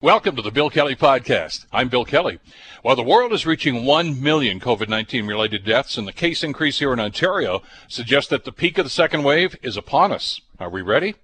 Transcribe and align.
Welcome 0.00 0.36
to 0.36 0.42
the 0.42 0.52
Bill 0.52 0.70
Kelly 0.70 0.94
Podcast. 0.94 1.66
I'm 1.72 1.88
Bill 1.88 2.04
Kelly. 2.04 2.38
While 2.82 2.94
the 2.94 3.02
world 3.02 3.32
is 3.32 3.44
reaching 3.44 3.84
1 3.84 4.22
million 4.22 4.60
COVID 4.60 4.88
19 4.88 5.26
related 5.26 5.64
deaths 5.64 5.98
and 5.98 6.06
the 6.06 6.12
case 6.12 6.44
increase 6.44 6.78
here 6.78 6.92
in 6.92 7.00
Ontario 7.00 7.62
suggests 7.88 8.30
that 8.30 8.44
the 8.44 8.52
peak 8.52 8.78
of 8.78 8.84
the 8.84 8.90
second 8.90 9.24
wave 9.24 9.56
is 9.60 9.76
upon 9.76 10.12
us. 10.12 10.40
Are 10.60 10.70
we 10.70 10.82
ready? 10.82 11.16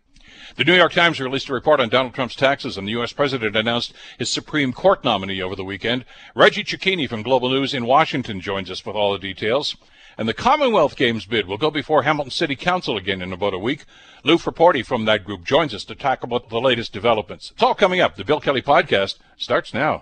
The 0.57 0.65
New 0.65 0.75
York 0.75 0.93
Times 0.93 1.21
released 1.21 1.49
a 1.49 1.55
report 1.55 1.79
on 1.79 1.89
Donald 1.89 2.15
Trump's 2.15 2.35
taxes, 2.35 2.77
and 2.77 2.89
the 2.89 2.93
U.S. 2.93 3.13
president 3.13 3.55
announced 3.55 3.95
his 4.19 4.29
Supreme 4.29 4.73
Court 4.73 5.05
nominee 5.05 5.41
over 5.41 5.55
the 5.55 5.63
weekend. 5.63 6.05
Reggie 6.35 6.65
Cecchini 6.65 7.09
from 7.09 7.23
Global 7.23 7.51
News 7.51 7.75
in 7.75 7.87
Washington 7.87 8.41
joins 8.41 8.73
us 8.73 8.85
with 8.85 8.97
all 8.97 9.13
the 9.13 9.21
details. 9.21 9.77
And 10.17 10.29
the 10.29 10.35
Commonwealth 10.35 10.97
Games 10.97 11.27
bid 11.27 11.47
will 11.47 11.59
go 11.59 11.71
before 11.71 12.03
Hamilton 12.03 12.31
City 12.31 12.57
Council 12.57 12.97
again 12.97 13.21
in 13.21 13.33
about 13.33 13.55
a 13.55 13.59
week. 13.59 13.85
Lou 14.23 14.37
Frapporti 14.37 14.85
from 14.85 15.05
that 15.05 15.25
group 15.25 15.45
joins 15.45 15.75
us 15.75 15.85
to 15.85 15.95
talk 15.95 16.23
about 16.23 16.49
the 16.49 16.61
latest 16.61 16.93
developments. 16.93 17.51
It's 17.51 17.63
all 17.63 17.75
coming 17.75 18.01
up. 18.01 18.17
The 18.17 18.25
Bill 18.25 18.41
Kelly 18.41 18.63
Podcast 18.63 19.17
starts 19.37 19.75
now. 19.75 19.99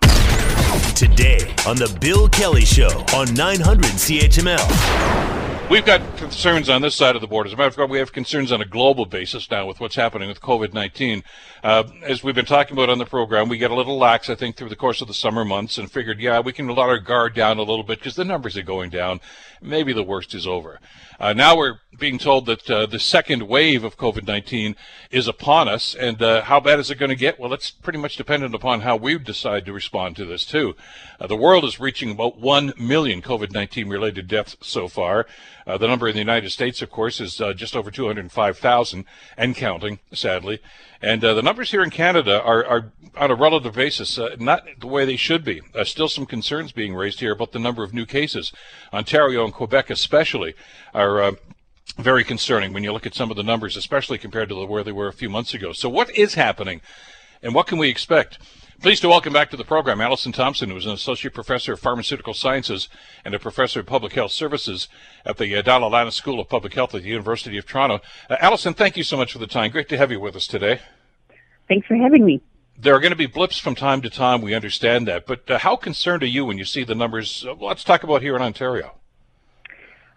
Today 0.94 1.54
on 1.66 1.76
The 1.76 1.96
Bill 2.00 2.28
Kelly 2.28 2.64
Show 2.64 3.04
on 3.14 3.32
900 3.34 3.84
CHML. 3.84 5.41
We've 5.72 5.86
got 5.86 6.18
concerns 6.18 6.68
on 6.68 6.82
this 6.82 6.94
side 6.94 7.14
of 7.14 7.22
the 7.22 7.26
border. 7.26 7.46
As 7.46 7.54
a 7.54 7.56
matter 7.56 7.68
of 7.68 7.74
fact, 7.74 7.88
we 7.88 7.96
have 7.96 8.12
concerns 8.12 8.52
on 8.52 8.60
a 8.60 8.66
global 8.66 9.06
basis 9.06 9.50
now 9.50 9.66
with 9.66 9.80
what's 9.80 9.94
happening 9.94 10.28
with 10.28 10.42
COVID 10.42 10.74
19. 10.74 11.24
Uh, 11.64 11.84
as 12.02 12.22
we've 12.22 12.34
been 12.34 12.44
talking 12.44 12.76
about 12.76 12.90
on 12.90 12.98
the 12.98 13.06
program, 13.06 13.48
we 13.48 13.56
get 13.56 13.70
a 13.70 13.74
little 13.74 13.96
lax, 13.96 14.28
I 14.28 14.34
think, 14.34 14.56
through 14.56 14.68
the 14.68 14.76
course 14.76 15.00
of 15.00 15.08
the 15.08 15.14
summer 15.14 15.46
months 15.46 15.78
and 15.78 15.90
figured, 15.90 16.20
yeah, 16.20 16.40
we 16.40 16.52
can 16.52 16.68
let 16.68 16.76
our 16.76 16.98
guard 16.98 17.34
down 17.34 17.56
a 17.56 17.62
little 17.62 17.84
bit 17.84 18.00
because 18.00 18.16
the 18.16 18.24
numbers 18.24 18.58
are 18.58 18.62
going 18.62 18.90
down. 18.90 19.20
Maybe 19.62 19.94
the 19.94 20.02
worst 20.02 20.34
is 20.34 20.46
over. 20.46 20.78
Uh, 21.18 21.32
now 21.32 21.56
we're 21.56 21.78
being 21.98 22.18
told 22.18 22.46
that 22.46 22.68
uh, 22.68 22.84
the 22.84 22.98
second 22.98 23.44
wave 23.44 23.84
of 23.84 23.96
COVID 23.96 24.26
19 24.26 24.74
is 25.10 25.28
upon 25.28 25.68
us. 25.68 25.94
And 25.94 26.20
uh, 26.20 26.42
how 26.42 26.58
bad 26.58 26.80
is 26.80 26.90
it 26.90 26.98
going 26.98 27.10
to 27.10 27.16
get? 27.16 27.38
Well, 27.38 27.52
it's 27.52 27.70
pretty 27.70 27.98
much 27.98 28.16
dependent 28.16 28.54
upon 28.54 28.80
how 28.80 28.96
we 28.96 29.16
decide 29.18 29.64
to 29.66 29.72
respond 29.72 30.16
to 30.16 30.24
this, 30.24 30.44
too. 30.44 30.74
Uh, 31.20 31.28
the 31.28 31.36
world 31.36 31.64
is 31.64 31.78
reaching 31.78 32.10
about 32.10 32.38
1 32.38 32.74
million 32.76 33.22
COVID 33.22 33.52
19 33.52 33.88
related 33.88 34.26
deaths 34.26 34.56
so 34.60 34.88
far. 34.88 35.26
Uh, 35.66 35.78
the 35.78 35.86
number 35.86 36.08
in 36.08 36.14
the 36.14 36.20
United 36.20 36.50
States, 36.50 36.82
of 36.82 36.90
course, 36.90 37.20
is 37.20 37.40
uh, 37.40 37.52
just 37.52 37.76
over 37.76 37.90
205,000 37.90 39.04
and 39.36 39.56
counting, 39.56 39.98
sadly. 40.12 40.60
And 41.00 41.24
uh, 41.24 41.34
the 41.34 41.42
numbers 41.42 41.70
here 41.70 41.82
in 41.82 41.90
Canada 41.90 42.42
are, 42.42 42.64
are 42.64 42.92
on 43.16 43.30
a 43.30 43.34
relative 43.34 43.74
basis, 43.74 44.18
uh, 44.18 44.36
not 44.38 44.64
the 44.80 44.86
way 44.86 45.04
they 45.04 45.16
should 45.16 45.44
be. 45.44 45.60
Uh, 45.74 45.84
still 45.84 46.08
some 46.08 46.26
concerns 46.26 46.72
being 46.72 46.94
raised 46.94 47.20
here 47.20 47.32
about 47.32 47.52
the 47.52 47.58
number 47.58 47.82
of 47.82 47.92
new 47.92 48.06
cases. 48.06 48.52
Ontario 48.92 49.44
and 49.44 49.52
Quebec, 49.52 49.90
especially, 49.90 50.54
are 50.94 51.22
uh, 51.22 51.32
very 51.98 52.24
concerning 52.24 52.72
when 52.72 52.84
you 52.84 52.92
look 52.92 53.06
at 53.06 53.14
some 53.14 53.30
of 53.30 53.36
the 53.36 53.42
numbers, 53.42 53.76
especially 53.76 54.18
compared 54.18 54.48
to 54.48 54.66
where 54.66 54.84
they 54.84 54.92
were 54.92 55.08
a 55.08 55.12
few 55.12 55.28
months 55.28 55.54
ago. 55.54 55.72
So, 55.72 55.88
what 55.88 56.10
is 56.16 56.34
happening, 56.34 56.80
and 57.42 57.54
what 57.54 57.66
can 57.66 57.78
we 57.78 57.88
expect? 57.88 58.38
Pleased 58.82 59.02
to 59.02 59.08
welcome 59.08 59.32
back 59.32 59.48
to 59.50 59.56
the 59.56 59.62
program 59.62 60.00
Alison 60.00 60.32
Thompson, 60.32 60.68
who 60.68 60.76
is 60.76 60.86
an 60.86 60.92
associate 60.92 61.32
professor 61.32 61.74
of 61.74 61.78
pharmaceutical 61.78 62.34
sciences 62.34 62.88
and 63.24 63.32
a 63.32 63.38
professor 63.38 63.78
of 63.78 63.86
public 63.86 64.14
health 64.14 64.32
services 64.32 64.88
at 65.24 65.36
the 65.36 65.54
uh, 65.54 65.88
Lana 65.88 66.10
School 66.10 66.40
of 66.40 66.48
Public 66.48 66.74
Health 66.74 66.92
at 66.92 67.02
the 67.02 67.08
University 67.08 67.56
of 67.58 67.64
Toronto. 67.64 68.00
Uh, 68.28 68.38
Allison, 68.40 68.74
thank 68.74 68.96
you 68.96 69.04
so 69.04 69.16
much 69.16 69.32
for 69.32 69.38
the 69.38 69.46
time. 69.46 69.70
Great 69.70 69.88
to 69.90 69.96
have 69.96 70.10
you 70.10 70.18
with 70.18 70.34
us 70.34 70.48
today. 70.48 70.80
Thanks 71.68 71.86
for 71.86 71.94
having 71.94 72.24
me. 72.24 72.42
There 72.76 72.92
are 72.92 72.98
going 72.98 73.12
to 73.12 73.16
be 73.16 73.26
blips 73.26 73.56
from 73.56 73.76
time 73.76 74.02
to 74.02 74.10
time. 74.10 74.42
We 74.42 74.52
understand 74.52 75.06
that, 75.06 75.26
but 75.26 75.48
uh, 75.48 75.58
how 75.58 75.76
concerned 75.76 76.24
are 76.24 76.26
you 76.26 76.44
when 76.44 76.58
you 76.58 76.64
see 76.64 76.82
the 76.82 76.96
numbers? 76.96 77.46
Uh, 77.48 77.54
let's 77.54 77.84
talk 77.84 78.02
about 78.02 78.20
here 78.20 78.34
in 78.34 78.42
Ontario. 78.42 78.96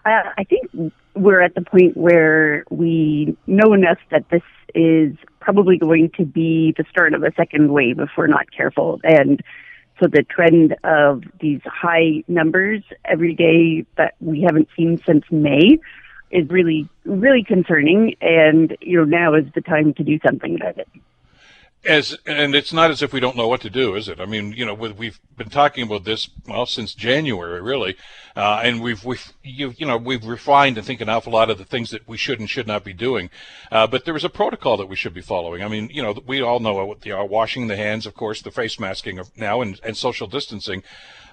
Uh, 0.04 0.32
I 0.40 0.44
think 0.44 0.92
we're 1.14 1.42
at 1.42 1.54
the 1.54 1.62
point 1.62 1.96
where 1.96 2.64
we 2.72 3.38
know 3.46 3.74
enough 3.74 4.00
that 4.10 4.28
this 4.32 4.42
is 4.76 5.16
probably 5.40 5.78
going 5.78 6.12
to 6.18 6.26
be 6.26 6.74
the 6.78 6.84
start 6.90 7.14
of 7.14 7.24
a 7.24 7.34
second 7.36 7.72
wave 7.72 8.00
if 8.00 8.10
we're 8.18 8.28
not 8.28 8.52
careful. 8.52 9.00
And 9.04 9.42
so 10.00 10.08
the 10.08 10.24
trend 10.24 10.76
of 10.84 11.24
these 11.40 11.62
high 11.66 12.24
numbers 12.28 12.84
every 13.06 13.34
day 13.34 13.86
that 13.98 14.16
we 14.20 14.42
haven't 14.42 14.68
seen 14.76 15.02
since 15.06 15.24
May 15.32 15.80
is 16.30 16.50
really, 16.50 16.90
really 17.06 17.44
concerning. 17.44 18.16
And, 18.22 18.76
you 18.82 18.98
know, 18.98 19.06
now 19.06 19.34
is 19.36 19.46
the 19.56 19.62
time 19.62 19.94
to 19.94 20.04
do 20.04 20.20
something 20.24 20.56
about 20.56 20.78
it 20.78 20.90
as 21.86 22.18
and 22.26 22.56
it's 22.56 22.74
not 22.74 22.92
as 22.92 23.02
if 23.02 23.14
we 23.14 23.20
don't 23.20 23.38
know 23.38 23.48
what 23.48 23.62
to 23.62 23.70
do, 23.70 23.96
is 23.96 24.08
it? 24.08 24.20
I 24.20 24.26
mean, 24.26 24.54
you 24.54 24.66
know, 24.66 24.74
we've 24.74 25.20
been 25.38 25.50
talking 25.50 25.84
about 25.84 26.04
this 26.04 26.30
well 26.48 26.66
since 26.66 26.94
January, 26.94 27.62
really, 27.62 27.96
uh, 28.36 28.62
and 28.64 28.82
we've 28.82 29.04
we've 29.06 29.34
you, 29.44 29.74
you, 29.78 29.86
know 29.86 29.98
we've 29.98 30.26
refined 30.26 30.78
and 30.78 30.86
think 30.86 31.02
an 31.02 31.10
awful 31.10 31.34
lot 31.34 31.50
of 31.50 31.58
the 31.58 31.66
things 31.66 31.92
that 31.92 32.08
we 32.08 32.18
should 32.18 32.40
and 32.40 32.50
should 32.50 32.68
not 32.68 32.84
be 32.84 32.94
doing. 32.94 33.30
Uh, 33.72 33.88
but 33.88 34.06
there 34.06 34.16
is 34.16 34.24
a 34.24 34.30
protocol 34.30 34.78
that 34.78 34.88
we 34.88 34.96
should 34.96 35.14
be 35.14 35.22
following. 35.22 35.64
I 35.64 35.68
mean, 35.68 35.90
you 35.94 36.02
know, 36.02 36.16
we 36.26 36.42
all 36.42 36.60
know 36.60 36.86
what 36.86 37.02
the 37.02 37.14
uh, 37.14 37.24
washing 37.24 37.68
the 37.68 37.78
hands, 37.78 38.06
of 38.06 38.16
course, 38.16 38.42
the 38.42 38.52
face 38.52 38.80
masking 38.80 39.22
now, 39.36 39.62
and, 39.62 39.80
and 39.84 39.96
social 39.96 40.28
distancing, 40.28 40.84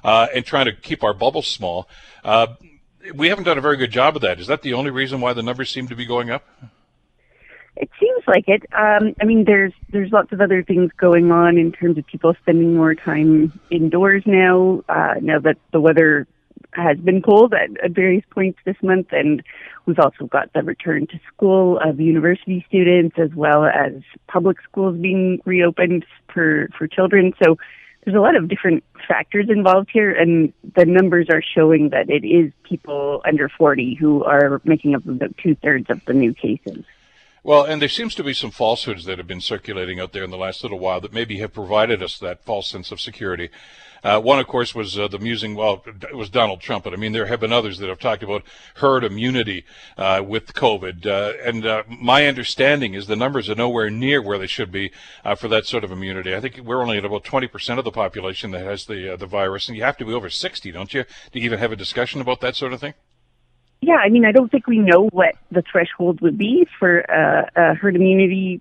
uh, 0.05 0.27
and 0.35 0.45
trying 0.45 0.67
to 0.67 0.73
keep 0.73 1.03
our 1.03 1.15
bubbles 1.15 1.47
small. 1.47 1.89
Uh, 2.25 2.49
we 3.15 3.29
haven't 3.29 3.45
done 3.45 3.59
a 3.59 3.63
very 3.63 3.77
good 3.77 3.91
job 3.91 4.17
of 4.17 4.23
that. 4.23 4.39
Is 4.39 4.47
that 4.47 4.63
the 4.63 4.75
only 4.75 4.91
reason 4.91 5.21
why 5.21 5.33
the 5.33 5.43
numbers 5.43 5.71
seem 5.71 5.89
to 5.89 5.97
be 5.97 6.05
going 6.05 6.31
up? 6.31 6.47
It 7.77 7.91
seems 7.99 8.23
like 8.27 8.49
it. 8.49 8.63
Um, 8.73 9.15
I 9.21 9.25
mean, 9.25 9.45
there's 9.45 9.73
there's 9.91 10.13
lots 10.13 10.33
of 10.33 10.41
other 10.41 10.63
things 10.63 10.91
going 10.97 11.33
on 11.33 11.57
in 11.57 11.73
terms 11.73 11.97
of 11.97 12.07
people 12.07 12.35
spending 12.43 12.77
more 12.77 12.95
time 12.95 13.59
indoors 13.71 14.23
now. 14.27 14.83
Uh, 14.89 15.15
now 15.23 15.39
that 15.41 15.57
the 15.73 15.81
weather 15.81 16.27
has 16.75 16.99
been 16.99 17.23
cold 17.23 17.55
at, 17.55 17.71
at 17.83 17.93
various 17.93 18.25
points 18.31 18.59
this 18.65 18.77
month, 18.83 19.09
and 19.13 19.43
we've 19.87 19.99
also 19.99 20.27
got 20.27 20.53
the 20.53 20.63
return 20.63 21.07
to 21.07 21.21
school 21.35 21.79
of 21.79 21.99
university 21.99 22.65
students 22.69 23.17
as 23.19 23.35
well 23.35 23.65
as 23.65 23.95
public 24.27 24.59
schools 24.63 24.97
being 24.99 25.41
reopened 25.47 26.05
for 26.33 26.69
for 26.77 26.87
children. 26.87 27.33
So 27.43 27.57
there's 28.05 28.17
a 28.17 28.21
lot 28.21 28.37
of 28.37 28.49
different 28.49 28.85
factors 29.09 29.49
involved 29.49 29.89
here, 29.93 30.13
and 30.13 30.53
the 30.77 30.85
numbers 30.85 31.29
are 31.31 31.43
showing 31.43 31.91
that 31.91 32.11
it 32.11 32.27
is 32.27 32.53
people 32.65 33.23
under 33.25 33.49
40 33.49 33.95
who 33.95 34.25
are 34.25 34.61
making 34.65 34.95
up 34.95 35.07
about 35.07 35.37
two 35.39 35.55
thirds 35.55 35.89
of 35.89 36.05
the 36.05 36.13
new 36.13 36.35
cases. 36.35 36.85
Well, 37.45 37.65
and 37.65 37.83
there 37.83 37.89
seems 37.89 38.15
to 38.15 38.23
be 38.23 38.35
some 38.35 38.53
falsehoods 38.53 39.05
that 39.07 39.19
have 39.19 39.27
been 39.27 39.41
circulating 39.41 39.99
out 39.99 40.13
there 40.13 40.23
in 40.23 40.31
the 40.31 40.37
last 40.37 40.63
little 40.63 40.79
while 40.79 41.01
that 41.01 41.13
maybe 41.13 41.39
have 41.39 41.53
provided 41.53 42.01
us 42.01 42.17
that 42.19 42.45
false 42.45 42.69
sense 42.69 42.93
of 42.93 43.01
security. 43.01 43.51
Uh, 44.05 44.21
one, 44.21 44.39
of 44.39 44.47
course, 44.47 44.77
was 44.77 44.97
uh, 44.97 45.09
the 45.09 45.19
musing, 45.19 45.57
well, 45.57 45.85
it 45.87 46.15
was 46.15 46.31
Donald 46.31 46.61
Trump, 46.61 46.85
but 46.85 46.93
I 46.93 46.97
mean, 46.97 47.11
there 47.11 47.27
have 47.27 47.41
been 47.41 47.53
others 47.53 47.79
that 47.79 47.89
have 47.89 47.99
talked 47.99 48.23
about 48.23 48.45
herd 48.77 49.03
immunity 49.03 49.65
uh, 49.97 50.23
with 50.25 50.55
COVID. 50.55 51.05
Uh, 51.05 51.33
and 51.45 51.67
uh, 51.67 51.83
my 51.89 52.29
understanding 52.29 52.95
is 52.95 53.09
the 53.09 53.17
numbers 53.17 53.51
are 53.51 53.57
nowhere 53.57 53.91
near 53.91 54.23
where 54.23 54.39
they 54.39 54.47
should 54.47 54.71
be 54.71 54.93
uh, 55.25 55.35
for 55.35 55.49
that 55.49 55.67
sort 55.67 55.83
of 55.83 55.91
immunity. 55.91 56.37
I 56.37 56.41
think 56.41 56.59
we're 56.59 56.83
only 56.83 56.99
at 56.99 57.05
about 57.05 57.25
20% 57.25 57.79
of 57.79 57.85
the 57.85 57.91
population 57.91 58.53
that 58.53 58.65
has 58.65 58.87
the, 58.87 59.17
the 59.17 59.27
virus, 59.27 59.69
and 59.69 59.77
you 59.77 59.83
have 59.83 59.97
to 59.99 60.05
be 60.05 60.13
over 60.13 60.31
60, 60.31 60.71
don't 60.71 60.95
you, 60.95 61.05
to 61.33 61.41
even 61.41 61.59
have 61.59 61.73
a 61.73 61.77
discussion 61.77 62.21
about 62.21 62.41
that 62.41 62.55
sort 62.55 62.73
of 62.73 62.81
thing? 62.81 62.95
Yeah, 63.85 63.97
I 63.97 64.11
mean, 64.11 64.25
I 64.25 64.31
don't 64.31 64.49
think 64.49 64.69
we 64.69 64.79
know 64.79 65.09
what 65.11 65.35
the 65.51 65.61
threshold 65.71 66.21
would 66.21 66.39
be 66.39 66.69
for 66.79 67.05
uh, 67.11 67.51
uh, 67.61 67.75
herd 67.75 67.97
immunity 67.97 68.61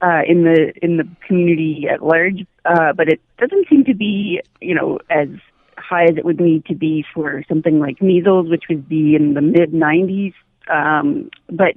uh, 0.00 0.22
in 0.26 0.44
the 0.44 0.72
in 0.80 0.96
the 0.96 1.06
community 1.26 1.86
at 1.92 2.02
large, 2.02 2.46
uh, 2.64 2.94
but 2.94 3.08
it 3.10 3.20
doesn't 3.38 3.68
seem 3.68 3.84
to 3.84 3.94
be, 3.94 4.40
you 4.62 4.74
know, 4.74 4.98
as 5.10 5.28
high 5.76 6.04
as 6.04 6.16
it 6.16 6.24
would 6.24 6.40
need 6.40 6.64
to 6.66 6.74
be 6.74 7.04
for 7.12 7.44
something 7.50 7.80
like 7.80 8.00
measles, 8.00 8.48
which 8.48 8.64
would 8.70 8.88
be 8.88 9.14
in 9.14 9.34
the 9.34 9.42
mid 9.42 9.72
90s. 9.72 10.32
Um, 10.70 11.30
but 11.50 11.74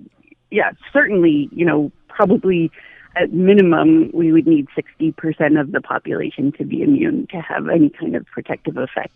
yeah, 0.50 0.72
certainly, 0.94 1.50
you 1.51 1.66
know, 1.66 1.91
probably 2.07 2.72
at 3.17 3.34
minimum, 3.34 4.09
we 4.13 4.31
would 4.31 4.47
need 4.47 4.67
60% 4.69 5.59
of 5.59 5.73
the 5.73 5.81
population 5.81 6.53
to 6.53 6.63
be 6.63 6.81
immune 6.81 7.28
to 7.31 7.41
have 7.41 7.67
any 7.67 7.89
kind 7.89 8.16
of 8.16 8.25
protective 8.28 8.78
effect 8.78 9.11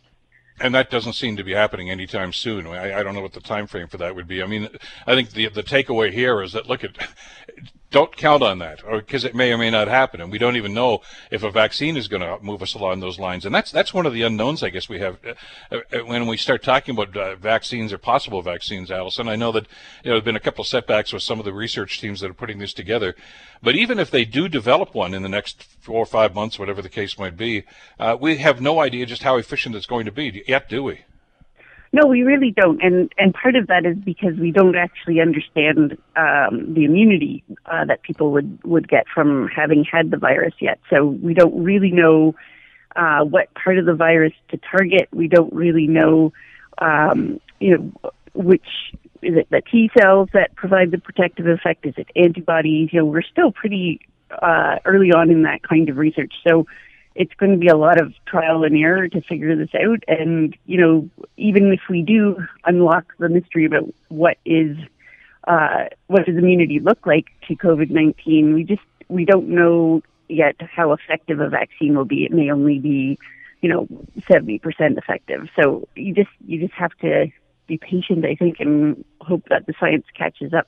and 0.62 0.76
that 0.76 0.90
doesn't 0.90 1.14
seem 1.14 1.38
to 1.38 1.44
be 1.44 1.54
happening 1.54 1.90
anytime 1.90 2.34
soon. 2.34 2.68
I, 2.68 3.00
I, 3.00 3.04
don't 3.04 3.14
know 3.14 3.22
what 3.22 3.34
the 3.34 3.42
time 3.42 3.68
frame 3.68 3.88
for 3.88 3.98
that 3.98 4.16
would 4.16 4.28
be. 4.28 4.42
I 4.44 4.46
mean, 4.46 4.70
I 5.08 5.16
think 5.16 5.32
the 5.32 5.50
the 5.50 5.64
takeaway 5.64 6.12
here 6.12 6.42
is 6.42 6.54
that 6.54 6.68
look 6.68 6.84
at 6.84 6.92
don't 7.92 8.16
count 8.16 8.44
on 8.44 8.60
that, 8.60 8.84
or 8.84 8.98
because 8.98 9.24
it 9.24 9.34
may 9.34 9.52
or 9.52 9.58
may 9.58 9.72
not 9.72 9.88
happen, 9.88 10.22
and 10.22 10.32
we 10.32 10.38
don't 10.38 10.56
even 10.56 10.74
know 10.74 11.02
if 11.32 11.42
a 11.44 11.50
vaccine 11.50 11.98
is 11.98 12.08
going 12.08 12.22
to 12.22 12.38
move 12.44 12.62
us 12.62 12.76
along 12.76 13.00
those 13.00 13.20
lines. 13.20 13.46
And 13.46 13.56
that's 13.56 13.72
that's 13.72 13.94
one 13.94 14.06
of 14.06 14.14
the 14.14 14.22
unknowns, 14.22 14.62
I 14.62 14.70
guess, 14.70 14.88
we 14.88 15.00
have 15.00 15.18
uh, 15.26 15.78
uh, 15.78 16.06
when 16.06 16.28
we 16.28 16.38
start 16.38 16.62
talking 16.62 16.94
about 16.94 17.16
uh, 17.18 17.36
vaccines 17.36 17.92
or 17.92 17.98
possible 17.98 18.42
vaccines. 18.42 18.92
Alison, 18.92 19.28
I 19.28 19.36
know 19.36 19.52
that 19.54 19.68
you 20.04 20.10
know, 20.10 20.16
there've 20.16 20.26
been 20.26 20.36
a 20.36 20.40
couple 20.40 20.62
of 20.62 20.68
setbacks 20.68 21.12
with 21.12 21.24
some 21.24 21.40
of 21.40 21.46
the 21.46 21.54
research 21.54 22.00
teams 22.00 22.20
that 22.20 22.30
are 22.30 22.36
putting 22.36 22.60
this 22.60 22.74
together, 22.74 23.16
but 23.64 23.76
even 23.76 23.98
if 23.98 24.12
they 24.12 24.26
do 24.26 24.48
develop 24.48 24.94
one 24.94 25.14
in 25.14 25.24
the 25.24 25.30
next 25.30 25.64
four 25.80 25.98
or 25.98 26.06
five 26.06 26.36
months, 26.36 26.60
whatever 26.60 26.82
the 26.82 26.90
case 26.90 27.18
might 27.18 27.38
be, 27.38 27.64
uh, 28.00 28.16
we 28.20 28.38
have 28.38 28.62
no 28.62 28.80
idea 28.80 29.06
just 29.06 29.24
how 29.24 29.38
efficient 29.38 29.76
it's 29.76 29.88
going 29.88 30.06
to 30.06 30.12
be 30.12 30.44
yet, 30.48 30.70
do 30.70 30.84
we? 30.84 31.06
No, 31.92 32.06
we 32.06 32.22
really 32.22 32.52
don't, 32.52 32.82
and 32.84 33.12
and 33.18 33.34
part 33.34 33.56
of 33.56 33.66
that 33.68 33.84
is 33.84 33.98
because 33.98 34.38
we 34.38 34.52
don't 34.52 34.76
actually 34.76 35.20
understand 35.22 35.98
um, 36.16 36.74
the 36.76 36.86
immunity 36.86 37.44
uh, 37.66 37.84
that 37.86 38.04
people 38.04 38.32
would 38.32 38.60
would 38.64 38.88
get 38.88 39.06
from 39.14 39.48
having 39.48 39.84
had 39.84 40.12
the 40.12 40.18
virus 40.18 40.54
yet. 40.60 40.80
So 40.92 41.06
we 41.08 41.34
don't 41.34 41.64
really 41.64 41.90
know 41.92 42.36
uh, 42.96 43.24
what 43.24 43.52
part 43.56 43.80
of 43.80 43.86
the 43.86 43.96
virus 43.96 44.34
to 44.50 44.58
target. 44.58 45.08
We 45.12 45.28
don't 45.28 45.52
really 45.52 45.88
know, 45.88 46.32
um, 46.78 47.42
you 47.60 47.78
know, 47.78 48.12
which 48.34 48.68
is 49.24 49.36
it 49.36 49.48
the 49.50 49.62
T 49.62 49.90
cells 49.98 50.30
that 50.34 50.56
provide 50.56 50.92
the 50.92 51.00
protective 51.00 51.48
effect? 51.48 51.88
Is 51.88 51.96
it 51.98 52.08
antibodies? 52.16 52.90
You 52.94 53.00
know, 53.00 53.06
we're 53.06 53.24
still 53.24 53.52
pretty 53.52 54.02
uh, 54.30 54.78
early 54.86 55.12
on 55.12 55.32
in 55.32 55.42
that 55.42 55.64
kind 55.64 55.90
of 55.90 55.98
research. 55.98 56.34
So 56.48 56.68
it's 57.16 57.34
going 57.36 57.52
to 57.52 57.58
be 57.58 57.68
a 57.68 57.78
lot 57.78 58.00
of 58.00 58.14
trial 58.26 58.64
and 58.64 58.78
error 58.78 59.08
to 59.08 59.22
figure 59.22 59.56
this 59.56 59.74
out. 59.76 60.04
And 60.08 60.56
you 60.66 60.80
know, 60.80 61.10
even 61.38 61.72
if 61.72 61.82
we 61.90 62.02
do 62.02 62.46
unlock 62.66 63.14
the 63.18 63.30
mystery 63.30 63.66
about 63.66 63.94
what 64.08 64.38
is 64.46 64.78
uh, 65.48 65.86
what 66.08 66.26
does 66.26 66.38
immunity 66.38 66.80
look 66.80 67.06
like 67.06 67.28
to 67.48 67.56
COVID 67.56 67.90
nineteen, 67.90 68.54
we 68.54 68.64
just 68.64 68.82
we 69.08 69.26
don't 69.26 69.50
know 69.50 70.02
yet 70.28 70.56
how 70.62 70.94
effective 70.94 71.40
a 71.40 71.50
vaccine 71.50 71.96
will 71.96 72.06
be. 72.06 72.24
It 72.24 72.32
may 72.32 72.52
only 72.52 72.80
be, 72.80 73.18
you 73.62 73.70
know, 73.70 73.88
seventy 74.28 74.60
percent 74.60 74.98
effective. 74.98 75.50
So 75.60 75.88
you 75.96 76.14
just 76.14 76.30
you 76.46 76.60
just 76.60 76.74
have 76.74 76.92
to 77.02 77.28
be 77.68 77.78
patient, 77.78 78.26
I 78.26 78.36
think, 78.36 78.60
and 78.60 79.04
hope 79.22 79.44
that 79.50 79.66
the 79.66 79.74
science 79.80 80.06
catches 80.16 80.54
up. 80.54 80.68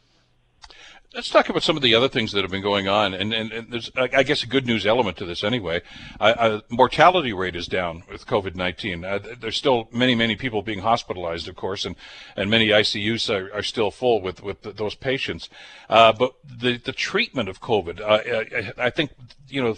Let's 1.13 1.29
talk 1.29 1.49
about 1.49 1.63
some 1.63 1.75
of 1.75 1.83
the 1.83 1.93
other 1.93 2.07
things 2.07 2.31
that 2.31 2.41
have 2.41 2.51
been 2.51 2.61
going 2.61 2.87
on, 2.87 3.13
and, 3.13 3.33
and, 3.33 3.51
and 3.51 3.69
there's, 3.69 3.91
I 3.97 4.23
guess, 4.23 4.43
a 4.43 4.47
good 4.47 4.65
news 4.65 4.85
element 4.85 5.17
to 5.17 5.25
this 5.25 5.43
anyway. 5.43 5.81
Uh, 6.21 6.23
uh, 6.23 6.61
mortality 6.69 7.33
rate 7.33 7.53
is 7.53 7.67
down 7.67 8.03
with 8.09 8.25
COVID 8.25 8.55
nineteen. 8.55 9.03
Uh, 9.03 9.19
there's 9.37 9.57
still 9.57 9.89
many, 9.91 10.15
many 10.15 10.37
people 10.37 10.61
being 10.61 10.79
hospitalized, 10.79 11.49
of 11.49 11.57
course, 11.57 11.83
and, 11.83 11.97
and 12.37 12.49
many 12.49 12.69
ICUs 12.69 13.29
are, 13.29 13.53
are 13.53 13.61
still 13.61 13.91
full 13.91 14.21
with 14.21 14.41
with 14.41 14.61
those 14.61 14.95
patients. 14.95 15.49
Uh, 15.89 16.13
but 16.13 16.33
the 16.45 16.77
the 16.77 16.93
treatment 16.93 17.49
of 17.49 17.59
COVID, 17.59 17.99
uh, 17.99 18.75
I, 18.79 18.85
I, 18.85 18.89
think, 18.89 19.11
you 19.49 19.61
know, 19.61 19.75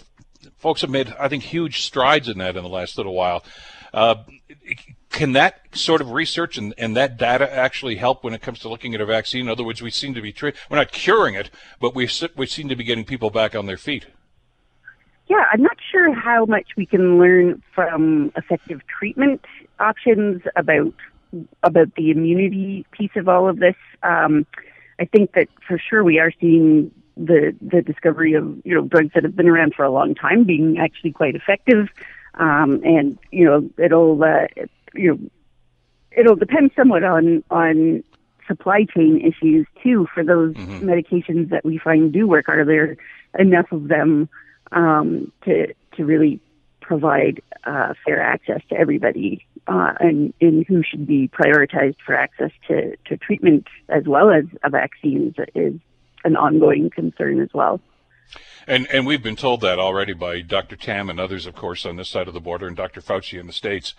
folks 0.58 0.82
have 0.82 0.90
made, 0.90 1.12
I 1.18 1.26
think, 1.26 1.42
huge 1.42 1.82
strides 1.82 2.28
in 2.28 2.38
that 2.38 2.56
in 2.56 2.62
the 2.62 2.68
last 2.68 2.96
little 2.96 3.14
while. 3.14 3.42
Uh, 3.92 4.22
can 5.14 5.32
that 5.32 5.60
sort 5.72 6.00
of 6.00 6.10
research 6.10 6.58
and, 6.58 6.74
and 6.76 6.96
that 6.96 7.16
data 7.16 7.50
actually 7.50 7.94
help 7.94 8.24
when 8.24 8.34
it 8.34 8.42
comes 8.42 8.58
to 8.58 8.68
looking 8.68 8.94
at 8.96 9.00
a 9.00 9.06
vaccine? 9.06 9.42
In 9.42 9.48
other 9.48 9.62
words, 9.62 9.80
we 9.80 9.90
seem 9.90 10.12
to 10.14 10.20
be 10.20 10.34
we're 10.42 10.52
not 10.76 10.90
curing 10.90 11.34
it, 11.34 11.50
but 11.80 11.94
we 11.94 12.08
we 12.36 12.46
seem 12.46 12.68
to 12.68 12.76
be 12.76 12.82
getting 12.82 13.04
people 13.04 13.30
back 13.30 13.54
on 13.54 13.66
their 13.66 13.76
feet. 13.76 14.06
Yeah, 15.28 15.44
I'm 15.52 15.62
not 15.62 15.76
sure 15.90 16.12
how 16.12 16.44
much 16.46 16.70
we 16.76 16.84
can 16.84 17.18
learn 17.18 17.62
from 17.74 18.32
effective 18.36 18.80
treatment 18.86 19.44
options 19.78 20.42
about 20.56 20.92
about 21.62 21.94
the 21.94 22.10
immunity 22.10 22.84
piece 22.90 23.14
of 23.14 23.28
all 23.28 23.48
of 23.48 23.58
this. 23.60 23.76
Um, 24.02 24.46
I 24.98 25.04
think 25.04 25.32
that 25.34 25.48
for 25.66 25.78
sure 25.78 26.02
we 26.02 26.18
are 26.18 26.32
seeing 26.40 26.90
the 27.16 27.54
the 27.62 27.82
discovery 27.82 28.34
of 28.34 28.44
you 28.64 28.74
know 28.74 28.82
drugs 28.82 29.12
that 29.14 29.22
have 29.22 29.36
been 29.36 29.48
around 29.48 29.74
for 29.74 29.84
a 29.84 29.90
long 29.90 30.16
time 30.16 30.42
being 30.42 30.76
actually 30.78 31.12
quite 31.12 31.36
effective. 31.36 31.88
Um, 32.34 32.82
and 32.82 33.16
you 33.30 33.44
know 33.44 33.70
it'll 33.78 34.22
uh, 34.24 34.48
you 34.94 35.14
know 35.14 35.30
it'll 36.16 36.36
depend 36.36 36.70
somewhat 36.76 37.04
on 37.04 37.42
on 37.50 38.02
supply 38.46 38.84
chain 38.84 39.20
issues 39.20 39.66
too 39.82 40.06
for 40.12 40.22
those 40.24 40.54
mm-hmm. 40.54 40.88
medications 40.88 41.48
that 41.50 41.64
we 41.64 41.78
find 41.78 42.12
do 42.12 42.26
work. 42.26 42.48
Are 42.48 42.64
there 42.64 42.96
enough 43.38 43.72
of 43.72 43.88
them 43.88 44.28
um, 44.72 45.32
to 45.44 45.72
to 45.96 46.04
really 46.04 46.40
provide 46.84 47.42
uh, 47.64 47.94
fair 48.04 48.20
access 48.20 48.60
to 48.68 48.76
everybody, 48.76 49.44
uh, 49.66 49.94
and, 50.00 50.34
and 50.40 50.66
who 50.66 50.82
should 50.82 51.06
be 51.06 51.28
prioritized 51.28 51.96
for 52.04 52.14
access 52.14 52.50
to, 52.68 52.94
to 53.06 53.16
treatment 53.16 53.66
as 53.88 54.04
well 54.04 54.30
as 54.30 54.44
a 54.62 54.70
vaccine 54.70 55.34
is 55.54 55.74
an 56.24 56.36
ongoing 56.36 56.90
concern 56.90 57.40
as 57.40 57.48
well. 57.54 57.80
And 58.66 58.86
and 58.90 59.06
we've 59.06 59.22
been 59.22 59.36
told 59.36 59.60
that 59.60 59.78
already 59.78 60.14
by 60.14 60.40
Dr. 60.40 60.76
Tam 60.76 61.10
and 61.10 61.20
others, 61.20 61.46
of 61.46 61.54
course, 61.54 61.84
on 61.84 61.96
this 61.96 62.08
side 62.08 62.28
of 62.28 62.34
the 62.34 62.40
border, 62.40 62.66
and 62.66 62.76
Dr. 62.76 63.00
Fauci 63.00 63.38
in 63.38 63.46
the 63.46 63.52
states, 63.52 63.94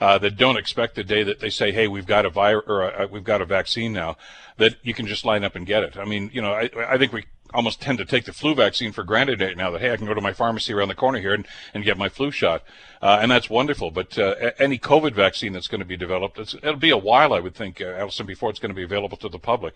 uh, 0.00 0.18
that 0.18 0.36
don't 0.36 0.56
expect 0.56 0.96
the 0.96 1.04
day 1.04 1.22
that 1.22 1.40
they 1.40 1.50
say, 1.50 1.70
"Hey, 1.70 1.86
we've 1.86 2.06
got 2.06 2.26
a 2.26 2.30
virus 2.30 2.64
or 2.66 2.82
a, 2.82 3.06
we've 3.06 3.24
got 3.24 3.40
a 3.40 3.44
vaccine 3.44 3.92
now," 3.92 4.16
that 4.56 4.76
you 4.82 4.92
can 4.92 5.06
just 5.06 5.24
line 5.24 5.44
up 5.44 5.54
and 5.54 5.66
get 5.66 5.84
it. 5.84 5.96
I 5.96 6.04
mean, 6.04 6.30
you 6.32 6.42
know, 6.42 6.52
I, 6.52 6.68
I 6.88 6.98
think 6.98 7.12
we 7.12 7.24
almost 7.54 7.80
tend 7.80 7.98
to 7.98 8.04
take 8.04 8.24
the 8.24 8.32
flu 8.32 8.54
vaccine 8.54 8.92
for 8.92 9.04
granted 9.04 9.40
right 9.40 9.56
now 9.56 9.70
that 9.70 9.80
hey 9.80 9.90
i 9.90 9.96
can 9.96 10.06
go 10.06 10.12
to 10.14 10.20
my 10.20 10.32
pharmacy 10.32 10.72
around 10.72 10.88
the 10.88 10.94
corner 10.94 11.18
here 11.18 11.32
and, 11.32 11.46
and 11.72 11.84
get 11.84 11.96
my 11.96 12.08
flu 12.08 12.30
shot 12.30 12.62
uh, 13.00 13.18
and 13.22 13.30
that's 13.30 13.48
wonderful 13.48 13.90
but 13.90 14.18
uh, 14.18 14.34
any 14.58 14.78
covid 14.78 15.14
vaccine 15.14 15.52
that's 15.52 15.68
going 15.68 15.80
to 15.80 15.86
be 15.86 15.96
developed 15.96 16.38
it'll 16.38 16.76
be 16.76 16.90
a 16.90 16.96
while 16.98 17.32
i 17.32 17.40
would 17.40 17.54
think 17.54 17.80
uh, 17.80 17.86
alison 17.86 18.26
before 18.26 18.50
it's 18.50 18.58
going 18.58 18.70
to 18.70 18.76
be 18.76 18.82
available 18.82 19.16
to 19.16 19.28
the 19.28 19.38
public 19.38 19.74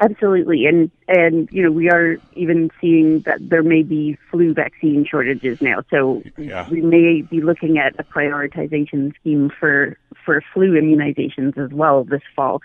Absolutely, 0.00 0.66
and 0.66 0.90
and 1.08 1.48
you 1.50 1.62
know 1.62 1.72
we 1.72 1.90
are 1.90 2.18
even 2.34 2.70
seeing 2.80 3.20
that 3.20 3.38
there 3.40 3.64
may 3.64 3.82
be 3.82 4.16
flu 4.30 4.54
vaccine 4.54 5.04
shortages 5.04 5.60
now. 5.60 5.82
So 5.90 6.22
yeah. 6.36 6.68
we 6.70 6.82
may 6.82 7.22
be 7.22 7.40
looking 7.40 7.78
at 7.78 7.98
a 7.98 8.04
prioritization 8.04 9.12
scheme 9.16 9.50
for 9.58 9.98
for 10.24 10.40
flu 10.54 10.80
immunizations 10.80 11.58
as 11.58 11.72
well 11.72 12.04
this 12.04 12.22
fall. 12.36 12.60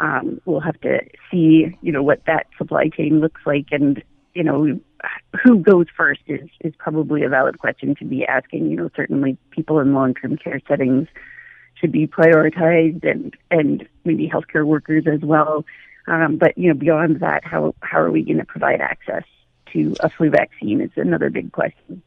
Um, 0.00 0.40
we'll 0.46 0.60
have 0.60 0.80
to 0.80 1.00
see 1.30 1.76
you 1.82 1.92
know 1.92 2.02
what 2.02 2.24
that 2.26 2.46
supply 2.56 2.88
chain 2.88 3.20
looks 3.20 3.42
like, 3.44 3.66
and 3.70 4.02
you 4.32 4.42
know 4.42 4.80
who 5.42 5.58
goes 5.58 5.86
first 5.94 6.22
is 6.26 6.48
is 6.60 6.72
probably 6.78 7.22
a 7.22 7.28
valid 7.28 7.58
question 7.58 7.94
to 7.96 8.04
be 8.06 8.24
asking. 8.24 8.70
You 8.70 8.76
know 8.76 8.90
certainly 8.96 9.36
people 9.50 9.78
in 9.80 9.92
long 9.92 10.14
term 10.14 10.38
care 10.38 10.60
settings 10.66 11.08
should 11.74 11.92
be 11.92 12.06
prioritized, 12.06 13.04
and 13.04 13.36
and 13.50 13.86
maybe 14.04 14.26
healthcare 14.26 14.64
workers 14.64 15.04
as 15.06 15.20
well. 15.20 15.66
Um, 16.08 16.36
but 16.36 16.56
you 16.56 16.68
know, 16.68 16.74
beyond 16.74 17.20
that, 17.20 17.44
how 17.44 17.74
how 17.80 18.00
are 18.00 18.10
we 18.10 18.22
going 18.22 18.38
to 18.38 18.44
provide 18.44 18.80
access 18.80 19.24
to 19.72 19.94
a 20.00 20.08
flu 20.08 20.30
vaccine? 20.30 20.80
Is 20.80 20.90
another 20.96 21.30
big 21.30 21.52
question. 21.52 22.02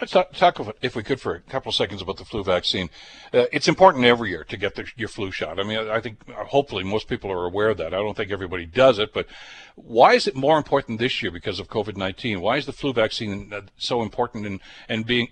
Let's 0.00 0.12
talk, 0.12 0.32
talk, 0.32 0.76
if 0.82 0.96
we 0.96 1.02
could, 1.02 1.20
for 1.20 1.34
a 1.34 1.40
couple 1.40 1.70
of 1.70 1.74
seconds 1.74 2.00
about 2.00 2.16
the 2.16 2.24
flu 2.24 2.42
vaccine. 2.42 2.88
Uh, 3.32 3.44
it's 3.52 3.68
important 3.68 4.04
every 4.04 4.30
year 4.30 4.44
to 4.44 4.56
get 4.56 4.74
the, 4.74 4.86
your 4.96 5.08
flu 5.08 5.30
shot. 5.30 5.60
I 5.60 5.64
mean, 5.64 5.78
I 5.78 6.00
think 6.00 6.18
uh, 6.28 6.44
hopefully 6.44 6.82
most 6.82 7.08
people 7.08 7.30
are 7.30 7.44
aware 7.44 7.68
of 7.70 7.76
that. 7.78 7.94
I 7.94 7.98
don't 7.98 8.16
think 8.16 8.30
everybody 8.30 8.66
does 8.66 8.98
it, 8.98 9.12
but 9.12 9.26
why 9.74 10.14
is 10.14 10.26
it 10.26 10.34
more 10.34 10.56
important 10.56 10.98
this 10.98 11.22
year 11.22 11.30
because 11.30 11.60
of 11.60 11.68
COVID 11.68 11.96
19? 11.96 12.40
Why 12.40 12.56
is 12.56 12.66
the 12.66 12.72
flu 12.72 12.92
vaccine 12.92 13.52
uh, 13.52 13.62
so 13.76 14.02
important? 14.02 14.46
And, 14.46 14.60
and 14.88 15.04
being, 15.04 15.28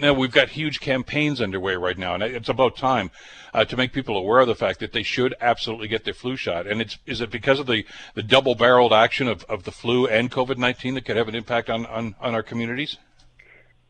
now 0.00 0.12
we've 0.12 0.32
got 0.32 0.50
huge 0.50 0.80
campaigns 0.80 1.40
underway 1.40 1.74
right 1.74 1.98
now, 1.98 2.14
and 2.14 2.22
it's 2.22 2.48
about 2.48 2.76
time 2.76 3.10
uh, 3.52 3.64
to 3.64 3.76
make 3.76 3.92
people 3.92 4.16
aware 4.16 4.40
of 4.40 4.46
the 4.46 4.54
fact 4.54 4.78
that 4.80 4.92
they 4.92 5.02
should 5.02 5.34
absolutely 5.40 5.88
get 5.88 6.04
their 6.04 6.14
flu 6.14 6.36
shot. 6.36 6.66
And 6.66 6.80
it's, 6.80 6.98
is 7.06 7.20
it 7.20 7.30
because 7.30 7.58
of 7.58 7.66
the, 7.66 7.84
the 8.14 8.22
double 8.22 8.54
barreled 8.54 8.92
action 8.92 9.26
of, 9.26 9.44
of 9.44 9.64
the 9.64 9.72
flu 9.72 10.06
and 10.06 10.30
COVID 10.30 10.56
19 10.56 10.94
that 10.94 11.04
could 11.04 11.16
have 11.16 11.28
an 11.28 11.34
impact 11.34 11.68
on, 11.68 11.84
on, 11.86 12.14
on 12.20 12.34
our 12.34 12.42
communities? 12.42 12.98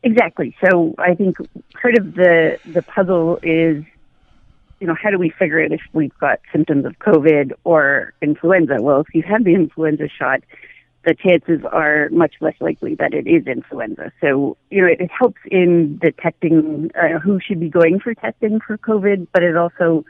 Exactly. 0.03 0.55
So 0.63 0.95
I 0.97 1.15
think 1.15 1.37
part 1.81 1.97
of 1.97 2.15
the 2.15 2.57
the 2.65 2.81
puzzle 2.81 3.37
is, 3.43 3.83
you 4.79 4.87
know, 4.87 4.95
how 5.01 5.09
do 5.09 5.17
we 5.17 5.29
figure 5.29 5.61
out 5.61 5.71
if 5.71 5.81
we've 5.91 6.17
got 6.19 6.39
symptoms 6.51 6.85
of 6.85 6.97
COVID 6.99 7.51
or 7.65 8.13
influenza? 8.21 8.77
Well, 8.79 9.01
if 9.01 9.07
you 9.13 9.23
have 9.23 9.43
the 9.43 9.53
influenza 9.53 10.07
shot, 10.07 10.41
the 11.05 11.13
chances 11.15 11.61
are 11.69 12.07
much 12.11 12.35
less 12.39 12.55
likely 12.61 12.95
that 12.95 13.13
it 13.13 13.27
is 13.27 13.45
influenza. 13.45 14.11
So, 14.21 14.55
you 14.69 14.81
know, 14.81 14.87
it, 14.87 15.01
it 15.01 15.11
helps 15.11 15.41
in 15.51 15.97
detecting 15.97 16.91
uh, 16.95 17.19
who 17.19 17.39
should 17.45 17.59
be 17.59 17.69
going 17.69 17.99
for 17.99 18.13
testing 18.13 18.59
for 18.65 18.77
COVID, 18.77 19.27
but 19.33 19.43
it 19.43 19.57
also 19.57 20.05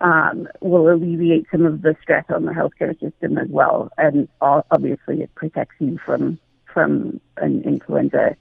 um, 0.00 0.48
will 0.60 0.90
alleviate 0.90 1.46
some 1.50 1.66
of 1.66 1.82
the 1.82 1.96
stress 2.00 2.24
on 2.28 2.46
the 2.46 2.52
healthcare 2.52 2.98
system 2.98 3.36
as 3.36 3.48
well. 3.48 3.90
And 3.98 4.26
all, 4.40 4.64
obviously, 4.70 5.22
it 5.22 5.34
protects 5.34 5.74
you 5.80 5.98
from 6.04 6.38
from 6.72 7.20
an 7.36 7.62
influenza 7.62 8.36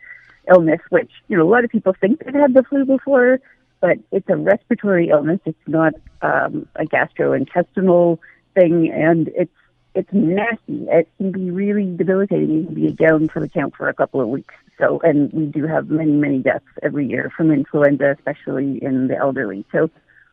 illness, 0.50 0.81
which 0.89 1.12
you 1.27 1.38
know 1.38 1.47
a 1.47 1.50
lot 1.50 1.63
of 1.63 1.69
people 1.69 1.93
think 2.00 2.23
they've 2.23 2.33
had 2.33 2.53
the 2.53 2.63
flu 2.63 2.85
before, 2.85 3.39
but 3.81 3.97
it's 4.12 4.29
a 4.29 4.35
respiratory 4.35 5.09
illness. 5.09 5.39
It's 5.45 5.57
not 5.67 5.93
um, 6.21 6.67
a 6.75 6.85
gastrointestinal 6.85 8.19
thing, 8.53 8.91
and 8.91 9.29
it's 9.35 9.51
it's 9.95 10.12
nasty. 10.12 10.88
It 10.89 11.07
can 11.17 11.31
be 11.31 11.51
really 11.51 11.95
debilitating. 11.95 12.51
You 12.51 12.65
can 12.65 12.75
be 12.75 12.91
down 12.91 13.27
for 13.29 13.39
the 13.39 13.50
count 13.50 13.75
for 13.75 13.89
a 13.89 13.93
couple 13.93 14.21
of 14.21 14.27
weeks. 14.27 14.53
So, 14.79 15.00
and 15.03 15.31
we 15.31 15.45
do 15.45 15.67
have 15.67 15.89
many, 15.89 16.13
many 16.13 16.39
deaths 16.39 16.65
every 16.81 17.07
year 17.07 17.31
from 17.35 17.51
influenza, 17.51 18.15
especially 18.17 18.83
in 18.83 19.07
the 19.07 19.17
elderly. 19.17 19.65
So, 19.71 19.89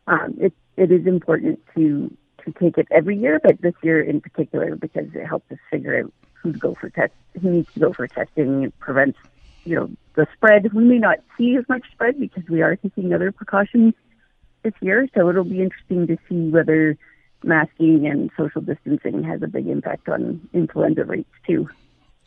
um, 0.07 0.35
it 0.39 0.53
it 0.77 0.91
is 0.91 1.05
important 1.05 1.59
to 1.75 2.15
to 2.43 2.51
take 2.53 2.77
it 2.77 2.87
every 2.89 3.17
year, 3.17 3.39
but 3.43 3.61
this 3.61 3.75
year 3.83 4.01
in 4.01 4.19
particular 4.19 4.75
because 4.75 5.07
it 5.13 5.25
helps 5.25 5.51
us 5.51 5.59
figure 5.69 5.99
out 5.99 6.13
who 6.33 6.53
to 6.53 6.57
go 6.57 6.73
for 6.73 6.89
test, 6.89 7.13
who 7.39 7.51
needs 7.51 7.71
to 7.73 7.79
go 7.79 7.93
for 7.93 8.07
testing. 8.07 8.63
It 8.63 8.79
prevents 8.79 9.19
you 9.63 9.75
know, 9.75 9.89
the 10.15 10.27
spread. 10.33 10.73
We 10.73 10.83
may 10.83 10.97
not 10.97 11.19
see 11.37 11.55
as 11.55 11.67
much 11.69 11.83
spread 11.91 12.19
because 12.19 12.43
we 12.49 12.61
are 12.61 12.75
taking 12.75 13.13
other 13.13 13.31
precautions 13.31 13.93
this 14.63 14.73
year. 14.81 15.07
So 15.15 15.29
it'll 15.29 15.43
be 15.43 15.61
interesting 15.61 16.07
to 16.07 16.17
see 16.27 16.49
whether 16.49 16.97
masking 17.43 18.07
and 18.07 18.29
social 18.37 18.61
distancing 18.61 19.23
has 19.23 19.41
a 19.41 19.47
big 19.47 19.67
impact 19.67 20.09
on 20.09 20.47
influenza 20.53 21.05
rates 21.05 21.29
too. 21.47 21.69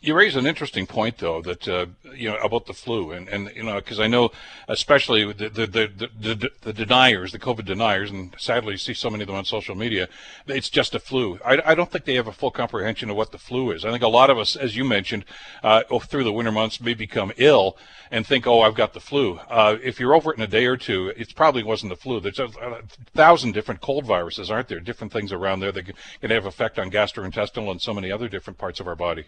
You 0.05 0.13
raise 0.13 0.35
an 0.35 0.45
interesting 0.45 0.85
point, 0.85 1.17
though, 1.17 1.41
that 1.41 1.67
uh, 1.67 1.87
you 2.13 2.29
know 2.29 2.37
about 2.37 2.67
the 2.67 2.73
flu, 2.73 3.11
and, 3.11 3.27
and 3.27 3.51
you 3.55 3.63
know 3.63 3.77
because 3.77 3.99
I 3.99 4.05
know, 4.05 4.29
especially 4.67 5.33
the 5.33 5.49
the, 5.49 5.65
the 5.65 6.09
the, 6.19 6.51
the 6.61 6.73
deniers, 6.73 7.31
the 7.31 7.39
COVID 7.39 7.65
deniers, 7.65 8.11
and 8.11 8.35
sadly 8.37 8.73
you 8.73 8.77
see 8.77 8.93
so 8.93 9.09
many 9.09 9.23
of 9.23 9.27
them 9.27 9.35
on 9.35 9.45
social 9.45 9.73
media. 9.73 10.07
It's 10.45 10.69
just 10.69 10.93
a 10.93 10.99
flu. 10.99 11.39
I, 11.43 11.59
I 11.65 11.73
don't 11.73 11.91
think 11.91 12.05
they 12.05 12.13
have 12.13 12.27
a 12.27 12.31
full 12.31 12.51
comprehension 12.51 13.09
of 13.09 13.15
what 13.15 13.31
the 13.31 13.39
flu 13.39 13.71
is. 13.71 13.83
I 13.83 13.89
think 13.89 14.03
a 14.03 14.07
lot 14.07 14.29
of 14.29 14.37
us, 14.37 14.55
as 14.55 14.77
you 14.77 14.83
mentioned, 14.83 15.25
uh, 15.63 15.81
through 16.01 16.23
the 16.23 16.31
winter 16.31 16.51
months, 16.51 16.79
may 16.79 16.93
become 16.93 17.31
ill 17.37 17.75
and 18.11 18.27
think, 18.27 18.45
"Oh, 18.45 18.61
I've 18.61 18.75
got 18.75 18.93
the 18.93 18.99
flu." 18.99 19.39
Uh, 19.49 19.77
if 19.81 19.99
you're 19.99 20.13
over 20.13 20.31
it 20.31 20.37
in 20.37 20.43
a 20.43 20.47
day 20.47 20.67
or 20.67 20.77
two, 20.77 21.13
it 21.17 21.33
probably 21.33 21.63
wasn't 21.63 21.89
the 21.89 21.95
flu. 21.95 22.19
There's 22.19 22.37
a, 22.37 22.45
a 22.45 22.83
thousand 23.15 23.53
different 23.53 23.81
cold 23.81 24.05
viruses, 24.05 24.51
aren't 24.51 24.67
there? 24.67 24.79
Different 24.79 25.11
things 25.11 25.31
around 25.31 25.61
there 25.61 25.71
that 25.71 25.91
can 26.21 26.29
have 26.29 26.45
effect 26.45 26.77
on 26.77 26.91
gastrointestinal 26.91 27.71
and 27.71 27.81
so 27.81 27.91
many 27.91 28.11
other 28.11 28.29
different 28.29 28.59
parts 28.59 28.79
of 28.79 28.87
our 28.87 28.95
body. 28.95 29.25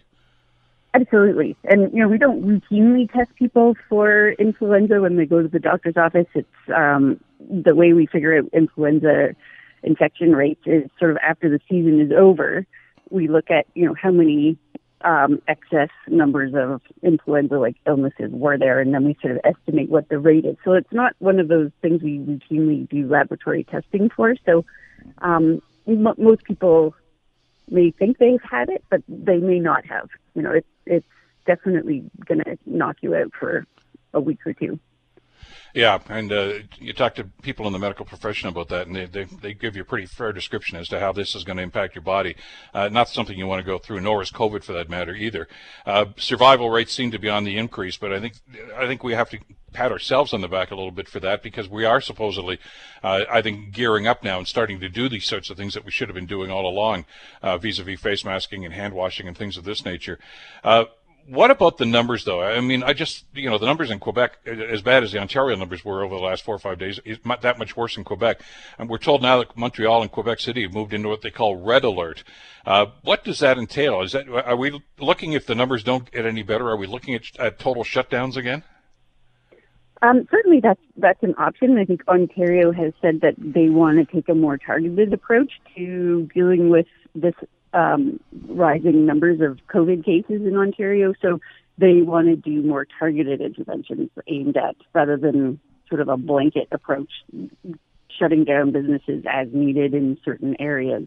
Absolutely. 0.94 1.56
And, 1.64 1.92
you 1.92 2.02
know, 2.02 2.08
we 2.08 2.18
don't 2.18 2.42
routinely 2.42 3.12
test 3.12 3.34
people 3.36 3.76
for 3.88 4.30
influenza 4.32 5.00
when 5.00 5.16
they 5.16 5.26
go 5.26 5.42
to 5.42 5.48
the 5.48 5.58
doctor's 5.58 5.96
office. 5.96 6.26
It's 6.34 6.48
um, 6.74 7.20
the 7.40 7.74
way 7.74 7.92
we 7.92 8.06
figure 8.06 8.38
out 8.38 8.46
influenza 8.52 9.34
infection 9.82 10.34
rates 10.34 10.62
is 10.66 10.90
sort 10.98 11.10
of 11.10 11.18
after 11.18 11.48
the 11.48 11.60
season 11.68 12.00
is 12.00 12.10
over. 12.10 12.66
We 13.10 13.28
look 13.28 13.50
at, 13.50 13.66
you 13.74 13.86
know, 13.86 13.94
how 14.00 14.10
many 14.10 14.58
um, 15.02 15.40
excess 15.46 15.90
numbers 16.08 16.54
of 16.56 16.80
influenza-like 17.02 17.76
illnesses 17.86 18.30
were 18.32 18.58
there, 18.58 18.80
and 18.80 18.92
then 18.92 19.04
we 19.04 19.16
sort 19.22 19.36
of 19.36 19.40
estimate 19.44 19.88
what 19.88 20.08
the 20.08 20.18
rate 20.18 20.44
is. 20.44 20.56
So 20.64 20.72
it's 20.72 20.92
not 20.92 21.14
one 21.18 21.38
of 21.38 21.48
those 21.48 21.70
things 21.80 22.02
we 22.02 22.18
routinely 22.18 22.88
do 22.88 23.06
laboratory 23.06 23.64
testing 23.64 24.10
for. 24.10 24.34
So 24.44 24.64
um, 25.18 25.62
m- 25.86 26.14
most 26.18 26.44
people 26.44 26.94
may 27.70 27.90
think 27.90 28.18
they've 28.18 28.42
had 28.42 28.68
it, 28.68 28.84
but 28.90 29.02
they 29.08 29.38
may 29.38 29.58
not 29.58 29.84
have. 29.86 30.08
You 30.34 30.42
know, 30.42 30.52
it's 30.52 30.68
it's 30.86 31.06
definitely 31.46 32.04
going 32.26 32.44
to 32.44 32.58
knock 32.66 32.96
you 33.00 33.14
out 33.14 33.32
for 33.38 33.66
a 34.14 34.20
week 34.20 34.46
or 34.46 34.52
two. 34.52 34.78
Yeah, 35.74 35.98
and 36.08 36.32
uh, 36.32 36.52
you 36.78 36.92
talk 36.92 37.14
to 37.16 37.24
people 37.42 37.66
in 37.66 37.72
the 37.72 37.78
medical 37.78 38.06
profession 38.06 38.48
about 38.48 38.68
that, 38.68 38.86
and 38.86 38.96
they, 38.96 39.06
they, 39.06 39.24
they 39.24 39.54
give 39.54 39.76
you 39.76 39.82
a 39.82 39.84
pretty 39.84 40.06
fair 40.06 40.32
description 40.32 40.78
as 40.78 40.88
to 40.88 40.98
how 40.98 41.12
this 41.12 41.34
is 41.34 41.44
going 41.44 41.58
to 41.58 41.62
impact 41.62 41.94
your 41.94 42.02
body. 42.02 42.36
Uh, 42.72 42.88
not 42.88 43.08
something 43.08 43.38
you 43.38 43.46
want 43.46 43.60
to 43.60 43.66
go 43.66 43.78
through, 43.78 44.00
nor 44.00 44.22
is 44.22 44.30
COVID 44.30 44.64
for 44.64 44.72
that 44.72 44.88
matter 44.88 45.14
either. 45.14 45.46
Uh, 45.84 46.06
survival 46.16 46.70
rates 46.70 46.92
seem 46.92 47.10
to 47.10 47.18
be 47.18 47.28
on 47.28 47.44
the 47.44 47.58
increase, 47.58 47.96
but 47.96 48.12
I 48.12 48.20
think 48.20 48.34
I 48.76 48.86
think 48.86 49.04
we 49.04 49.12
have 49.12 49.30
to 49.30 49.38
pat 49.72 49.92
ourselves 49.92 50.32
on 50.32 50.40
the 50.40 50.48
back 50.48 50.70
a 50.70 50.74
little 50.74 50.90
bit 50.90 51.08
for 51.08 51.20
that 51.20 51.42
because 51.42 51.68
we 51.68 51.84
are 51.84 52.00
supposedly, 52.00 52.58
uh, 53.02 53.24
I 53.30 53.42
think, 53.42 53.72
gearing 53.72 54.06
up 54.06 54.24
now 54.24 54.38
and 54.38 54.48
starting 54.48 54.80
to 54.80 54.88
do 54.88 55.08
these 55.08 55.26
sorts 55.26 55.50
of 55.50 55.56
things 55.56 55.74
that 55.74 55.84
we 55.84 55.90
should 55.90 56.08
have 56.08 56.14
been 56.14 56.26
doing 56.26 56.50
all 56.50 56.66
along, 56.66 57.04
uh, 57.42 57.58
vis-a-vis 57.58 58.00
face 58.00 58.24
masking 58.24 58.64
and 58.64 58.72
hand 58.72 58.94
washing 58.94 59.28
and 59.28 59.36
things 59.36 59.56
of 59.56 59.64
this 59.64 59.84
nature. 59.84 60.18
What 61.30 61.50
about 61.50 61.76
the 61.76 61.84
numbers, 61.84 62.24
though? 62.24 62.42
I 62.42 62.60
mean, 62.60 62.82
I 62.82 62.94
just, 62.94 63.26
you 63.34 63.50
know, 63.50 63.58
the 63.58 63.66
numbers 63.66 63.90
in 63.90 63.98
Quebec, 63.98 64.38
as 64.46 64.80
bad 64.80 65.02
as 65.02 65.12
the 65.12 65.18
Ontario 65.18 65.56
numbers 65.56 65.84
were 65.84 66.02
over 66.02 66.14
the 66.14 66.20
last 66.22 66.42
four 66.42 66.54
or 66.54 66.58
five 66.58 66.78
days, 66.78 66.98
is 67.04 67.18
that 67.42 67.58
much 67.58 67.76
worse 67.76 67.98
in 67.98 68.04
Quebec. 68.04 68.40
And 68.78 68.88
we're 68.88 68.96
told 68.96 69.20
now 69.20 69.38
that 69.38 69.54
Montreal 69.54 70.00
and 70.00 70.10
Quebec 70.10 70.40
City 70.40 70.62
have 70.62 70.72
moved 70.72 70.94
into 70.94 71.10
what 71.10 71.20
they 71.20 71.30
call 71.30 71.56
red 71.56 71.84
alert. 71.84 72.24
Uh, 72.64 72.86
what 73.02 73.24
does 73.24 73.40
that 73.40 73.58
entail? 73.58 74.00
Is 74.00 74.12
that 74.12 74.26
are 74.26 74.56
we 74.56 74.82
looking 74.98 75.32
if 75.32 75.44
the 75.44 75.54
numbers 75.54 75.82
don't 75.82 76.10
get 76.10 76.24
any 76.24 76.42
better? 76.42 76.70
Are 76.70 76.78
we 76.78 76.86
looking 76.86 77.14
at, 77.14 77.24
at 77.38 77.58
total 77.58 77.84
shutdowns 77.84 78.36
again? 78.36 78.62
Um, 80.00 80.26
certainly, 80.30 80.60
that's 80.60 80.80
that's 80.96 81.22
an 81.22 81.34
option. 81.38 81.76
I 81.76 81.84
think 81.84 82.02
Ontario 82.08 82.72
has 82.72 82.92
said 83.02 83.20
that 83.20 83.34
they 83.36 83.68
want 83.68 83.98
to 83.98 84.04
take 84.14 84.28
a 84.28 84.34
more 84.34 84.56
targeted 84.56 85.12
approach 85.12 85.60
to 85.76 86.28
dealing 86.32 86.70
with 86.70 86.86
this 87.14 87.34
um, 87.72 88.20
rising 88.48 89.06
numbers 89.06 89.40
of 89.40 89.58
COVID 89.68 90.04
cases 90.04 90.42
in 90.42 90.56
Ontario. 90.56 91.14
So 91.20 91.40
they 91.76 92.02
want 92.02 92.26
to 92.28 92.36
do 92.36 92.62
more 92.62 92.86
targeted 92.98 93.40
interventions 93.40 94.10
aimed 94.26 94.56
at 94.56 94.76
rather 94.92 95.16
than 95.16 95.60
sort 95.88 96.00
of 96.00 96.08
a 96.08 96.16
blanket 96.16 96.68
approach, 96.72 97.10
shutting 98.10 98.44
down 98.44 98.72
businesses 98.72 99.24
as 99.30 99.48
needed 99.52 99.94
in 99.94 100.18
certain 100.24 100.60
areas, 100.60 101.06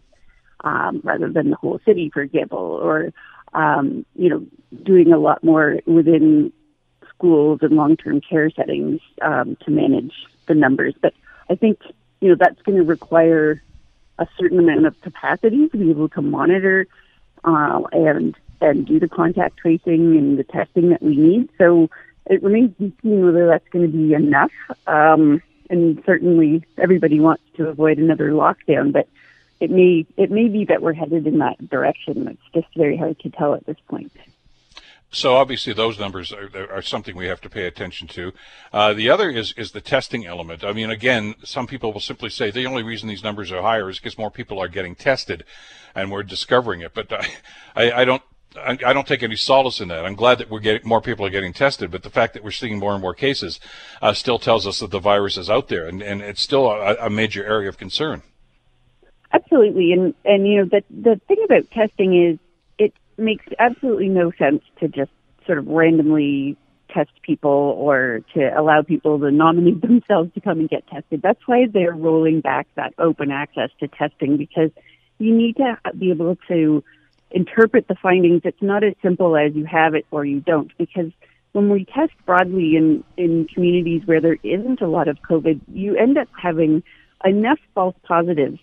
um, 0.64 1.00
rather 1.04 1.30
than 1.30 1.50
the 1.50 1.56
whole 1.56 1.80
city, 1.84 2.10
for 2.12 2.22
example, 2.22 2.58
or 2.58 3.12
um, 3.54 4.06
you 4.16 4.30
know, 4.30 4.46
doing 4.82 5.12
a 5.12 5.18
lot 5.18 5.44
more 5.44 5.78
within 5.86 6.52
schools 7.14 7.58
and 7.62 7.72
long-term 7.72 8.20
care 8.20 8.50
settings 8.50 9.00
um, 9.20 9.56
to 9.64 9.70
manage 9.70 10.14
the 10.46 10.54
numbers. 10.54 10.94
But 11.00 11.12
I 11.50 11.54
think 11.54 11.78
you 12.20 12.30
know 12.30 12.36
that's 12.38 12.60
going 12.62 12.78
to 12.78 12.84
require 12.84 13.62
a 14.18 14.26
certain 14.38 14.58
amount 14.58 14.86
of 14.86 15.00
capacity 15.00 15.68
to 15.68 15.76
be 15.76 15.90
able 15.90 16.08
to 16.10 16.22
monitor 16.22 16.86
uh, 17.44 17.82
and 17.92 18.36
and 18.60 18.86
do 18.86 19.00
the 19.00 19.08
contact 19.08 19.56
tracing 19.56 20.16
and 20.16 20.38
the 20.38 20.44
testing 20.44 20.90
that 20.90 21.02
we 21.02 21.16
need. 21.16 21.48
So 21.58 21.90
it 22.26 22.42
remains 22.42 22.76
to 22.76 22.90
be 22.90 22.96
seen 23.02 23.24
whether 23.24 23.48
that's 23.48 23.68
going 23.68 23.90
to 23.90 23.96
be 23.96 24.14
enough. 24.14 24.52
Um, 24.86 25.42
and 25.68 26.02
certainly, 26.06 26.64
everybody 26.78 27.18
wants 27.18 27.42
to 27.56 27.68
avoid 27.68 27.98
another 27.98 28.30
lockdown, 28.30 28.92
but 28.92 29.08
it 29.58 29.70
may 29.70 30.06
it 30.16 30.30
may 30.30 30.48
be 30.48 30.64
that 30.66 30.82
we're 30.82 30.92
headed 30.92 31.26
in 31.26 31.38
that 31.38 31.68
direction. 31.68 32.28
It's 32.28 32.54
just 32.54 32.74
very 32.76 32.96
hard 32.96 33.18
to 33.20 33.30
tell 33.30 33.54
at 33.54 33.64
this 33.66 33.78
point. 33.88 34.12
So 35.12 35.34
obviously 35.34 35.74
those 35.74 35.98
numbers 35.98 36.32
are, 36.32 36.72
are, 36.72 36.80
something 36.80 37.14
we 37.14 37.26
have 37.26 37.42
to 37.42 37.50
pay 37.50 37.66
attention 37.66 38.08
to. 38.08 38.32
Uh, 38.72 38.94
the 38.94 39.10
other 39.10 39.28
is 39.30 39.52
is 39.58 39.72
the 39.72 39.80
testing 39.82 40.26
element. 40.26 40.64
I 40.64 40.72
mean, 40.72 40.90
again, 40.90 41.34
some 41.44 41.66
people 41.66 41.92
will 41.92 42.00
simply 42.00 42.30
say 42.30 42.50
the 42.50 42.64
only 42.64 42.82
reason 42.82 43.10
these 43.10 43.22
numbers 43.22 43.52
are 43.52 43.60
higher 43.60 43.90
is 43.90 43.98
because 43.98 44.16
more 44.16 44.30
people 44.30 44.58
are 44.58 44.68
getting 44.68 44.94
tested, 44.94 45.44
and 45.94 46.10
we're 46.10 46.22
discovering 46.22 46.80
it. 46.80 46.94
But 46.94 47.12
I, 47.12 47.26
I, 47.76 47.92
I 47.92 48.04
don't. 48.04 48.22
I, 48.54 48.92
don't 48.92 49.06
take 49.06 49.22
any 49.22 49.36
solace 49.36 49.80
in 49.80 49.88
that. 49.88 50.04
I'm 50.04 50.14
glad 50.14 50.36
that 50.36 50.50
we're 50.50 50.60
getting 50.60 50.86
more 50.86 51.00
people 51.00 51.24
are 51.24 51.30
getting 51.30 51.54
tested, 51.54 51.90
but 51.90 52.02
the 52.02 52.10
fact 52.10 52.34
that 52.34 52.44
we're 52.44 52.50
seeing 52.50 52.78
more 52.78 52.92
and 52.92 53.00
more 53.00 53.14
cases 53.14 53.58
uh, 54.02 54.12
still 54.12 54.38
tells 54.38 54.66
us 54.66 54.80
that 54.80 54.90
the 54.90 55.00
virus 55.00 55.38
is 55.38 55.48
out 55.48 55.68
there, 55.68 55.86
and, 55.86 56.02
and 56.02 56.20
it's 56.20 56.42
still 56.42 56.70
a, 56.70 56.96
a 56.96 57.08
major 57.08 57.42
area 57.42 57.70
of 57.70 57.78
concern. 57.78 58.22
Absolutely, 59.32 59.92
and 59.92 60.14
and 60.26 60.46
you 60.46 60.58
know 60.58 60.64
the 60.66 60.84
the 60.90 61.18
thing 61.28 61.42
about 61.46 61.70
testing 61.70 62.14
is 62.14 62.38
makes 63.16 63.44
absolutely 63.58 64.08
no 64.08 64.32
sense 64.38 64.62
to 64.80 64.88
just 64.88 65.10
sort 65.46 65.58
of 65.58 65.66
randomly 65.66 66.56
test 66.92 67.10
people 67.22 67.50
or 67.50 68.20
to 68.34 68.48
allow 68.58 68.82
people 68.82 69.18
to 69.18 69.30
nominate 69.30 69.80
themselves 69.82 70.32
to 70.34 70.40
come 70.40 70.60
and 70.60 70.68
get 70.68 70.86
tested. 70.86 71.22
That's 71.22 71.40
why 71.46 71.66
they're 71.72 71.94
rolling 71.94 72.40
back 72.40 72.66
that 72.76 72.94
open 72.98 73.30
access 73.30 73.70
to 73.80 73.88
testing 73.88 74.36
because 74.36 74.70
you 75.18 75.34
need 75.34 75.56
to 75.56 75.78
be 75.98 76.10
able 76.10 76.36
to 76.48 76.84
interpret 77.30 77.88
the 77.88 77.94
findings. 77.94 78.42
It's 78.44 78.62
not 78.62 78.84
as 78.84 78.94
simple 79.02 79.36
as 79.36 79.54
you 79.54 79.64
have 79.64 79.94
it 79.94 80.06
or 80.10 80.24
you 80.24 80.40
don't 80.40 80.70
because 80.76 81.10
when 81.52 81.68
we 81.68 81.84
test 81.84 82.12
broadly 82.24 82.76
in, 82.76 83.04
in 83.16 83.46
communities 83.52 84.02
where 84.06 84.20
there 84.20 84.38
isn't 84.42 84.80
a 84.80 84.88
lot 84.88 85.08
of 85.08 85.18
COVID, 85.22 85.60
you 85.72 85.96
end 85.96 86.18
up 86.18 86.28
having 86.40 86.82
enough 87.24 87.58
false 87.74 87.94
positives 88.04 88.58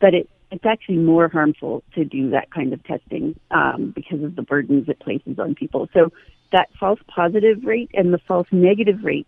that 0.00 0.14
it 0.14 0.28
it's 0.52 0.66
actually 0.66 0.98
more 0.98 1.28
harmful 1.28 1.82
to 1.94 2.04
do 2.04 2.30
that 2.30 2.50
kind 2.50 2.74
of 2.74 2.84
testing 2.84 3.34
um, 3.50 3.90
because 3.96 4.22
of 4.22 4.36
the 4.36 4.42
burdens 4.42 4.86
it 4.86 5.00
places 5.00 5.38
on 5.38 5.54
people. 5.54 5.88
So 5.94 6.12
that 6.52 6.68
false 6.78 7.00
positive 7.08 7.64
rate 7.64 7.90
and 7.94 8.12
the 8.12 8.18
false 8.18 8.46
negative 8.52 9.02
rate 9.02 9.26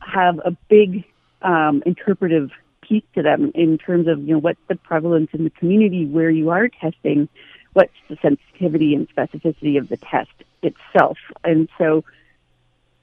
have 0.00 0.38
a 0.38 0.56
big 0.70 1.04
um, 1.42 1.82
interpretive 1.84 2.50
piece 2.80 3.04
to 3.14 3.22
them 3.22 3.52
in 3.54 3.76
terms 3.76 4.08
of 4.08 4.20
you 4.20 4.32
know 4.32 4.38
what's 4.38 4.60
the 4.68 4.76
prevalence 4.76 5.28
in 5.34 5.44
the 5.44 5.50
community 5.50 6.06
where 6.06 6.30
you 6.30 6.48
are 6.48 6.68
testing, 6.68 7.28
what's 7.74 7.92
the 8.08 8.16
sensitivity 8.22 8.94
and 8.94 9.06
specificity 9.14 9.78
of 9.78 9.90
the 9.90 9.98
test 9.98 10.32
itself, 10.62 11.18
and 11.44 11.68
so 11.76 12.04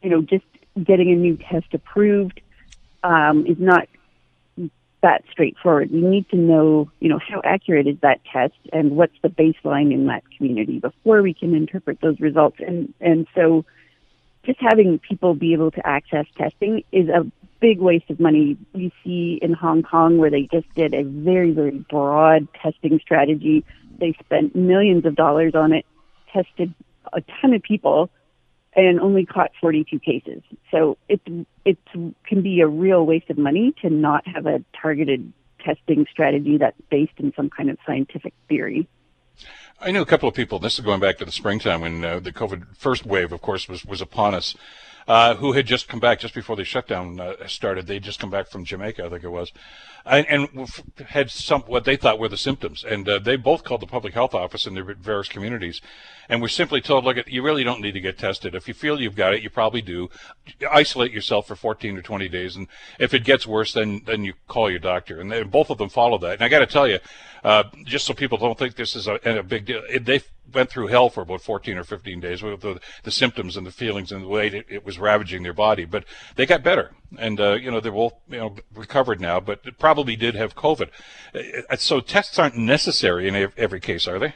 you 0.01 0.10
know 0.10 0.22
just 0.22 0.46
getting 0.84 1.12
a 1.12 1.15
new 1.15 1.38
test 1.38 1.72
approved 1.74 2.41
um, 3.03 3.46
is 3.46 3.58
not 3.60 3.88
that 5.01 5.24
straightforward. 5.31 5.91
We 5.91 6.01
need 6.01 6.29
to 6.29 6.36
know, 6.36 6.91
you 7.00 7.10
know, 7.10 7.20
how 7.20 7.41
accurate 7.43 7.88
is 7.88 7.98
that 8.01 8.22
test 8.31 8.53
and 8.72 8.91
what's 8.91 9.15
the 9.22 9.29
baseline 9.29 9.91
in 9.91 10.05
that 10.08 10.24
community 10.38 10.79
before 10.79 11.22
we 11.22 11.34
can 11.34 11.55
interpret 11.55 12.00
those 12.01 12.20
results. 12.20 12.58
And 12.65 12.93
and 13.01 13.27
so 13.36 13.65
just 14.43 14.60
having 14.60 15.00
people 15.00 15.34
be 15.34 15.53
able 15.53 15.72
to 15.72 15.86
access 15.86 16.25
testing 16.38 16.84
is 16.91 17.10
a 17.10 17.25
big 17.60 17.79
waste 17.79 18.10
of 18.10 18.20
money. 18.20 18.58
We 18.74 18.91
see 19.03 19.39
in 19.41 19.53
Hong 19.53 19.84
Kong 19.84 20.17
where 20.17 20.31
they 20.31 20.48
just 20.51 20.72
did 20.75 20.93
a 20.93 21.03
very, 21.03 21.51
very 21.51 21.77
broad 21.89 22.48
testing 22.53 23.00
strategy. 23.00 23.63
They 24.00 24.13
spent 24.24 24.55
millions 24.55 25.05
of 25.05 25.15
dollars 25.15 25.53
on 25.53 25.74
it, 25.74 25.86
tested 26.34 26.74
a 27.13 27.22
ton 27.22 27.53
of 27.53 27.62
people, 27.62 28.10
and 28.75 29.00
only 29.00 29.25
caught 29.25 29.51
42 29.60 30.00
cases. 30.00 30.42
So 30.72 30.98
it 31.10 31.22
it 31.66 31.78
can 32.25 32.42
be 32.42 32.62
a 32.62 32.68
real 32.68 33.06
waste 33.06 33.30
of 33.30 33.38
money 33.38 33.74
to 33.82 33.90
not 33.90 34.25
have 34.28 34.46
a 34.46 34.63
targeted 34.80 35.32
testing 35.63 36.06
strategy 36.12 36.58
that's 36.58 36.80
based 36.90 37.13
in 37.18 37.34
some 37.36 37.50
kind 37.50 37.70
of 37.70 37.78
scientific 37.86 38.34
theory. 38.48 38.88
I 39.80 39.92
know 39.92 40.01
a 40.01 40.06
couple 40.06 40.30
of 40.30 40.36
people. 40.36 40.60
This 40.60 40.78
is 40.78 40.86
going 40.86 41.00
back 41.00 41.18
to 41.18 41.25
the 41.25 41.32
springtime 41.32 41.82
when 41.82 42.06
uh, 42.06 42.20
the 42.20 42.32
COVID 42.32 42.78
first 42.78 43.06
wave, 43.06 43.32
of 43.32 43.42
course, 43.42 43.68
was 43.68 43.84
was 43.86 44.01
upon 44.01 44.36
us. 44.36 44.56
Uh, 45.08 45.36
who 45.36 45.53
had 45.53 45.65
just 45.65 45.88
come 45.88 46.00
back 46.00 46.20
just 46.20 46.34
before 46.34 46.55
the 46.55 46.63
shutdown 46.63 47.20
uh, 47.20 47.34
started. 47.48 47.88
They'd 47.88 48.03
just 48.03 48.20
come 48.20 48.29
back 48.29 48.48
from 48.48 48.63
Jamaica, 48.63 49.03
I 49.03 49.10
think 49.10 49.24
it 49.24 49.29
was, 49.29 49.51
and, 50.05 50.27
and 50.27 50.70
had 51.08 51.31
some 51.31 51.62
what 51.62 51.86
they 51.86 51.96
thought 51.96 52.20
were 52.20 52.29
the 52.29 52.38
symptoms. 52.38 52.84
And 52.84 53.10
uh, 53.10 53.17
they 53.17 53.36
both 53.36 53.63
called 53.63 53.81
the 53.81 53.88
public 53.88 54.13
health 54.13 54.36
office 54.36 54.67
in 54.67 54.75
their 54.75 54.84
various 54.84 55.27
communities, 55.27 55.81
and 56.29 56.39
were 56.39 56.48
simply 56.48 56.81
told, 56.81 57.03
"Look, 57.03 57.17
you 57.27 57.41
really 57.41 57.63
don't 57.63 57.81
need 57.81 57.93
to 57.93 58.00
get 58.00 58.20
tested. 58.20 58.53
If 58.53 58.67
you 58.67 58.75
feel 58.75 59.01
you've 59.01 59.15
got 59.15 59.34
it, 59.34 59.41
you 59.41 59.50
probably 59.50 59.81
do. 59.81 60.10
Isolate 60.72 61.12
yourself 61.12 61.48
for 61.48 61.55
14 61.55 61.98
or 61.98 62.01
20 62.03 62.29
days, 62.29 62.55
and 62.55 62.67
if 63.00 63.13
it 63.13 63.24
gets 63.24 63.48
worse, 63.48 63.74
then 63.74 64.03
then 64.05 64.24
you 64.24 64.34
call 64.48 64.70
your 64.70 64.79
doctor." 64.79 65.20
And 65.20 65.31
they, 65.31 65.41
both 65.41 65.72
of 65.72 65.79
them 65.79 65.89
followed 65.89 66.22
that. 66.22 66.34
And 66.34 66.43
I 66.43 66.48
got 66.48 66.60
to 66.60 66.67
tell 66.67 66.88
you, 66.88 67.00
uh, 67.43 67.63
just 67.86 68.05
so 68.05 68.13
people 68.13 68.38
don't 68.38 68.58
think 68.58 68.75
this 68.75 68.96
is 68.96 69.08
a, 69.08 69.15
a 69.25 69.41
big 69.41 69.65
deal, 69.65 69.81
they 70.00 70.22
went 70.53 70.70
through 70.70 70.88
hell 70.88 71.10
for 71.10 71.22
about 71.22 71.41
14 71.41 71.77
or 71.77 71.84
15 71.84 72.20
days 72.20 72.41
with 72.41 72.62
the, 72.62 72.79
the 73.03 73.12
symptoms 73.12 73.58
and 73.58 73.65
the 73.65 73.72
feelings 73.72 74.12
and 74.12 74.24
the 74.24 74.27
way 74.27 74.48
it, 74.48 74.65
it 74.70 74.86
was 74.86 75.00
ravaging 75.00 75.43
their 75.43 75.53
body. 75.53 75.86
But 75.86 76.05
they 76.36 76.46
got 76.46 76.63
better, 76.63 76.91
and 77.17 77.39
uh, 77.39 77.53
you 77.53 77.72
know 77.72 77.79
they're 77.79 77.91
both 77.91 78.13
you 78.29 78.38
know 78.38 78.55
recovered 78.74 79.20
now. 79.20 79.39
But 79.39 79.77
probably 79.79 80.15
did 80.15 80.36
have 80.36 80.55
COVID. 80.55 80.89
Uh, 81.34 81.75
so 81.77 82.00
tests 82.00 82.38
aren't 82.39 82.58
necessary 82.58 83.27
in 83.27 83.51
every 83.58 83.79
case, 83.79 84.08
are 84.08 84.20
they? 84.20 84.34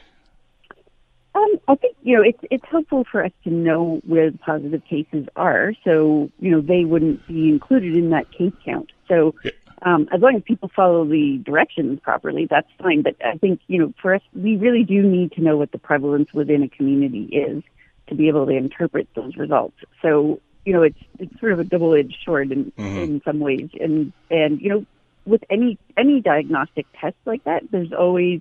Um, 1.34 1.60
I 1.68 1.74
think 1.74 1.96
you 2.02 2.16
know 2.16 2.22
it's 2.22 2.40
it's 2.50 2.64
helpful 2.70 3.04
for 3.10 3.24
us 3.24 3.32
to 3.44 3.50
know 3.50 4.00
where 4.06 4.30
the 4.30 4.38
positive 4.38 4.82
cases 4.84 5.26
are, 5.36 5.72
so 5.84 6.30
you 6.40 6.50
know 6.50 6.60
they 6.60 6.84
wouldn't 6.84 7.26
be 7.26 7.48
included 7.48 7.96
in 7.96 8.10
that 8.10 8.30
case 8.32 8.52
count. 8.64 8.90
So 9.08 9.34
um, 9.82 10.08
as 10.12 10.20
long 10.20 10.36
as 10.36 10.42
people 10.42 10.70
follow 10.74 11.04
the 11.04 11.38
directions 11.44 12.00
properly, 12.00 12.46
that's 12.48 12.68
fine. 12.78 13.02
But 13.02 13.16
I 13.24 13.36
think 13.36 13.60
you 13.66 13.78
know 13.78 13.94
for 14.00 14.14
us, 14.14 14.22
we 14.34 14.56
really 14.56 14.84
do 14.84 15.02
need 15.02 15.32
to 15.32 15.42
know 15.42 15.56
what 15.56 15.72
the 15.72 15.78
prevalence 15.78 16.32
within 16.32 16.62
a 16.62 16.68
community 16.68 17.24
is 17.24 17.62
to 18.08 18.14
be 18.14 18.28
able 18.28 18.46
to 18.46 18.52
interpret 18.52 19.08
those 19.14 19.36
results. 19.36 19.76
So 20.02 20.40
you 20.64 20.72
know 20.72 20.82
it's 20.82 20.98
it's 21.18 21.38
sort 21.40 21.52
of 21.52 21.60
a 21.60 21.64
double 21.64 21.94
edged 21.94 22.16
sword 22.24 22.52
in 22.52 22.72
mm-hmm. 22.72 22.98
in 22.98 23.22
some 23.24 23.40
ways, 23.40 23.70
and 23.78 24.12
and 24.30 24.60
you 24.60 24.68
know 24.70 24.86
with 25.26 25.42
any 25.50 25.78
any 25.96 26.20
diagnostic 26.20 26.86
test 27.00 27.16
like 27.26 27.44
that, 27.44 27.64
there's 27.70 27.92
always 27.92 28.40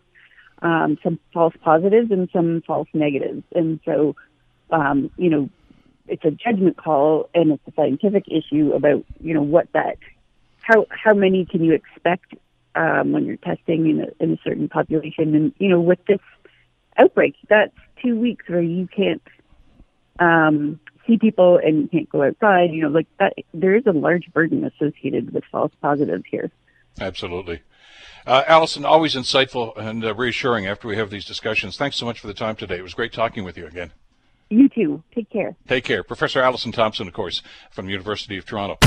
um, 0.61 0.97
some 1.03 1.19
false 1.33 1.53
positives 1.61 2.11
and 2.11 2.29
some 2.31 2.61
false 2.65 2.87
negatives. 2.93 3.43
And 3.53 3.79
so, 3.85 4.15
um, 4.71 5.11
you 5.17 5.29
know, 5.29 5.49
it's 6.07 6.23
a 6.23 6.31
judgment 6.31 6.77
call 6.77 7.29
and 7.33 7.51
it's 7.51 7.67
a 7.67 7.73
scientific 7.75 8.25
issue 8.27 8.73
about, 8.73 9.03
you 9.19 9.33
know, 9.33 9.41
what 9.41 9.67
that, 9.73 9.97
how, 10.65 10.87
how 10.89 11.13
many 11.13 11.45
can 11.45 11.63
you 11.63 11.73
expect 11.73 12.33
um, 12.73 13.11
when 13.11 13.25
you're 13.25 13.37
testing 13.37 13.87
in 13.87 14.01
a, 14.01 14.23
in 14.23 14.33
a 14.33 14.37
certain 14.43 14.67
population? 14.67 15.35
And, 15.35 15.53
you 15.59 15.69
know, 15.69 15.79
with 15.79 15.99
this 16.07 16.19
outbreak, 16.97 17.35
that's 17.47 17.75
two 18.01 18.19
weeks 18.19 18.49
where 18.49 18.61
you 18.61 18.87
can't 18.87 19.21
um, 20.19 20.79
see 21.05 21.17
people 21.17 21.59
and 21.63 21.83
you 21.83 21.87
can't 21.87 22.09
go 22.09 22.23
outside. 22.23 22.71
You 22.71 22.83
know, 22.83 22.89
like 22.89 23.07
that, 23.19 23.33
there 23.53 23.75
is 23.75 23.83
a 23.85 23.91
large 23.91 24.31
burden 24.33 24.63
associated 24.65 25.33
with 25.33 25.43
false 25.51 25.71
positives 25.81 26.23
here. 26.29 26.51
Absolutely. 26.99 27.61
Uh, 28.25 28.43
Alison, 28.47 28.85
always 28.85 29.13
insightful 29.13 29.77
and 29.77 30.03
uh, 30.03 30.15
reassuring 30.15 30.65
after 30.65 30.87
we 30.87 30.97
have 30.97 31.11
these 31.11 31.25
discussions. 31.25 31.77
Thanks 31.77 31.95
so 31.95 32.07
much 32.07 32.19
for 32.19 32.25
the 32.25 32.33
time 32.33 32.55
today. 32.55 32.77
It 32.77 32.81
was 32.81 32.95
great 32.95 33.13
talking 33.13 33.43
with 33.43 33.55
you 33.55 33.67
again. 33.67 33.91
You 34.55 34.69
too. 34.69 35.03
Take 35.13 35.29
care. 35.29 35.53
Take 35.67 35.83
care. 35.83 36.01
Professor 36.01 36.41
Alison 36.41 36.71
Thompson, 36.71 37.09
of 37.09 37.13
course, 37.13 37.41
from 37.71 37.87
the 37.87 37.91
University 37.91 38.37
of 38.37 38.45
Toronto. 38.45 38.77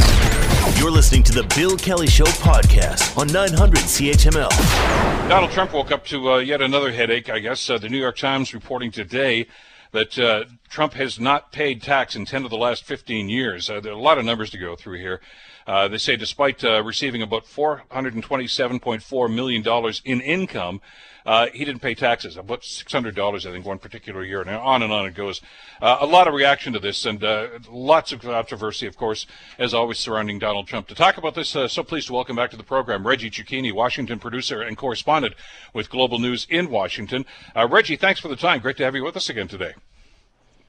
You're 0.77 0.91
listening 0.91 1.23
to 1.25 1.33
the 1.33 1.43
Bill 1.55 1.77
Kelly 1.77 2.07
Show 2.07 2.25
podcast 2.25 3.19
on 3.19 3.27
900 3.27 3.81
CHML. 3.81 5.29
Donald 5.29 5.53
Trump 5.53 5.75
woke 5.75 5.93
up 5.93 6.07
to 6.07 6.33
uh, 6.33 6.39
yet 6.39 6.63
another 6.63 6.91
headache, 6.91 7.29
I 7.29 7.41
guess. 7.41 7.69
Uh, 7.69 7.77
the 7.77 7.91
New 7.91 7.99
York 7.99 8.17
Times 8.17 8.55
reporting 8.55 8.91
today 8.91 9.47
that 9.93 10.19
uh, 10.19 10.45
Trump 10.69 10.93
has 10.95 11.19
not 11.19 11.51
paid 11.53 11.83
tax 11.83 12.15
in 12.15 12.25
10 12.25 12.45
of 12.45 12.51
the 12.51 12.57
last 12.57 12.85
15 12.85 13.29
years. 13.29 13.71
Uh, 13.71 13.81
there 13.81 13.93
are 13.93 13.97
a 13.97 14.01
lot 14.01 14.19
of 14.19 14.25
numbers 14.25 14.51
to 14.51 14.59
go 14.59 14.77
through 14.77 14.99
here. 14.99 15.21
Uh, 15.67 15.89
they 15.89 15.99
say 15.99 16.17
despite 16.17 16.65
uh, 16.65 16.83
receiving 16.83 17.23
about 17.23 17.45
$427.4 17.45 19.35
million 19.35 19.95
in 20.05 20.21
income, 20.21 20.81
uh, 21.27 21.49
he 21.53 21.65
didn't 21.65 21.83
pay 21.83 21.95
taxes, 21.95 22.39
about 22.39 22.63
$600, 22.63 23.47
I 23.47 23.53
think, 23.53 23.67
one 23.67 23.79
particular 23.79 24.25
year. 24.25 24.41
And 24.41 24.49
on 24.49 24.83
and 24.83 24.91
on 24.91 25.05
it 25.05 25.15
goes. 25.15 25.43
Uh, 25.81 25.99
a 26.01 26.07
lot 26.07 26.27
of 26.27 26.33
reaction 26.33 26.73
to 26.73 26.79
this 26.79 27.05
and 27.05 27.23
uh, 27.23 27.49
lots 27.71 28.13
of 28.13 28.21
controversy, 28.23 28.87
of 28.87 28.97
course, 28.97 29.27
as 29.59 29.75
always, 29.75 29.99
surrounding 29.99 30.39
Donald 30.39 30.69
Trump. 30.69 30.89
To 30.89 30.95
talk 30.95 31.19
about 31.19 31.35
this, 31.35 31.51
so 31.51 31.83
pleased 31.83 32.07
to 32.07 32.15
welcome 32.15 32.37
back 32.37 32.51
to 32.53 32.57
the 32.57 32.63
program 32.63 33.07
Reggie 33.07 33.31
Cecchini, 33.31 33.73
Washington 33.73 34.19
producer 34.19 34.63
and 34.63 34.77
correspondent 34.77 35.35
with 35.75 35.91
Global 35.91 36.19
News 36.19 36.47
in 36.49 36.71
Washington. 36.71 37.27
Reggie, 37.55 37.97
thanks 37.97 38.21
for 38.21 38.29
the 38.29 38.37
time. 38.37 38.61
Great 38.61 38.79
to 38.79 38.85
have 38.85 38.95
you 38.95 39.05
with 39.05 39.17
us 39.17 39.29
again 39.29 39.49
today. 39.49 39.75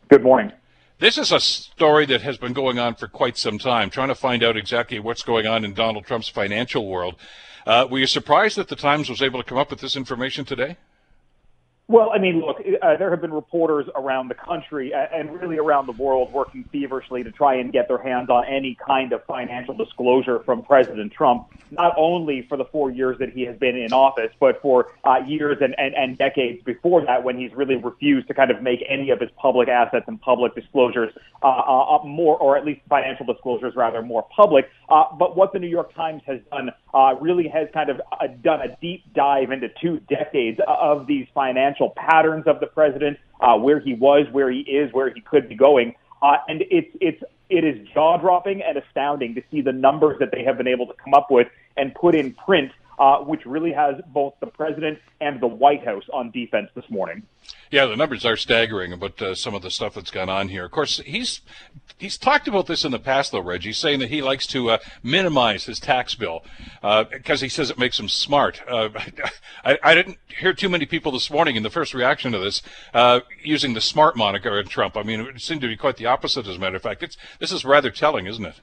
Good 0.09 0.23
morning. 0.23 0.51
This 0.97 1.19
is 1.19 1.31
a 1.31 1.39
story 1.39 2.07
that 2.07 2.23
has 2.23 2.35
been 2.35 2.53
going 2.53 2.79
on 2.79 2.95
for 2.95 3.07
quite 3.07 3.37
some 3.37 3.59
time, 3.59 3.91
trying 3.91 4.07
to 4.07 4.15
find 4.15 4.41
out 4.41 4.57
exactly 4.57 4.99
what's 4.99 5.21
going 5.21 5.45
on 5.45 5.63
in 5.63 5.75
Donald 5.75 6.07
Trump's 6.07 6.27
financial 6.27 6.87
world. 6.87 7.13
Uh, 7.67 7.87
were 7.87 7.99
you 7.99 8.07
surprised 8.07 8.57
that 8.57 8.69
the 8.69 8.75
Times 8.75 9.07
was 9.07 9.21
able 9.21 9.39
to 9.39 9.47
come 9.47 9.59
up 9.59 9.69
with 9.69 9.81
this 9.81 9.95
information 9.95 10.45
today? 10.45 10.77
Well, 11.89 12.11
I 12.13 12.19
mean, 12.19 12.41
look, 12.41 12.57
uh, 12.59 12.97
there 12.97 13.09
have 13.09 13.19
been 13.19 13.33
reporters 13.33 13.87
around 13.95 14.27
the 14.27 14.35
country 14.35 14.93
and 14.93 15.41
really 15.41 15.57
around 15.57 15.87
the 15.87 15.93
world 15.93 16.31
working 16.31 16.63
feverishly 16.71 17.23
to 17.23 17.31
try 17.31 17.55
and 17.55 17.73
get 17.73 17.87
their 17.87 17.97
hands 17.97 18.29
on 18.29 18.45
any 18.45 18.77
kind 18.85 19.11
of 19.11 19.25
financial 19.25 19.73
disclosure 19.73 20.39
from 20.45 20.61
President 20.61 21.11
Trump, 21.11 21.47
not 21.71 21.95
only 21.97 22.45
for 22.47 22.57
the 22.57 22.65
four 22.65 22.91
years 22.91 23.17
that 23.17 23.33
he 23.33 23.41
has 23.41 23.57
been 23.57 23.75
in 23.75 23.91
office, 23.91 24.29
but 24.39 24.61
for 24.61 24.89
uh, 25.03 25.17
years 25.25 25.57
and, 25.61 25.73
and, 25.79 25.95
and 25.95 26.15
decades 26.15 26.61
before 26.63 27.03
that 27.07 27.23
when 27.23 27.39
he's 27.39 27.51
really 27.55 27.75
refused 27.75 28.27
to 28.27 28.35
kind 28.35 28.51
of 28.51 28.61
make 28.61 28.85
any 28.87 29.09
of 29.09 29.19
his 29.19 29.31
public 29.35 29.67
assets 29.67 30.05
and 30.07 30.21
public 30.21 30.53
disclosures 30.53 31.11
uh, 31.41 31.47
uh, 31.47 32.03
more, 32.05 32.37
or 32.37 32.55
at 32.55 32.63
least 32.65 32.81
financial 32.87 33.25
disclosures 33.25 33.73
rather, 33.75 34.03
more 34.03 34.27
public. 34.35 34.69
Uh, 34.89 35.05
but 35.17 35.35
what 35.35 35.53
the 35.53 35.59
New 35.59 35.67
York 35.67 35.91
Times 35.95 36.21
has 36.27 36.39
done 36.51 36.69
uh, 36.93 37.15
really 37.19 37.47
has 37.47 37.67
kind 37.73 37.89
of 37.89 38.01
uh, 38.11 38.27
done 38.43 38.61
a 38.61 38.75
deep 38.81 39.03
dive 39.13 39.51
into 39.51 39.69
two 39.81 39.99
decades 40.09 40.59
of 40.67 41.07
these 41.07 41.27
financial 41.33 41.91
patterns 41.91 42.45
of 42.47 42.59
the 42.59 42.67
president, 42.67 43.17
uh, 43.41 43.55
where 43.57 43.79
he 43.79 43.93
was, 43.93 44.27
where 44.31 44.51
he 44.51 44.61
is, 44.61 44.91
where 44.93 45.13
he 45.13 45.21
could 45.21 45.47
be 45.49 45.55
going. 45.55 45.95
Uh, 46.21 46.37
and 46.47 46.63
it's 46.69 46.95
it's 46.99 47.23
it 47.49 47.63
is 47.63 47.87
jaw 47.93 48.17
dropping 48.17 48.61
and 48.61 48.77
astounding 48.77 49.35
to 49.35 49.43
see 49.49 49.61
the 49.61 49.71
numbers 49.71 50.17
that 50.19 50.31
they 50.31 50.43
have 50.43 50.57
been 50.57 50.67
able 50.67 50.85
to 50.87 50.93
come 50.93 51.13
up 51.13 51.31
with 51.31 51.47
and 51.77 51.93
put 51.95 52.15
in 52.15 52.33
print 52.33 52.71
uh, 52.99 53.19
which 53.19 53.45
really 53.45 53.71
has 53.71 53.95
both 54.07 54.33
the 54.41 54.47
president 54.47 54.99
and 55.21 55.39
the 55.39 55.47
White 55.47 55.83
House 55.85 56.03
on 56.11 56.31
defense 56.31 56.69
this 56.75 56.83
morning. 56.89 57.23
Yeah, 57.71 57.85
the 57.85 57.95
numbers 57.95 58.25
are 58.25 58.35
staggering 58.35 58.93
about 58.93 59.21
uh, 59.21 59.35
some 59.35 59.53
of 59.53 59.61
the 59.61 59.69
stuff 59.69 59.93
that's 59.93 60.09
gone 60.09 60.27
on 60.27 60.49
here. 60.49 60.65
Of 60.65 60.71
course, 60.71 60.99
he's 61.05 61.41
he's 61.99 62.17
talked 62.17 62.47
about 62.47 62.65
this 62.65 62.83
in 62.83 62.91
the 62.91 62.97
past, 62.97 63.31
though, 63.31 63.41
Reggie, 63.41 63.73
saying 63.73 63.99
that 63.99 64.09
he 64.09 64.23
likes 64.23 64.47
to 64.47 64.71
uh, 64.71 64.77
minimize 65.03 65.65
his 65.65 65.79
tax 65.79 66.15
bill 66.15 66.43
because 66.81 67.41
uh, 67.41 67.45
he 67.45 67.49
says 67.49 67.69
it 67.69 67.77
makes 67.77 67.99
him 67.99 68.09
smart. 68.09 68.61
Uh, 68.67 68.89
I, 69.63 69.77
I, 69.83 69.93
didn't 69.93 70.17
hear 70.39 70.53
too 70.53 70.69
many 70.69 70.87
people 70.87 71.11
this 71.11 71.29
morning 71.29 71.55
in 71.55 71.63
the 71.63 71.69
first 71.69 71.93
reaction 71.93 72.31
to 72.31 72.39
this 72.39 72.63
uh, 72.95 73.19
using 73.43 73.75
the 73.75 73.81
smart 73.81 74.17
moniker 74.17 74.59
in 74.59 74.67
Trump. 74.67 74.97
I 74.97 75.03
mean, 75.03 75.19
it 75.19 75.41
seemed 75.41 75.61
to 75.61 75.67
be 75.67 75.77
quite 75.77 75.97
the 75.97 76.07
opposite, 76.07 76.47
as 76.47 76.55
a 76.55 76.59
matter 76.59 76.77
of 76.77 76.81
fact. 76.81 77.03
It's, 77.03 77.17
this 77.37 77.51
is 77.51 77.63
rather 77.63 77.91
telling, 77.91 78.25
isn't 78.25 78.45
it? 78.45 78.55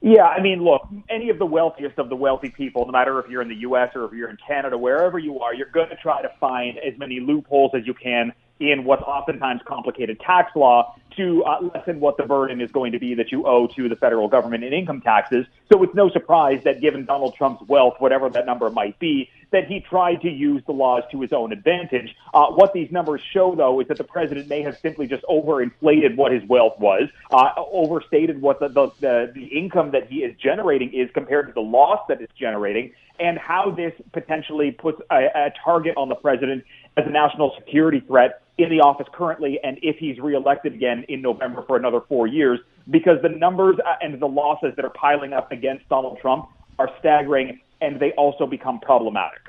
Yeah, 0.00 0.26
I 0.26 0.40
mean, 0.40 0.62
look, 0.62 0.86
any 1.08 1.28
of 1.28 1.38
the 1.38 1.46
wealthiest 1.46 1.98
of 1.98 2.08
the 2.08 2.14
wealthy 2.14 2.50
people, 2.50 2.86
no 2.86 2.92
matter 2.92 3.18
if 3.18 3.28
you're 3.28 3.42
in 3.42 3.48
the 3.48 3.56
U.S. 3.56 3.90
or 3.96 4.04
if 4.04 4.12
you're 4.12 4.30
in 4.30 4.38
Canada, 4.46 4.78
wherever 4.78 5.18
you 5.18 5.40
are, 5.40 5.52
you're 5.52 5.70
going 5.70 5.88
to 5.88 5.96
try 5.96 6.22
to 6.22 6.30
find 6.38 6.78
as 6.78 6.96
many 6.98 7.18
loopholes 7.18 7.72
as 7.74 7.84
you 7.84 7.94
can 7.94 8.32
in 8.60 8.84
what's 8.84 9.02
oftentimes 9.02 9.60
complicated 9.66 10.18
tax 10.20 10.54
law 10.54 10.94
to 11.16 11.42
uh, 11.44 11.60
lessen 11.74 12.00
what 12.00 12.16
the 12.16 12.24
burden 12.24 12.60
is 12.60 12.70
going 12.70 12.92
to 12.92 12.98
be 12.98 13.14
that 13.14 13.32
you 13.32 13.46
owe 13.46 13.66
to 13.66 13.88
the 13.88 13.96
federal 13.96 14.28
government 14.28 14.64
in 14.64 14.72
income 14.72 15.00
taxes. 15.00 15.46
So 15.72 15.82
it's 15.82 15.94
no 15.94 16.10
surprise 16.10 16.60
that 16.64 16.80
given 16.80 17.04
Donald 17.04 17.34
Trump's 17.36 17.62
wealth, 17.68 17.94
whatever 17.98 18.28
that 18.30 18.46
number 18.46 18.70
might 18.70 18.98
be, 18.98 19.30
that 19.50 19.66
he 19.66 19.80
tried 19.80 20.20
to 20.22 20.30
use 20.30 20.62
the 20.66 20.72
laws 20.72 21.02
to 21.10 21.20
his 21.20 21.32
own 21.32 21.52
advantage. 21.52 22.14
Uh, 22.34 22.46
what 22.48 22.72
these 22.72 22.90
numbers 22.90 23.20
show, 23.32 23.54
though, 23.54 23.80
is 23.80 23.88
that 23.88 23.98
the 23.98 24.04
president 24.04 24.48
may 24.48 24.62
have 24.62 24.76
simply 24.78 25.06
just 25.06 25.24
overinflated 25.24 26.16
what 26.16 26.32
his 26.32 26.42
wealth 26.48 26.78
was, 26.78 27.08
uh, 27.30 27.50
overstated 27.56 28.40
what 28.40 28.60
the, 28.60 28.68
the, 28.68 28.90
the, 29.00 29.32
the 29.34 29.44
income 29.46 29.90
that 29.92 30.08
he 30.08 30.16
is 30.16 30.36
generating 30.36 30.92
is 30.92 31.08
compared 31.14 31.46
to 31.46 31.52
the 31.52 31.60
loss 31.60 32.00
that 32.08 32.20
it's 32.20 32.32
generating, 32.34 32.92
and 33.20 33.38
how 33.38 33.70
this 33.70 33.92
potentially 34.12 34.70
puts 34.70 35.00
a, 35.10 35.26
a 35.34 35.52
target 35.64 35.94
on 35.96 36.08
the 36.08 36.14
president 36.14 36.64
as 36.96 37.04
a 37.06 37.10
national 37.10 37.54
security 37.58 38.00
threat 38.00 38.42
in 38.58 38.70
the 38.70 38.80
office 38.80 39.06
currently 39.12 39.58
and 39.62 39.78
if 39.82 39.96
he's 39.98 40.18
reelected 40.18 40.74
again 40.74 41.04
in 41.08 41.22
November 41.22 41.62
for 41.66 41.76
another 41.76 42.00
four 42.08 42.26
years 42.26 42.58
because 42.90 43.16
the 43.22 43.28
numbers 43.28 43.76
uh, 43.86 43.94
and 44.00 44.20
the 44.20 44.26
losses 44.26 44.72
that 44.74 44.84
are 44.84 44.90
piling 44.90 45.32
up 45.32 45.52
against 45.52 45.88
Donald 45.88 46.18
Trump 46.20 46.48
are 46.78 46.90
staggering 46.98 47.60
and 47.80 48.00
they 48.00 48.12
also 48.12 48.46
become 48.46 48.80
problematic. 48.80 49.40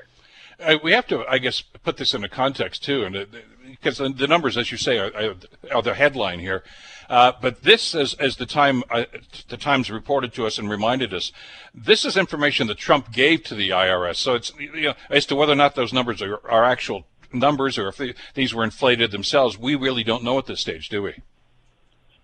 Uh, 0.58 0.76
we 0.82 0.92
have 0.92 1.06
to, 1.06 1.24
I 1.26 1.38
guess, 1.38 1.62
put 1.62 1.96
this 1.96 2.12
into 2.12 2.28
context 2.28 2.84
too, 2.84 3.04
and 3.04 3.26
because 3.70 3.98
the, 3.98 4.10
the, 4.10 4.26
numbers, 4.26 4.58
as 4.58 4.70
you 4.70 4.76
say, 4.76 4.98
are, 4.98 5.34
are 5.72 5.82
the 5.82 5.94
headline 5.94 6.38
here. 6.38 6.62
Uh, 7.08 7.32
but 7.40 7.62
this, 7.62 7.94
as, 7.94 8.14
as 8.14 8.36
the 8.36 8.46
time 8.46 8.84
uh, 8.90 9.04
the 9.48 9.56
Times 9.56 9.90
reported 9.90 10.32
to 10.34 10.46
us 10.46 10.58
and 10.58 10.68
reminded 10.68 11.14
us, 11.14 11.32
this 11.74 12.04
is 12.04 12.16
information 12.16 12.66
that 12.66 12.78
Trump 12.78 13.10
gave 13.10 13.42
to 13.44 13.54
the 13.54 13.70
IRS. 13.70 14.16
So 14.16 14.34
it's 14.34 14.52
you 14.58 14.82
know 14.82 14.94
as 15.08 15.26
to 15.26 15.34
whether 15.34 15.52
or 15.52 15.56
not 15.56 15.74
those 15.74 15.92
numbers 15.92 16.22
are, 16.22 16.40
are 16.48 16.64
actual 16.64 17.06
numbers 17.32 17.78
or 17.78 17.88
if 17.88 17.96
they, 17.96 18.14
these 18.34 18.54
were 18.54 18.64
inflated 18.64 19.10
themselves, 19.10 19.58
we 19.58 19.74
really 19.74 20.04
don't 20.04 20.22
know 20.22 20.38
at 20.38 20.46
this 20.46 20.60
stage, 20.60 20.88
do 20.88 21.02
we? 21.02 21.14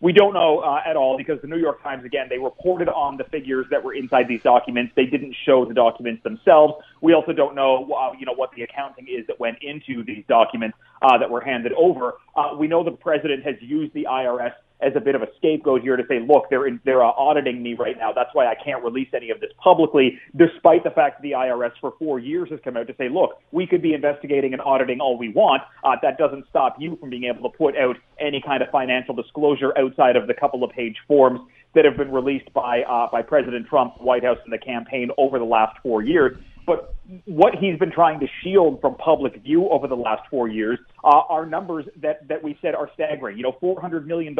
We 0.00 0.12
don't 0.12 0.34
know 0.34 0.58
uh, 0.58 0.82
at 0.84 0.94
all 0.94 1.16
because 1.16 1.40
the 1.40 1.46
New 1.46 1.56
York 1.56 1.82
Times, 1.82 2.04
again, 2.04 2.26
they 2.28 2.38
reported 2.38 2.88
on 2.88 3.16
the 3.16 3.24
figures 3.24 3.66
that 3.70 3.82
were 3.82 3.94
inside 3.94 4.28
these 4.28 4.42
documents. 4.42 4.92
They 4.94 5.06
didn't 5.06 5.34
show 5.46 5.64
the 5.64 5.72
documents 5.72 6.22
themselves. 6.22 6.74
We 7.00 7.14
also 7.14 7.32
don't 7.32 7.54
know, 7.54 7.90
uh, 7.92 8.12
you 8.18 8.26
know, 8.26 8.34
what 8.34 8.50
the 8.54 8.62
accounting 8.62 9.06
is 9.08 9.26
that 9.26 9.40
went 9.40 9.58
into 9.62 10.04
these 10.04 10.22
documents 10.28 10.76
uh, 11.00 11.16
that 11.16 11.30
were 11.30 11.40
handed 11.40 11.72
over. 11.72 12.14
Uh, 12.36 12.54
we 12.58 12.68
know 12.68 12.84
the 12.84 12.90
president 12.90 13.42
has 13.44 13.54
used 13.60 13.94
the 13.94 14.06
IRS 14.10 14.52
as 14.80 14.92
a 14.94 15.00
bit 15.00 15.14
of 15.14 15.22
a 15.22 15.28
scapegoat 15.38 15.82
here 15.82 15.96
to 15.96 16.04
say, 16.08 16.20
look, 16.20 16.44
they're 16.50 16.66
in, 16.66 16.80
they're 16.84 17.04
uh, 17.04 17.10
auditing 17.10 17.62
me 17.62 17.74
right 17.74 17.96
now. 17.98 18.12
That's 18.12 18.30
why 18.32 18.46
I 18.46 18.54
can't 18.54 18.84
release 18.84 19.08
any 19.14 19.30
of 19.30 19.40
this 19.40 19.50
publicly, 19.62 20.18
despite 20.36 20.84
the 20.84 20.90
fact 20.90 21.18
that 21.18 21.22
the 21.22 21.32
IRS 21.32 21.72
for 21.80 21.94
four 21.98 22.18
years 22.18 22.50
has 22.50 22.60
come 22.62 22.76
out 22.76 22.86
to 22.88 22.94
say, 22.96 23.08
look, 23.08 23.40
we 23.52 23.66
could 23.66 23.82
be 23.82 23.94
investigating 23.94 24.52
and 24.52 24.60
auditing 24.62 25.00
all 25.00 25.18
we 25.18 25.30
want. 25.30 25.62
Uh, 25.82 25.96
that 26.02 26.18
doesn't 26.18 26.46
stop 26.50 26.76
you 26.78 26.96
from 26.96 27.10
being 27.10 27.24
able 27.24 27.48
to 27.50 27.56
put 27.56 27.76
out 27.76 27.96
any 28.20 28.42
kind 28.44 28.62
of 28.62 28.68
financial 28.70 29.14
disclosure 29.14 29.76
outside 29.78 30.16
of 30.16 30.26
the 30.26 30.34
couple 30.34 30.62
of 30.62 30.70
page 30.70 30.96
forms 31.08 31.40
that 31.74 31.84
have 31.84 31.96
been 31.96 32.10
released 32.10 32.52
by 32.54 32.82
uh, 32.82 33.06
by 33.12 33.22
President 33.22 33.66
Trump, 33.66 34.00
White 34.00 34.24
House, 34.24 34.38
and 34.44 34.52
the 34.52 34.58
campaign 34.58 35.10
over 35.18 35.38
the 35.38 35.44
last 35.44 35.76
four 35.82 36.02
years. 36.02 36.36
But 36.66 36.96
what 37.26 37.54
he's 37.54 37.78
been 37.78 37.92
trying 37.92 38.18
to 38.20 38.26
shield 38.42 38.80
from 38.80 38.96
public 38.96 39.40
view 39.42 39.68
over 39.68 39.86
the 39.86 39.94
last 39.94 40.28
four 40.28 40.48
years 40.48 40.80
uh, 41.04 41.22
are 41.28 41.46
numbers 41.46 41.86
that, 42.02 42.26
that 42.26 42.42
we 42.42 42.58
said 42.60 42.74
are 42.74 42.90
staggering. 42.94 43.36
You 43.36 43.44
know, 43.44 43.56
$400 43.62 44.04
million 44.06 44.36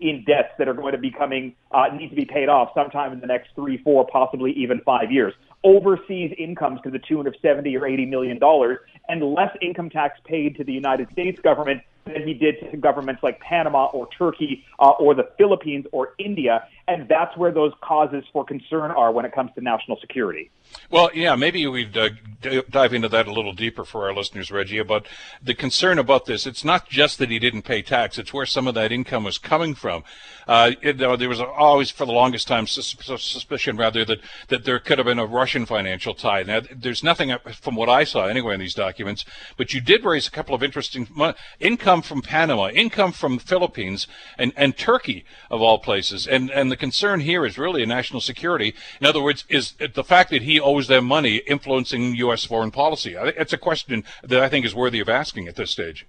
in 0.00 0.24
debts 0.26 0.50
that 0.58 0.68
are 0.68 0.74
going 0.74 0.92
to 0.92 0.98
be 0.98 1.10
coming, 1.10 1.54
uh, 1.70 1.84
need 1.96 2.10
to 2.10 2.16
be 2.16 2.26
paid 2.26 2.50
off 2.50 2.72
sometime 2.74 3.12
in 3.12 3.20
the 3.20 3.26
next 3.26 3.48
three, 3.54 3.78
four, 3.78 4.06
possibly 4.06 4.52
even 4.52 4.82
five 4.84 5.10
years. 5.10 5.32
Overseas 5.64 6.34
incomes 6.38 6.80
to 6.82 6.90
the 6.90 6.98
tune 6.98 7.26
of 7.26 7.34
70 7.40 7.74
or 7.76 7.86
80 7.86 8.04
million 8.06 8.38
dollars 8.38 8.78
and 9.08 9.22
less 9.22 9.56
income 9.62 9.88
tax 9.88 10.20
paid 10.24 10.56
to 10.56 10.64
the 10.64 10.72
United 10.72 11.10
States 11.12 11.40
government 11.40 11.80
than 12.04 12.26
he 12.26 12.34
did 12.34 12.56
to 12.70 12.76
governments 12.76 13.22
like 13.22 13.40
Panama 13.40 13.86
or 13.86 14.08
Turkey 14.16 14.64
uh, 14.78 14.90
or 14.90 15.14
the 15.14 15.28
Philippines 15.38 15.86
or 15.92 16.14
India. 16.18 16.66
And 16.88 17.08
that's 17.08 17.36
where 17.36 17.52
those 17.52 17.72
causes 17.80 18.24
for 18.32 18.44
concern 18.44 18.90
are 18.90 19.12
when 19.12 19.24
it 19.24 19.32
comes 19.32 19.50
to 19.54 19.60
national 19.60 19.98
security. 20.00 20.50
Well, 20.90 21.10
yeah, 21.14 21.36
maybe 21.36 21.66
we'd 21.66 21.96
uh, 21.96 22.10
d- 22.40 22.62
dive 22.68 22.92
into 22.92 23.08
that 23.08 23.28
a 23.28 23.32
little 23.32 23.52
deeper 23.52 23.84
for 23.84 24.06
our 24.06 24.14
listeners, 24.14 24.50
Reggie, 24.50 24.78
about 24.78 25.06
the 25.42 25.54
concern 25.54 25.98
about 25.98 26.24
this. 26.24 26.46
It's 26.46 26.64
not 26.64 26.88
just 26.88 27.18
that 27.18 27.30
he 27.30 27.38
didn't 27.38 27.62
pay 27.62 27.82
tax, 27.82 28.18
it's 28.18 28.32
where 28.32 28.46
some 28.46 28.66
of 28.66 28.74
that 28.74 28.90
income 28.90 29.24
was 29.24 29.38
coming 29.38 29.74
from. 29.74 30.02
Uh, 30.48 30.72
it, 30.80 30.98
there 30.98 31.28
was 31.28 31.40
always, 31.40 31.90
for 31.90 32.06
the 32.06 32.12
longest 32.12 32.48
time, 32.48 32.66
sus- 32.66 32.96
suspicion, 32.96 33.76
rather, 33.76 34.04
that, 34.04 34.20
that 34.48 34.64
there 34.64 34.78
could 34.78 34.98
have 34.98 35.06
been 35.06 35.18
a 35.18 35.26
Russian 35.26 35.66
financial 35.66 36.14
tie. 36.14 36.42
Now, 36.42 36.62
there's 36.74 37.04
nothing 37.04 37.30
uh, 37.30 37.38
from 37.60 37.76
what 37.76 37.88
I 37.88 38.04
saw 38.04 38.26
anyway 38.26 38.54
in 38.54 38.60
these 38.60 38.74
documents, 38.74 39.24
but 39.56 39.72
you 39.74 39.80
did 39.80 40.04
raise 40.04 40.26
a 40.26 40.30
couple 40.30 40.54
of 40.54 40.62
interesting 40.62 41.06
income 41.60 41.91
from 42.00 42.22
Panama, 42.22 42.68
income 42.68 43.12
from 43.12 43.36
the 43.36 43.42
Philippines, 43.42 44.06
and, 44.38 44.52
and 44.56 44.78
Turkey, 44.78 45.26
of 45.50 45.60
all 45.60 45.78
places. 45.78 46.26
And, 46.26 46.50
and 46.50 46.72
the 46.72 46.76
concern 46.76 47.20
here 47.20 47.44
is 47.44 47.58
really 47.58 47.82
a 47.82 47.86
national 47.86 48.22
security. 48.22 48.74
In 49.00 49.06
other 49.06 49.22
words, 49.22 49.44
is 49.50 49.74
the 49.94 50.04
fact 50.04 50.30
that 50.30 50.42
he 50.42 50.58
owes 50.58 50.88
them 50.88 51.04
money 51.04 51.42
influencing 51.46 52.14
U.S. 52.14 52.44
foreign 52.44 52.70
policy? 52.70 53.14
It's 53.18 53.52
a 53.52 53.58
question 53.58 54.04
that 54.22 54.40
I 54.40 54.48
think 54.48 54.64
is 54.64 54.74
worthy 54.74 55.00
of 55.00 55.10
asking 55.10 55.48
at 55.48 55.56
this 55.56 55.70
stage. 55.70 56.06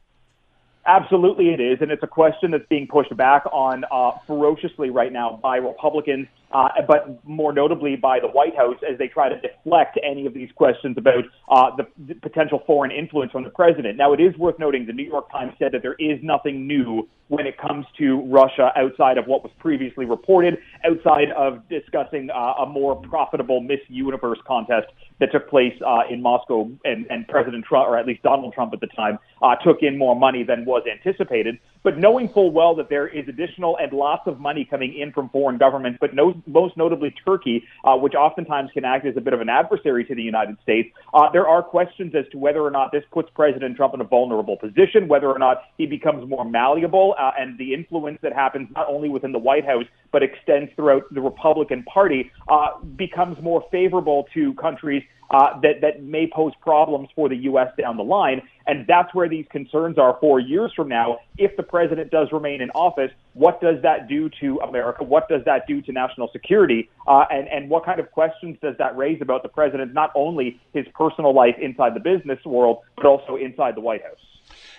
Absolutely, 0.86 1.50
it 1.50 1.62
is, 1.62 1.80
and 1.82 1.91
it's 1.91 2.04
a 2.04 2.08
question 2.08 2.52
that's 2.52 2.67
being 2.67 2.88
pushed 2.88 3.15
back 3.15 3.46
on 3.54 3.86
uh, 3.89 4.12
ferociously 4.28 4.89
right 4.89 5.13
now 5.13 5.39
by 5.41 5.56
Republicans, 5.56 6.28
uh, 6.53 6.69
but 6.87 7.25
more 7.25 7.51
notably 7.51 7.95
by 7.95 8.19
the 8.19 8.27
White 8.27 8.55
House 8.55 8.77
as 8.89 8.97
they 8.97 9.07
try 9.07 9.27
to 9.27 9.39
deflect 9.41 9.99
any 10.03 10.25
of 10.25 10.33
these 10.33 10.49
questions 10.55 10.95
about 10.97 11.23
uh, 11.49 11.75
the, 11.75 11.87
the 12.07 12.15
potential 12.15 12.61
foreign 12.65 12.91
influence 12.91 13.31
on 13.35 13.43
the 13.43 13.49
president. 13.49 13.97
Now, 13.97 14.13
it 14.13 14.21
is 14.21 14.37
worth 14.37 14.59
noting 14.59 14.85
the 14.85 14.93
New 14.93 15.05
York 15.05 15.31
Times 15.31 15.53
said 15.57 15.71
that 15.71 15.81
there 15.81 15.95
is 15.99 16.19
nothing 16.21 16.67
new 16.67 17.07
when 17.29 17.47
it 17.47 17.57
comes 17.57 17.85
to 17.97 18.21
Russia 18.27 18.71
outside 18.75 19.17
of 19.17 19.25
what 19.25 19.41
was 19.43 19.51
previously 19.57 20.05
reported, 20.05 20.57
outside 20.85 21.31
of 21.35 21.67
discussing 21.69 22.29
uh, 22.29 22.63
a 22.63 22.65
more 22.65 22.95
profitable 22.95 23.59
Miss 23.59 23.79
Universe 23.87 24.37
contest 24.45 24.87
that 25.19 25.31
took 25.31 25.49
place 25.49 25.73
uh, 25.85 26.01
in 26.09 26.21
Moscow, 26.21 26.69
and, 26.83 27.07
and 27.09 27.27
President 27.27 27.65
Trump, 27.65 27.87
or 27.87 27.97
at 27.97 28.05
least 28.05 28.21
Donald 28.21 28.53
Trump 28.53 28.73
at 28.73 28.81
the 28.81 28.87
time, 28.87 29.17
uh, 29.41 29.55
took 29.55 29.77
in 29.81 29.97
more 29.97 30.15
money 30.15 30.43
than 30.43 30.65
was 30.65 30.83
anticipated. 30.91 31.57
But 31.84 31.98
knowing 31.98 32.30
full 32.30 32.52
well 32.52 32.76
that 32.76 32.89
there 32.89 33.08
is 33.08 33.28
additional 33.28 33.78
and 33.78 33.91
lots 33.91 34.26
of 34.26 34.39
money 34.39 34.65
coming 34.65 34.98
in 34.98 35.12
from 35.12 35.30
foreign 35.30 35.58
governments, 35.58 35.98
but 36.00 36.15
no, 36.15 36.34
most 36.48 36.78
notably 36.78 37.13
Turkey, 37.26 37.63
uh, 37.84 37.96
which 37.98 38.15
oftentimes 38.15 38.72
can 38.74 38.86
act 38.86 39.06
as 39.06 39.17
a 39.17 39.22
bit 39.22 39.34
of 39.34 39.41
an 39.41 39.50
adversary 39.50 40.06
to 40.06 40.15
the 40.15 40.22
United 40.22 40.58
States, 40.63 40.89
uh, 41.13 41.30
there 41.32 41.48
are 41.48 41.62
questions 41.62 42.15
as 42.15 42.26
to 42.32 42.38
whether 42.38 42.62
or 42.62 42.72
not 42.72 42.91
this 42.91 43.04
puts 43.12 43.30
President 43.36 43.76
Trump 43.76 43.93
in 43.93 44.02
a 44.02 44.06
vulnerable 44.06 44.56
position, 44.56 45.08
whether 45.08 45.28
or 45.28 45.39
not 45.39 45.63
he 45.78 45.86
becomes 45.86 46.28
more 46.28 46.46
malleable, 46.46 47.15
uh, 47.19 47.32
and 47.38 47.58
the 47.58 47.74
influence 47.74 48.17
that 48.22 48.34
happens 48.34 48.69
not 48.76 48.88
only 48.88 49.10
within 49.10 49.32
the 49.32 49.39
White 49.39 49.65
House 49.65 49.86
but 50.12 50.24
extends 50.24 50.72
throughout 50.76 51.02
the 51.12 51.19
Republican 51.19 51.84
Party 51.84 52.32
uh, 52.48 52.80
becomes 52.96 53.41
more 53.41 53.65
favorable 53.72 54.26
to 54.34 54.54
countries 54.54 55.04
uh, 55.34 55.60
that 55.62 55.82
that 55.82 56.04
may 56.04 56.28
pose 56.28 56.54
problems 56.62 57.10
for 57.15 57.28
the 57.28 57.36
U.S. 57.36 57.69
down 57.78 57.98
the 57.98 58.04
line, 58.04 58.41
and 58.67 58.86
that's 58.88 59.13
where 59.13 59.28
these 59.28 59.46
concerns 59.50 59.98
are 59.98 60.17
four 60.22 60.39
years 60.39 60.72
from 60.76 60.88
now. 60.88 61.19
If 61.38 61.58
the 61.58 61.63
president 61.63 62.12
does 62.12 62.32
remain 62.32 62.62
in 62.62 62.69
office, 62.72 63.12
what 63.34 63.60
does 63.60 63.82
that 63.82 64.08
do 64.08 64.30
to 64.41 64.60
America? 64.60 65.04
What 65.04 65.28
does 65.28 65.43
that 65.46 65.67
do 65.67 65.82
to 65.82 65.91
national 65.91 66.30
security? 66.32 66.89
Uh, 67.08 67.26
and 67.32 67.48
and 67.48 67.69
what 67.69 67.84
kind 67.84 68.00
of 68.00 68.12
questions 68.12 68.58
does 68.62 68.78
that 68.78 68.96
raise 68.96 69.22
about 69.22 69.41
the 69.41 69.50
president, 69.50 69.93
not 69.93 70.12
only 70.13 70.60
his 70.74 70.86
personal 70.93 71.34
life 71.34 71.56
inside 71.60 71.96
the 71.96 72.00
business 72.00 72.39
world, 72.46 72.80
but 72.96 73.06
also 73.06 73.36
inside 73.36 73.76
the 73.76 73.82
White 73.82 74.04
House? 74.04 74.19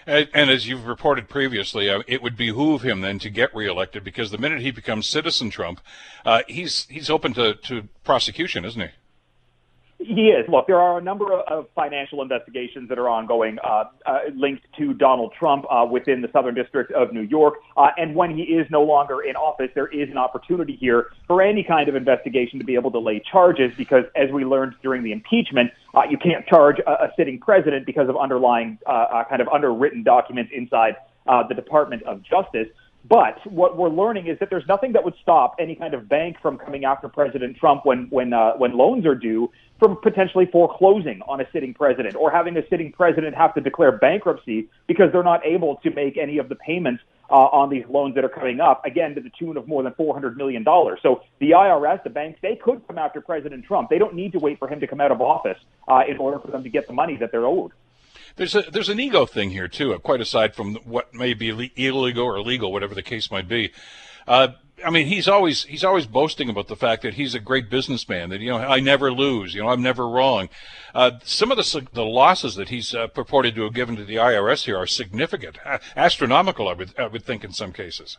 And, 0.07 0.51
as 0.51 0.69
you've 0.69 0.87
reported 0.87 1.31
previously, 1.31 1.89
uh, 1.89 2.03
it 2.07 2.23
would 2.23 2.37
behoove 2.37 2.83
him 2.83 3.01
then 3.01 3.19
to 3.21 3.31
get 3.31 3.55
reelected 3.55 4.05
because 4.05 4.31
the 4.31 4.37
minute 4.37 4.61
he 4.61 4.71
becomes 4.71 5.07
citizen 5.07 5.49
Trump, 5.49 5.81
uh, 6.27 6.43
he's 6.47 6.87
he's 6.91 7.09
open 7.09 7.33
to, 7.35 7.55
to 7.55 7.89
prosecution, 8.05 8.67
isn't 8.67 8.83
he? 8.83 8.89
He 10.07 10.29
is. 10.29 10.47
Look, 10.49 10.67
there 10.67 10.79
are 10.79 10.99
a 10.99 11.03
number 11.03 11.33
of 11.33 11.67
financial 11.75 12.21
investigations 12.21 12.91
that 12.91 12.99
are 12.99 13.09
ongoing 13.09 13.59
uh, 13.65 13.85
uh, 14.05 14.19
linked 14.37 14.67
to 14.77 14.93
Donald 14.93 15.33
Trump 15.39 15.65
uh, 15.71 15.87
within 15.91 16.21
the 16.21 16.29
Southern 16.31 16.55
District 16.55 16.93
of 16.93 17.13
New 17.13 17.23
York. 17.23 17.55
Uh, 17.77 17.89
and 17.97 18.15
when 18.15 18.37
he 18.37 18.43
is 18.43 18.67
no 18.71 18.83
longer 18.83 19.23
in 19.23 19.35
office, 19.35 19.71
there 19.75 19.87
is 19.87 20.11
an 20.11 20.19
opportunity 20.19 20.77
here 20.79 21.07
for 21.27 21.41
any 21.41 21.65
kind 21.65 21.89
of 21.89 21.95
investigation 21.95 22.59
to 22.59 22.67
be 22.67 22.75
able 22.75 22.91
to 22.91 22.99
lay 22.99 23.23
charges 23.33 23.73
because, 23.79 24.05
as 24.15 24.31
we 24.31 24.45
learned 24.45 24.75
during 24.83 25.03
the 25.03 25.13
impeachment, 25.13 25.71
uh, 25.95 26.03
you 26.09 26.19
can't 26.19 26.47
charge 26.47 26.77
a, 26.81 26.91
a, 26.91 27.13
sitting 27.17 27.41
president 27.41 27.87
because 27.87 28.09
of 28.11 28.17
underlying 28.19 28.77
uh, 28.87 29.25
kind 29.31 29.41
of 29.41 29.49
underwritten 29.49 30.03
documents 30.03 30.53
inside 30.55 30.97
the 31.49 31.55
Department 31.55 32.03
of 32.03 32.23
Justice. 32.23 32.69
But 33.07 33.47
what 33.51 33.77
we're 33.77 33.91
learning 33.91 34.29
is 34.29 34.39
that 34.39 34.49
there's 34.49 34.67
nothing 34.67 34.93
that 34.93 35.05
would 35.05 35.15
stop 35.21 35.57
any 35.59 35.75
kind 35.75 35.93
of 35.93 36.09
bank 36.09 36.37
from 36.41 36.57
coming 36.57 36.85
after 36.85 37.09
President 37.09 37.57
Trump 37.57 37.85
when 37.85 38.07
when 38.11 38.33
uh, 38.33 38.55
when 38.55 38.77
loans 38.77 39.05
are 39.05 39.15
due 39.15 39.51
from 39.79 39.99
potentially 40.03 40.47
foreclosing 40.47 41.21
on 41.29 41.41
a 41.41 41.45
sitting 41.53 41.75
president 41.75 42.17
or 42.17 42.31
having 42.31 42.57
a 42.57 42.67
sitting 42.69 42.93
president 42.93 43.35
have 43.35 43.53
to 43.55 43.61
declare 43.61 43.93
bankruptcy 43.93 44.69
because 44.87 45.13
they're 45.13 45.23
not 45.23 45.45
able 45.45 45.77
to 45.83 45.91
make 45.91 46.17
any 46.17 46.39
of 46.39 46.49
the 46.49 46.55
payments 46.55 47.03
uh, 47.31 47.35
on 47.35 47.71
these 47.71 47.85
loans 47.89 48.15
that 48.15 48.25
are 48.25 48.29
coming 48.29 48.61
up, 48.61 48.85
again, 48.85 49.15
to 49.15 49.21
the 49.21 49.31
tune 49.39 49.57
of 49.57 49.67
more 49.67 49.83
than 49.83 49.93
$400 49.95 50.37
million. 50.37 50.65
So 51.03 51.23
the 51.41 51.51
IRS, 51.51 52.03
the 52.05 52.11
banks, 52.11 52.39
they 52.43 52.57
could 52.57 52.87
come 52.87 52.99
after 52.99 53.21
President 53.21 53.65
Trump. 53.65 53.91
They 53.91 53.99
don't 53.99 54.15
need 54.15 54.33
to 54.33 54.39
wait 54.39 54.59
for 54.59 54.69
him 54.69 54.81
to 54.81 54.87
come 54.87 55.01
out 55.01 55.11
of 55.11 55.21
office 55.21 55.59
uh, 55.89 56.03
in 56.07 56.19
order 56.19 56.39
for 56.39 56.51
them 56.51 56.63
to 56.63 56.69
get 56.69 56.87
the 56.87 56.93
money 56.93 57.17
that 57.17 57.33
they're 57.33 57.47
owed. 57.47 57.73
There's 58.37 58.55
a 58.55 58.63
there's 58.63 58.89
an 58.89 58.99
ego 58.99 59.27
thing 59.27 59.51
here 59.51 59.69
too, 59.69 59.97
quite 60.01 60.21
aside 60.21 60.55
from 60.55 60.75
what 60.85 61.15
may 61.15 61.35
be 61.35 61.71
illegal 61.77 62.25
or 62.25 62.41
legal, 62.41 62.73
whatever 62.73 62.95
the 62.95 63.03
case 63.03 63.31
might 63.31 63.49
be. 63.49 63.73
Uh, 64.27 64.49
I 64.85 64.91
mean, 64.91 65.07
he's 65.07 65.29
always 65.29 65.65
he's 65.65 65.85
always 65.85 66.07
boasting 66.07 66.49
about 66.49 66.67
the 66.67 66.77
fact 66.77 67.03
that 67.03 67.15
he's 67.15 67.35
a 67.35 67.41
great 67.41 67.71
businessman. 67.71 68.31
That 68.31 68.41
you 68.41 68.51
know, 68.51 68.59
I 68.59 68.81
never 68.81 69.13
lose. 69.13 69.55
You 69.55 69.63
know, 69.63 69.69
I'm 69.69 69.83
never 69.83 70.09
wrong. 70.09 70.49
Uh, 70.95 71.13
some 71.23 71.53
of 71.53 71.57
the 71.57 71.87
the 71.93 72.05
losses 72.05 72.57
that 72.57 72.71
he's 72.71 72.95
uh, 72.95 73.07
purported 73.07 73.55
to 73.55 73.63
have 73.63 73.75
given 73.75 73.95
to 73.97 74.05
the 74.05 74.17
IRS 74.17 74.65
here 74.65 74.77
are 74.77 74.87
significant, 74.87 75.59
astronomical. 75.97 76.69
I 76.69 76.73
would 76.73 76.99
I 76.99 77.07
would 77.07 77.25
think 77.25 77.45
in 77.45 77.53
some 77.53 77.73
cases. 77.73 78.19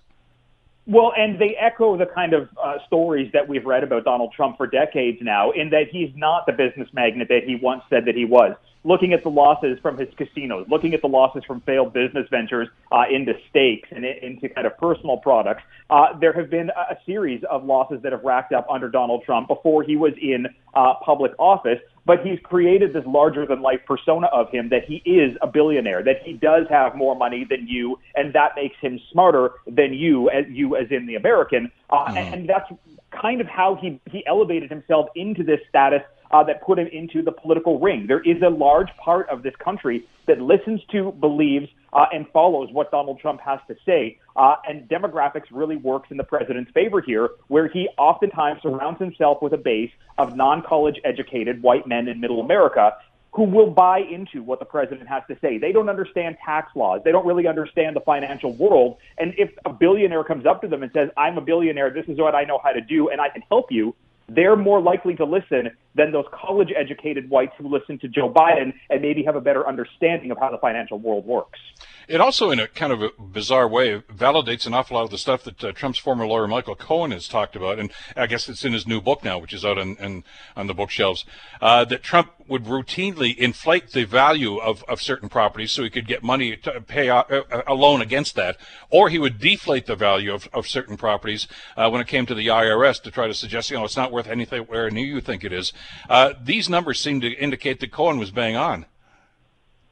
Well, 0.87 1.13
and 1.17 1.39
they 1.39 1.55
echo 1.59 1.97
the 1.97 2.05
kind 2.05 2.33
of 2.33 2.47
uh, 2.63 2.75
stories 2.85 3.31
that 3.33 3.47
we've 3.47 3.65
read 3.65 3.83
about 3.83 4.03
Donald 4.03 4.33
Trump 4.35 4.57
for 4.57 4.67
decades 4.67 5.17
now, 5.21 5.51
in 5.51 5.71
that 5.71 5.87
he's 5.91 6.11
not 6.15 6.45
the 6.45 6.53
business 6.53 6.87
magnate 6.93 7.27
that 7.29 7.43
he 7.45 7.55
once 7.55 7.81
said 7.89 8.05
that 8.05 8.15
he 8.15 8.25
was 8.25 8.55
looking 8.85 9.13
at 9.13 9.23
the 9.23 9.29
losses 9.29 9.77
from 9.81 9.97
his 9.97 10.07
casinos, 10.15 10.65
looking 10.69 10.93
at 10.93 11.01
the 11.01 11.07
losses 11.07 11.43
from 11.45 11.59
failed 11.61 11.91
business 11.91 12.27
ventures 12.29 12.69
uh, 12.91 13.03
into 13.11 13.33
stakes 13.49 13.89
and 13.91 14.05
into 14.05 14.47
kind 14.47 14.67
of 14.67 14.77
personal 14.77 15.17
products, 15.17 15.63
uh, 15.89 16.17
there 16.19 16.31
have 16.31 16.49
been 16.49 16.69
a 16.69 16.95
series 17.05 17.43
of 17.49 17.65
losses 17.65 18.01
that 18.03 18.11
have 18.11 18.23
racked 18.23 18.53
up 18.53 18.67
under 18.69 18.87
Donald 18.87 19.23
Trump 19.25 19.47
before 19.47 19.83
he 19.83 19.97
was 19.97 20.13
in 20.21 20.45
uh, 20.75 20.93
public 21.03 21.31
office. 21.39 21.79
But 22.05 22.25
he's 22.25 22.39
created 22.43 22.93
this 22.93 23.03
larger 23.07 23.45
than 23.45 23.61
life 23.61 23.79
persona 23.87 24.27
of 24.27 24.49
him 24.51 24.69
that 24.69 24.85
he 24.85 24.97
is 25.09 25.35
a 25.41 25.47
billionaire, 25.47 26.03
that 26.03 26.21
he 26.23 26.33
does 26.33 26.67
have 26.69 26.95
more 26.95 27.15
money 27.15 27.45
than 27.49 27.67
you, 27.67 27.99
and 28.15 28.33
that 28.33 28.51
makes 28.55 28.75
him 28.79 28.99
smarter 29.11 29.53
than 29.65 29.93
you, 29.93 30.29
as 30.29 30.45
you 30.49 30.75
as 30.75 30.87
in 30.91 31.07
the 31.07 31.15
American. 31.15 31.71
Uh, 31.89 32.05
mm. 32.05 32.17
and, 32.17 32.49
that's 32.49 32.71
kind 33.11 33.41
of 33.41 33.47
how 33.47 33.75
he 33.81 33.99
he 34.11 34.25
elevated 34.27 34.69
himself 34.69 35.07
into 35.15 35.43
this 35.43 35.59
status 35.69 36.01
uh, 36.31 36.43
that 36.43 36.61
put 36.61 36.77
him 36.77 36.87
into 36.87 37.21
the 37.21 37.31
political 37.31 37.79
ring. 37.79 38.05
There 38.07 38.21
is 38.21 38.41
a 38.41 38.49
large 38.49 38.89
part 38.97 39.29
of 39.29 39.41
this 39.41 39.55
country 39.63 40.05
that 40.27 40.41
listens 40.41 40.81
to, 40.91 41.11
believes, 41.13 41.69
uh, 41.95 42.05
and 42.11 42.27
follows 42.33 42.69
what 42.71 42.91
Donald 42.91 43.19
Trump 43.19 43.39
has 43.41 43.59
to 43.67 43.75
say. 43.85 44.19
Uh, 44.35 44.55
and 44.67 44.87
demographics 44.89 45.45
really 45.49 45.77
works 45.77 46.11
in 46.11 46.17
the 46.17 46.23
president's 46.23 46.69
favor 46.71 47.01
here, 47.01 47.29
where 47.47 47.67
he 47.67 47.87
oftentimes 47.97 48.61
surrounds 48.61 48.99
himself 48.99 49.41
with 49.41 49.53
a 49.53 49.57
base 49.57 49.91
of 50.17 50.35
non 50.35 50.61
college 50.61 50.99
educated 51.05 51.63
white 51.63 51.87
men 51.87 52.07
in 52.07 52.19
middle 52.19 52.41
America 52.41 52.91
who 53.31 53.43
will 53.43 53.69
buy 53.69 53.99
into 53.99 54.41
what 54.41 54.59
the 54.59 54.65
president 54.65 55.09
has 55.09 55.21
to 55.27 55.37
say. 55.41 55.57
They 55.57 55.73
don't 55.73 55.89
understand 55.89 56.37
tax 56.45 56.73
laws. 56.73 57.01
They 57.03 57.11
don't 57.11 57.25
really 57.25 57.47
understand 57.47 57.93
the 57.93 57.99
financial 57.99 58.53
world. 58.53 58.97
And 59.17 59.33
if 59.37 59.51
a 59.65 59.73
billionaire 59.73 60.23
comes 60.23 60.45
up 60.45 60.61
to 60.61 60.69
them 60.69 60.83
and 60.83 60.91
says, 60.93 61.09
I'm 61.17 61.37
a 61.37 61.41
billionaire, 61.41 61.89
this 61.89 62.05
is 62.07 62.17
what 62.17 62.33
I 62.33 62.45
know 62.45 62.61
how 62.63 62.71
to 62.71 62.79
do, 62.79 63.09
and 63.09 63.19
I 63.19 63.27
can 63.27 63.43
help 63.49 63.73
you, 63.73 63.93
they're 64.27 64.55
more 64.55 64.81
likely 64.81 65.15
to 65.15 65.25
listen 65.25 65.71
than 65.93 66.11
those 66.11 66.25
college 66.31 66.71
educated 66.75 67.29
whites 67.29 67.53
who 67.57 67.67
listen 67.69 67.99
to 67.99 68.07
Joe 68.07 68.31
Biden 68.31 68.73
and 68.89 69.01
maybe 69.01 69.23
have 69.23 69.35
a 69.35 69.41
better 69.41 69.67
understanding 69.67 70.31
of 70.31 70.37
how 70.37 70.51
the 70.51 70.57
financial 70.57 70.99
world 70.99 71.25
works. 71.25 71.59
It 72.07 72.21
also, 72.21 72.51
in 72.51 72.59
a 72.59 72.67
kind 72.67 72.93
of 72.93 73.01
a 73.01 73.09
bizarre 73.19 73.67
way, 73.67 73.99
validates 74.01 74.67
an 74.67 74.73
awful 74.73 74.95
lot 74.95 75.03
of 75.03 75.09
the 75.09 75.17
stuff 75.17 75.43
that 75.43 75.63
uh, 75.63 75.71
Trump's 75.71 75.97
former 75.97 76.27
lawyer 76.27 76.47
Michael 76.47 76.75
Cohen 76.75 77.11
has 77.11 77.27
talked 77.27 77.55
about, 77.55 77.79
and 77.79 77.91
I 78.15 78.27
guess 78.27 78.47
it's 78.47 78.63
in 78.63 78.73
his 78.73 78.85
new 78.85 79.01
book 79.01 79.23
now, 79.23 79.39
which 79.39 79.53
is 79.53 79.65
out 79.65 79.79
on 79.79 79.97
on, 79.99 80.23
on 80.55 80.67
the 80.67 80.73
bookshelves. 80.73 81.25
Uh, 81.61 81.83
that 81.85 82.03
Trump 82.03 82.31
would 82.47 82.65
routinely 82.65 83.35
inflate 83.37 83.91
the 83.91 84.05
value 84.05 84.57
of, 84.57 84.83
of 84.87 85.01
certain 85.01 85.29
properties 85.29 85.71
so 85.71 85.83
he 85.83 85.89
could 85.89 86.07
get 86.07 86.23
money 86.23 86.55
to 86.57 86.81
pay 86.81 87.07
a, 87.07 87.25
a 87.67 87.73
loan 87.73 88.01
against 88.01 88.35
that, 88.35 88.57
or 88.89 89.09
he 89.09 89.19
would 89.19 89.39
deflate 89.39 89.85
the 89.85 89.95
value 89.95 90.33
of, 90.33 90.47
of 90.53 90.67
certain 90.67 90.97
properties 90.97 91.47
uh, 91.77 91.89
when 91.89 92.01
it 92.01 92.07
came 92.07 92.25
to 92.25 92.35
the 92.35 92.47
IRS 92.47 93.01
to 93.01 93.11
try 93.11 93.27
to 93.27 93.33
suggest, 93.33 93.69
you 93.69 93.77
know, 93.77 93.85
it's 93.85 93.97
not 93.97 94.11
worth 94.11 94.27
anything 94.27 94.63
where 94.63 94.87
you 94.89 95.21
think 95.21 95.43
it 95.43 95.51
is. 95.51 95.73
Uh, 96.09 96.33
these 96.41 96.69
numbers 96.69 96.99
seem 96.99 97.21
to 97.21 97.31
indicate 97.33 97.79
that 97.79 97.91
Cohen 97.91 98.17
was 98.17 98.31
bang 98.31 98.55
on. 98.55 98.85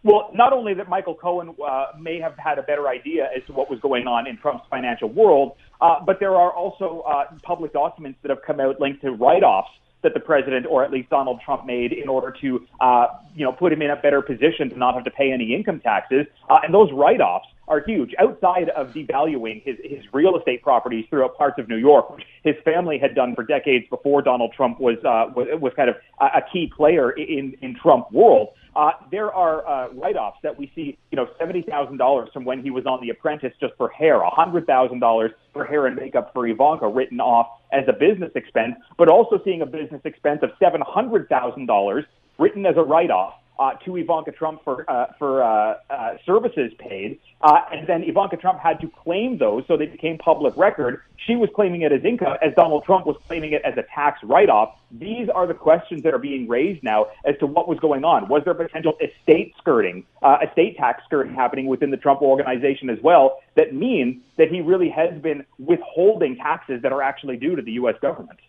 Well, 0.04 0.32
not 0.34 0.52
only 0.52 0.74
that 0.74 0.90
Michael 0.90 1.16
Cohen 1.16 1.56
uh, 1.66 1.88
may 1.98 2.20
have 2.20 2.38
had 2.38 2.60
a 2.60 2.64
better 2.64 2.90
idea 2.90 3.30
as 3.36 3.46
to 3.48 3.54
what 3.54 3.70
was 3.70 3.80
going 3.80 4.06
on 4.06 4.28
in 4.28 4.38
Trump's 4.38 4.66
financial 4.70 5.08
world, 5.08 5.54
uh, 5.80 6.04
but 6.06 6.20
there 6.20 6.36
are 6.36 6.52
also 6.52 7.06
uh, 7.08 7.26
public 7.42 7.72
documents 7.72 8.20
that 8.22 8.30
have 8.30 8.42
come 8.46 8.60
out 8.60 8.82
linked 8.82 9.02
to 9.02 9.12
write-offs 9.12 9.72
that 10.04 10.14
the 10.14 10.20
president 10.20 10.66
or 10.70 10.84
at 10.84 10.92
least 10.92 11.10
Donald 11.10 11.42
Trump 11.44 11.66
made 11.66 11.92
in 11.92 12.08
order 12.08 12.32
to, 12.42 12.66
uh, 12.80 13.08
you 13.36 13.44
know, 13.44 13.52
put 13.52 13.74
him 13.74 13.82
in 13.82 13.90
a 13.90 13.96
better 13.96 14.22
position 14.22 14.70
to 14.70 14.78
not 14.78 14.94
have 14.94 15.04
to 15.04 15.12
pay 15.12 15.32
any 15.32 15.56
income 15.56 15.80
taxes. 15.80 16.28
Uh, 16.50 16.60
and 16.64 16.74
those 16.74 16.92
write-offs 16.92 17.48
are 17.68 17.80
huge. 17.80 18.14
Outside 18.20 18.70
of 18.70 18.94
devaluing 18.94 19.64
his, 19.64 19.78
his 19.84 20.04
real 20.14 20.38
estate 20.38 20.62
properties 20.62 21.06
throughout 21.10 21.38
parts 21.38 21.58
of 21.58 21.70
New 21.70 21.78
York, 21.78 22.10
which 22.16 22.26
his 22.44 22.56
family 22.64 22.98
had 22.98 23.16
done 23.16 23.36
for 23.36 23.44
decades 23.44 23.86
before 23.90 24.22
Donald 24.22 24.54
Trump 24.54 24.80
was 24.80 24.98
uh, 25.06 25.32
was, 25.36 25.48
was 25.60 25.74
kind 25.76 25.90
of 25.90 25.96
a, 26.20 26.26
a 26.26 26.42
key 26.52 26.72
player 26.76 27.12
in 27.12 27.56
in 27.62 27.76
Trump 27.76 28.12
world. 28.12 28.50
Uh, 28.76 28.92
there 29.12 29.32
are 29.32 29.68
uh, 29.68 29.94
write-offs 29.94 30.40
that 30.42 30.58
we 30.58 30.72
see, 30.74 30.98
you 31.12 31.16
know, 31.16 31.28
seventy 31.38 31.62
thousand 31.62 31.98
dollars 31.98 32.30
from 32.34 32.44
when 32.44 32.62
he 32.64 32.72
was 32.72 32.86
on 32.86 33.00
The 33.02 33.10
Apprentice 33.10 33.54
just 33.60 33.74
for 33.78 33.90
hair, 33.90 34.22
a 34.22 34.30
hundred 34.30 34.66
thousand 34.66 35.00
dollars 35.00 35.32
for 35.54 35.64
hair 35.64 35.86
and 35.86 35.96
makeup 35.96 36.32
for 36.34 36.48
Ivanka 36.48 36.88
written 36.88 37.20
off 37.20 37.48
as 37.72 37.84
a 37.88 37.94
business 37.94 38.32
expense, 38.36 38.76
but 38.98 39.10
also 39.10 39.40
seeing 39.46 39.62
a 39.62 39.66
business 39.66 40.02
expense 40.06 40.40
of 40.42 40.50
seven 40.60 40.82
hundred 40.82 41.30
thousand 41.30 41.68
dollars 41.68 42.06
written 42.40 42.66
as 42.66 42.76
a 42.78 42.82
write-off 42.82 43.36
uh, 43.60 43.74
to 43.86 43.98
Ivanka 43.98 44.32
Trump 44.32 44.64
for 44.64 44.90
uh, 44.90 45.08
for 45.20 45.44
uh, 45.44 45.76
uh, 45.90 46.18
services 46.26 46.72
paid, 46.80 47.20
uh, 47.42 47.62
and 47.72 47.88
then 47.88 48.04
Ivanka 48.04 48.38
Trump 48.38 48.60
had 48.60 48.80
to 48.82 48.90
claim 49.04 49.38
those, 49.38 49.64
so 49.68 49.78
they 49.78 49.86
became 49.86 50.18
public 50.18 50.56
record. 50.58 51.02
She 51.28 51.36
was 51.36 51.50
claiming 51.56 51.84
it 51.84 51.92
as 51.92 52.04
income, 52.04 52.38
as 52.42 52.54
Donald 52.56 52.84
Trump 52.84 53.06
was 53.06 53.16
claiming 53.28 53.54
it 53.54 53.62
as 53.64 53.78
a 53.78 53.84
tax 53.94 54.22
write-off. 54.24 54.76
These 54.92 55.30
are 55.30 55.48
the 55.48 55.54
questions 55.54 56.04
that 56.04 56.14
are 56.14 56.20
being 56.20 56.48
raised 56.48 56.84
now 56.84 57.08
as 57.26 57.38
to 57.40 57.48
what 57.48 57.68
was 57.68 57.80
going 57.80 58.04
on. 58.04 58.28
Was 58.28 58.44
there 58.44 58.54
potential 58.54 58.98
estate 59.00 59.54
skirting, 59.58 60.06
uh, 60.22 60.38
estate 60.48 60.78
tax 60.78 61.04
skirting 61.06 61.34
happening 61.34 61.68
within 61.68 61.92
the 61.92 61.98
Trump 61.98 62.22
organization 62.22 62.90
as 62.90 63.00
well? 63.02 63.40
That 63.56 63.74
means 63.74 64.22
that 64.38 64.50
he 64.50 64.62
really 64.62 64.90
has 64.90 65.20
been 65.22 65.46
withholding 65.60 66.36
taxes 66.36 66.82
that 66.82 66.92
are 66.92 67.02
actually 67.02 67.38
due 67.38 67.56
to 67.56 67.62
the 67.62 67.74
U.S. 67.74 67.96
government. 68.02 68.40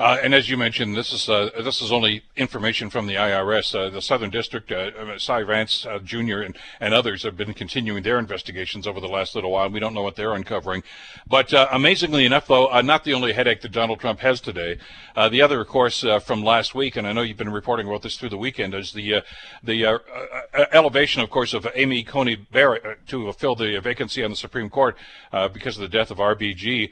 Uh, 0.00 0.16
and 0.22 0.34
as 0.34 0.48
you 0.48 0.56
mentioned, 0.56 0.96
this 0.96 1.12
is 1.12 1.28
uh, 1.28 1.50
this 1.62 1.82
is 1.82 1.92
only 1.92 2.22
information 2.34 2.88
from 2.88 3.06
the 3.06 3.16
IRS. 3.16 3.74
Uh, 3.74 3.90
the 3.90 4.00
Southern 4.00 4.30
District, 4.30 4.72
uh, 4.72 4.92
uh, 4.98 5.18
Cy 5.18 5.42
Vance 5.42 5.84
uh, 5.84 5.98
Jr. 5.98 6.40
And, 6.40 6.56
and 6.80 6.94
others 6.94 7.22
have 7.22 7.36
been 7.36 7.52
continuing 7.52 8.02
their 8.02 8.18
investigations 8.18 8.86
over 8.86 8.98
the 8.98 9.08
last 9.08 9.34
little 9.34 9.50
while. 9.50 9.68
We 9.68 9.78
don't 9.78 9.92
know 9.92 10.00
what 10.00 10.16
they're 10.16 10.32
uncovering. 10.32 10.84
But 11.26 11.52
amazingly 11.70 12.24
enough, 12.24 12.46
though, 12.46 12.80
not 12.80 13.04
the 13.04 13.12
only 13.12 13.34
headache 13.34 13.60
that 13.60 13.72
Donald 13.72 14.00
Trump 14.00 14.20
has 14.20 14.40
today. 14.40 14.78
the 15.30 15.42
other, 15.42 15.60
of 15.60 15.68
course, 15.68 16.02
from 16.24 16.42
last 16.42 16.74
week, 16.74 16.96
and 16.96 17.06
I 17.06 17.12
know 17.12 17.20
you've 17.20 17.36
been 17.36 17.52
reporting 17.52 17.86
about 17.86 18.00
this 18.00 18.16
through 18.16 18.30
the 18.30 18.38
weekend, 18.38 18.74
is 18.74 18.92
the 18.92 19.22
the 19.62 20.00
elevation, 20.72 21.20
of 21.20 21.28
course, 21.28 21.52
of 21.52 21.68
Amy 21.74 22.04
Coney 22.04 22.36
Barrett 22.36 23.06
to 23.08 23.30
fill 23.34 23.54
the 23.54 23.78
vacancy 23.80 24.24
on 24.24 24.30
the 24.30 24.36
Supreme 24.36 24.70
Court 24.70 24.96
because 25.52 25.76
of 25.76 25.82
the 25.82 25.88
death 25.88 26.10
of 26.10 26.16
RBG. 26.16 26.90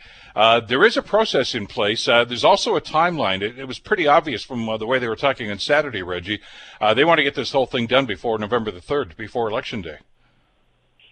there 0.68 0.84
is 0.84 0.98
a 0.98 1.02
process 1.02 1.54
in 1.54 1.66
place. 1.66 2.04
there's 2.04 2.44
also 2.44 2.76
a 2.76 2.82
time 2.82 2.97
timeline. 2.98 3.42
It, 3.42 3.58
it 3.58 3.66
was 3.66 3.78
pretty 3.78 4.06
obvious 4.06 4.42
from 4.42 4.68
uh, 4.68 4.76
the 4.76 4.86
way 4.86 4.98
they 4.98 5.08
were 5.08 5.16
talking 5.16 5.50
on 5.50 5.58
Saturday, 5.58 6.02
Reggie. 6.02 6.40
Uh, 6.80 6.94
they 6.94 7.04
want 7.04 7.18
to 7.18 7.24
get 7.24 7.34
this 7.34 7.52
whole 7.52 7.66
thing 7.66 7.86
done 7.86 8.06
before 8.06 8.38
November 8.38 8.70
the 8.70 8.80
3rd, 8.80 9.16
before 9.16 9.48
Election 9.48 9.82
Day. 9.82 9.98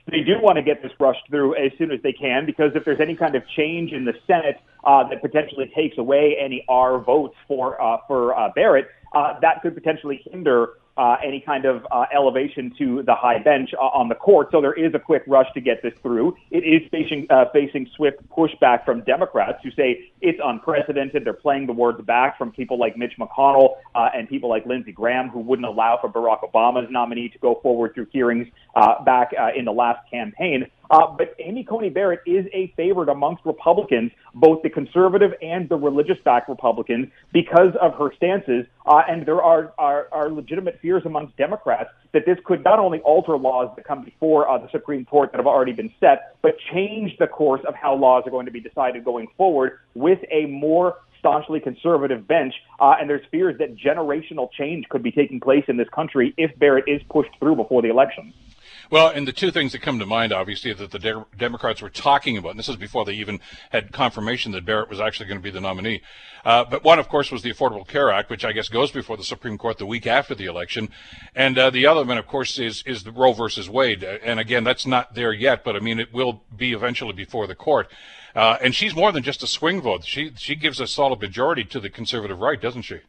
They 0.08 0.20
do 0.20 0.40
want 0.40 0.56
to 0.56 0.62
get 0.62 0.82
this 0.82 0.92
rushed 1.00 1.28
through 1.28 1.56
as 1.56 1.72
soon 1.78 1.90
as 1.90 2.00
they 2.02 2.12
can 2.12 2.46
because 2.46 2.72
if 2.76 2.84
there's 2.84 3.00
any 3.00 3.16
kind 3.16 3.34
of 3.34 3.42
change 3.56 3.92
in 3.92 4.04
the 4.04 4.14
Senate 4.26 4.60
uh, 4.84 5.08
that 5.08 5.20
potentially 5.20 5.70
takes 5.74 5.98
away 5.98 6.36
any 6.40 6.64
R 6.68 7.00
votes 7.00 7.34
for 7.48 7.80
uh, 7.82 7.98
for 8.06 8.38
uh, 8.38 8.52
Barrett, 8.54 8.86
uh, 9.16 9.40
that 9.40 9.62
could 9.62 9.74
potentially 9.74 10.22
hinder 10.30 10.74
uh, 10.96 11.16
any 11.24 11.40
kind 11.40 11.64
of 11.64 11.86
uh, 11.90 12.06
elevation 12.14 12.72
to 12.78 13.02
the 13.02 13.14
high 13.14 13.38
bench 13.38 13.70
uh, 13.74 13.84
on 13.84 14.08
the 14.08 14.14
court. 14.14 14.48
So 14.50 14.60
there 14.60 14.72
is 14.72 14.94
a 14.94 14.98
quick 14.98 15.22
rush 15.26 15.52
to 15.54 15.60
get 15.60 15.82
this 15.82 15.94
through. 16.02 16.36
It 16.50 16.64
is 16.64 16.88
facing 16.90 17.26
uh, 17.30 17.46
facing 17.52 17.88
swift 17.96 18.18
pushback 18.30 18.84
from 18.84 19.02
Democrats 19.02 19.58
who 19.62 19.70
say 19.72 20.10
it's 20.20 20.40
unprecedented. 20.42 21.24
They're 21.24 21.32
playing 21.32 21.66
the 21.66 21.72
words 21.72 22.00
back 22.02 22.38
from 22.38 22.52
people 22.52 22.78
like 22.78 22.96
Mitch 22.96 23.14
McConnell 23.18 23.76
uh, 23.94 24.08
and 24.14 24.28
people 24.28 24.48
like 24.48 24.64
Lindsey 24.66 24.92
Graham 24.92 25.28
who 25.28 25.40
wouldn't 25.40 25.66
allow 25.66 25.98
for 26.00 26.08
Barack 26.08 26.50
Obama's 26.50 26.90
nominee 26.90 27.28
to 27.28 27.38
go 27.38 27.60
forward 27.62 27.94
through 27.94 28.06
hearings 28.12 28.48
uh, 28.74 29.02
back 29.04 29.32
uh, 29.38 29.50
in 29.56 29.64
the 29.64 29.72
last 29.72 30.08
campaign. 30.10 30.66
Uh, 30.90 31.06
but 31.16 31.34
Amy 31.38 31.64
Coney 31.64 31.90
Barrett 31.90 32.20
is 32.26 32.46
a 32.52 32.72
favorite 32.76 33.08
amongst 33.08 33.44
Republicans, 33.44 34.12
both 34.34 34.62
the 34.62 34.70
conservative 34.70 35.32
and 35.42 35.68
the 35.68 35.76
religious 35.76 36.18
backed 36.24 36.48
Republicans, 36.48 37.08
because 37.32 37.74
of 37.80 37.94
her 37.94 38.12
stances. 38.16 38.66
Uh, 38.86 39.02
and 39.08 39.26
there 39.26 39.42
are, 39.42 39.72
are, 39.78 40.08
are 40.12 40.30
legitimate 40.30 40.78
fears 40.80 41.02
amongst 41.04 41.36
Democrats 41.36 41.90
that 42.12 42.24
this 42.24 42.38
could 42.44 42.62
not 42.64 42.78
only 42.78 43.00
alter 43.00 43.36
laws 43.36 43.70
that 43.76 43.84
come 43.84 44.04
before 44.04 44.48
uh, 44.48 44.58
the 44.58 44.70
Supreme 44.70 45.04
Court 45.04 45.32
that 45.32 45.38
have 45.38 45.46
already 45.46 45.72
been 45.72 45.92
set, 46.00 46.36
but 46.42 46.56
change 46.72 47.16
the 47.18 47.26
course 47.26 47.60
of 47.66 47.74
how 47.74 47.94
laws 47.94 48.22
are 48.26 48.30
going 48.30 48.46
to 48.46 48.52
be 48.52 48.60
decided 48.60 49.04
going 49.04 49.26
forward 49.36 49.78
with 49.94 50.18
a 50.30 50.46
more 50.46 50.96
staunchly 51.18 51.60
conservative 51.60 52.28
bench, 52.28 52.54
uh, 52.80 52.94
and 53.00 53.10
there's 53.10 53.24
fears 53.30 53.58
that 53.58 53.76
generational 53.76 54.48
change 54.52 54.88
could 54.88 55.02
be 55.02 55.10
taking 55.10 55.40
place 55.40 55.64
in 55.68 55.76
this 55.76 55.88
country 55.88 56.32
if 56.36 56.56
Barrett 56.58 56.84
is 56.86 57.02
pushed 57.10 57.30
through 57.40 57.56
before 57.56 57.82
the 57.82 57.88
election. 57.88 58.32
Well, 58.90 59.08
and 59.08 59.26
the 59.26 59.32
two 59.32 59.50
things 59.50 59.72
that 59.72 59.82
come 59.82 59.98
to 59.98 60.06
mind, 60.06 60.32
obviously, 60.32 60.72
that 60.72 60.90
the 60.90 60.98
de- 60.98 61.26
Democrats 61.36 61.82
were 61.82 61.90
talking 61.90 62.36
about, 62.36 62.50
and 62.50 62.58
this 62.58 62.68
is 62.68 62.76
before 62.76 63.04
they 63.04 63.14
even 63.14 63.40
had 63.70 63.92
confirmation 63.92 64.52
that 64.52 64.64
Barrett 64.64 64.88
was 64.88 65.00
actually 65.00 65.26
going 65.26 65.38
to 65.38 65.42
be 65.42 65.50
the 65.50 65.60
nominee. 65.60 66.02
Uh, 66.44 66.64
but 66.64 66.84
one, 66.84 67.00
of 67.00 67.08
course, 67.08 67.32
was 67.32 67.42
the 67.42 67.52
Affordable 67.52 67.86
Care 67.86 68.12
Act, 68.12 68.30
which 68.30 68.44
I 68.44 68.52
guess 68.52 68.68
goes 68.68 68.92
before 68.92 69.16
the 69.16 69.24
Supreme 69.24 69.58
Court 69.58 69.78
the 69.78 69.86
week 69.86 70.06
after 70.06 70.34
the 70.34 70.44
election. 70.44 70.88
And 71.34 71.58
uh, 71.58 71.70
the 71.70 71.86
other 71.86 72.04
one, 72.04 72.18
of 72.18 72.26
course, 72.28 72.58
is 72.58 72.84
is 72.86 73.02
the 73.02 73.10
Roe 73.10 73.32
versus 73.32 73.68
Wade. 73.68 74.04
And 74.04 74.38
again, 74.38 74.62
that's 74.62 74.86
not 74.86 75.14
there 75.14 75.32
yet, 75.32 75.64
but 75.64 75.74
I 75.74 75.80
mean, 75.80 75.98
it 75.98 76.14
will 76.14 76.42
be 76.56 76.72
eventually 76.72 77.12
before 77.12 77.48
the 77.48 77.56
court. 77.56 77.90
Uh, 78.36 78.58
and 78.60 78.74
she's 78.74 78.94
more 78.94 79.10
than 79.10 79.24
just 79.24 79.42
a 79.42 79.46
swing 79.46 79.80
vote. 79.80 80.04
She 80.04 80.30
she 80.36 80.54
gives 80.54 80.78
a 80.78 80.86
solid 80.86 81.20
majority 81.20 81.64
to 81.64 81.80
the 81.80 81.90
conservative 81.90 82.38
right, 82.38 82.60
doesn't 82.60 82.82
she? 82.82 83.00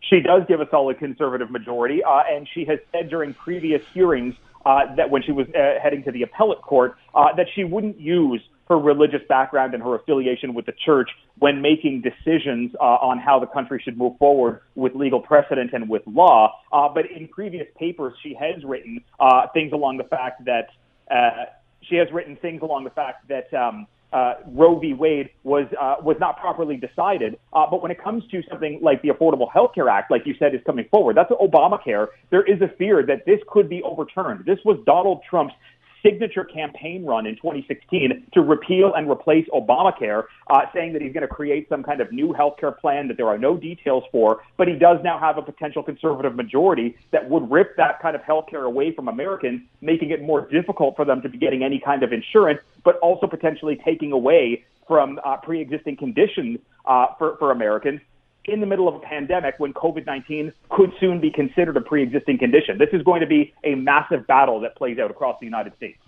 She 0.00 0.20
does 0.20 0.42
give 0.46 0.60
a 0.60 0.68
solid 0.68 0.98
conservative 0.98 1.50
majority, 1.50 2.02
uh, 2.04 2.22
and 2.28 2.46
she 2.52 2.66
has 2.66 2.80
said 2.90 3.08
during 3.08 3.32
previous 3.32 3.80
hearings 3.94 4.34
uh, 4.64 4.94
that 4.96 5.10
when 5.10 5.22
she 5.22 5.32
was 5.32 5.46
uh, 5.48 5.80
heading 5.82 6.02
to 6.04 6.12
the 6.12 6.22
appellate 6.22 6.62
court, 6.62 6.96
uh, 7.14 7.34
that 7.36 7.46
she 7.54 7.64
wouldn't 7.64 7.98
use 8.00 8.40
her 8.68 8.78
religious 8.78 9.20
background 9.28 9.74
and 9.74 9.82
her 9.82 9.94
affiliation 9.94 10.54
with 10.54 10.66
the 10.66 10.72
church 10.84 11.10
when 11.38 11.60
making 11.60 12.02
decisions 12.02 12.72
uh, 12.80 12.84
on 12.84 13.18
how 13.18 13.38
the 13.38 13.46
country 13.46 13.80
should 13.84 13.98
move 13.98 14.16
forward 14.18 14.60
with 14.74 14.94
legal 14.94 15.20
precedent 15.20 15.72
and 15.72 15.88
with 15.88 16.02
law. 16.06 16.52
Uh, 16.72 16.88
but 16.88 17.04
in 17.10 17.28
previous 17.28 17.66
papers, 17.76 18.14
she 18.22 18.34
has 18.34 18.62
written 18.64 19.02
uh, 19.20 19.46
things 19.52 19.72
along 19.72 19.98
the 19.98 20.04
fact 20.04 20.44
that 20.44 20.68
uh, 21.10 21.44
she 21.82 21.96
has 21.96 22.08
written 22.12 22.36
things 22.36 22.62
along 22.62 22.84
the 22.84 22.90
fact 22.90 23.28
that 23.28 23.52
um, 23.52 23.86
uh, 24.12 24.34
Roe 24.46 24.78
v. 24.78 24.94
Wade 24.94 25.30
was 25.44 25.66
uh, 25.80 25.96
was 26.02 26.16
not 26.20 26.38
properly 26.38 26.76
decided. 26.76 27.38
Uh, 27.52 27.66
but 27.70 27.82
when 27.82 27.90
it 27.90 28.02
comes 28.02 28.22
to 28.30 28.42
something 28.50 28.78
like 28.82 29.02
the 29.02 29.08
Affordable 29.08 29.50
Health 29.52 29.74
Care 29.74 29.88
Act, 29.88 30.10
like 30.10 30.22
you 30.26 30.34
said, 30.38 30.54
is 30.54 30.60
coming 30.66 30.86
forward, 30.90 31.16
that's 31.16 31.30
Obamacare. 31.30 32.08
There 32.30 32.42
is 32.42 32.60
a 32.60 32.68
fear 32.76 33.04
that 33.06 33.24
this 33.26 33.40
could 33.48 33.68
be 33.68 33.82
overturned. 33.82 34.44
This 34.44 34.58
was 34.64 34.78
Donald 34.84 35.22
Trump's 35.28 35.54
signature 36.02 36.44
campaign 36.44 37.04
run 37.04 37.26
in 37.26 37.36
2016 37.36 38.26
to 38.32 38.40
repeal 38.40 38.92
and 38.94 39.10
replace 39.10 39.46
Obamacare, 39.52 40.24
uh, 40.50 40.62
saying 40.74 40.92
that 40.92 41.02
he's 41.02 41.12
going 41.12 41.26
to 41.26 41.34
create 41.34 41.68
some 41.68 41.82
kind 41.82 42.00
of 42.00 42.12
new 42.12 42.32
health 42.32 42.54
care 42.58 42.72
plan 42.72 43.08
that 43.08 43.16
there 43.16 43.28
are 43.28 43.38
no 43.38 43.56
details 43.56 44.04
for. 44.10 44.42
But 44.56 44.68
he 44.68 44.74
does 44.74 44.98
now 45.02 45.18
have 45.18 45.38
a 45.38 45.42
potential 45.42 45.82
conservative 45.82 46.34
majority 46.34 46.96
that 47.10 47.28
would 47.28 47.50
rip 47.50 47.76
that 47.76 48.00
kind 48.00 48.16
of 48.16 48.22
health 48.22 48.46
care 48.50 48.64
away 48.64 48.92
from 48.94 49.08
Americans, 49.08 49.62
making 49.80 50.10
it 50.10 50.22
more 50.22 50.48
difficult 50.48 50.96
for 50.96 51.04
them 51.04 51.22
to 51.22 51.28
be 51.28 51.38
getting 51.38 51.62
any 51.62 51.78
kind 51.78 52.02
of 52.02 52.12
insurance, 52.12 52.60
but 52.84 52.98
also 52.98 53.26
potentially 53.26 53.80
taking 53.84 54.12
away 54.12 54.64
from 54.86 55.20
uh, 55.24 55.36
pre-existing 55.36 55.96
conditions 55.96 56.58
uh, 56.86 57.06
for, 57.18 57.36
for 57.38 57.52
Americans 57.52 58.00
in 58.44 58.60
the 58.60 58.66
middle 58.66 58.88
of 58.88 58.94
a 58.94 59.00
pandemic 59.00 59.54
when 59.58 59.72
COVID 59.72 60.06
19 60.06 60.52
could 60.70 60.92
soon 60.98 61.20
be 61.20 61.30
considered 61.30 61.76
a 61.76 61.80
pre 61.80 62.02
existing 62.02 62.38
condition. 62.38 62.78
This 62.78 62.88
is 62.92 63.02
going 63.02 63.20
to 63.20 63.26
be 63.26 63.52
a 63.64 63.74
massive 63.74 64.26
battle 64.26 64.60
that 64.60 64.76
plays 64.76 64.98
out 64.98 65.10
across 65.10 65.38
the 65.40 65.46
United 65.46 65.74
States. 65.76 65.98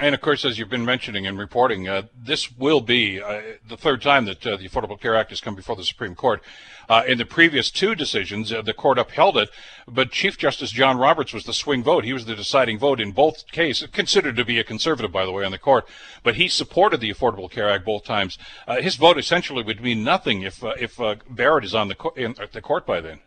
And 0.00 0.12
of 0.12 0.20
course, 0.20 0.44
as 0.44 0.58
you've 0.58 0.70
been 0.70 0.84
mentioning 0.84 1.24
and 1.24 1.38
reporting, 1.38 1.86
uh, 1.86 2.02
this 2.20 2.50
will 2.50 2.80
be 2.80 3.22
uh, 3.22 3.40
the 3.68 3.76
third 3.76 4.02
time 4.02 4.24
that 4.24 4.44
uh, 4.44 4.56
the 4.56 4.68
Affordable 4.68 5.00
Care 5.00 5.14
Act 5.14 5.30
has 5.30 5.40
come 5.40 5.54
before 5.54 5.76
the 5.76 5.84
Supreme 5.84 6.16
Court. 6.16 6.42
Uh, 6.88 7.04
in 7.06 7.16
the 7.16 7.24
previous 7.24 7.70
two 7.70 7.94
decisions, 7.94 8.52
uh, 8.52 8.60
the 8.60 8.74
court 8.74 8.98
upheld 8.98 9.36
it, 9.36 9.50
but 9.86 10.10
Chief 10.10 10.36
Justice 10.36 10.72
John 10.72 10.98
Roberts 10.98 11.32
was 11.32 11.44
the 11.44 11.52
swing 11.52 11.84
vote. 11.84 12.04
He 12.04 12.12
was 12.12 12.24
the 12.24 12.34
deciding 12.34 12.76
vote 12.76 13.00
in 13.00 13.12
both 13.12 13.46
cases, 13.52 13.88
considered 13.92 14.34
to 14.34 14.44
be 14.44 14.58
a 14.58 14.64
conservative, 14.64 15.12
by 15.12 15.24
the 15.24 15.30
way, 15.30 15.44
on 15.44 15.52
the 15.52 15.58
court. 15.58 15.86
But 16.24 16.34
he 16.34 16.48
supported 16.48 17.00
the 17.00 17.14
Affordable 17.14 17.48
Care 17.48 17.70
Act 17.70 17.84
both 17.84 18.04
times. 18.04 18.36
Uh, 18.66 18.82
his 18.82 18.96
vote 18.96 19.16
essentially 19.16 19.62
would 19.62 19.80
mean 19.80 20.02
nothing 20.02 20.42
if 20.42 20.60
if 20.64 20.98
Barrett 21.30 21.64
is 21.64 21.74
on 21.74 21.86
the, 21.86 21.94
co- 21.94 22.14
in, 22.16 22.34
the 22.52 22.60
court 22.60 22.84
by 22.84 23.00
then. 23.00 23.20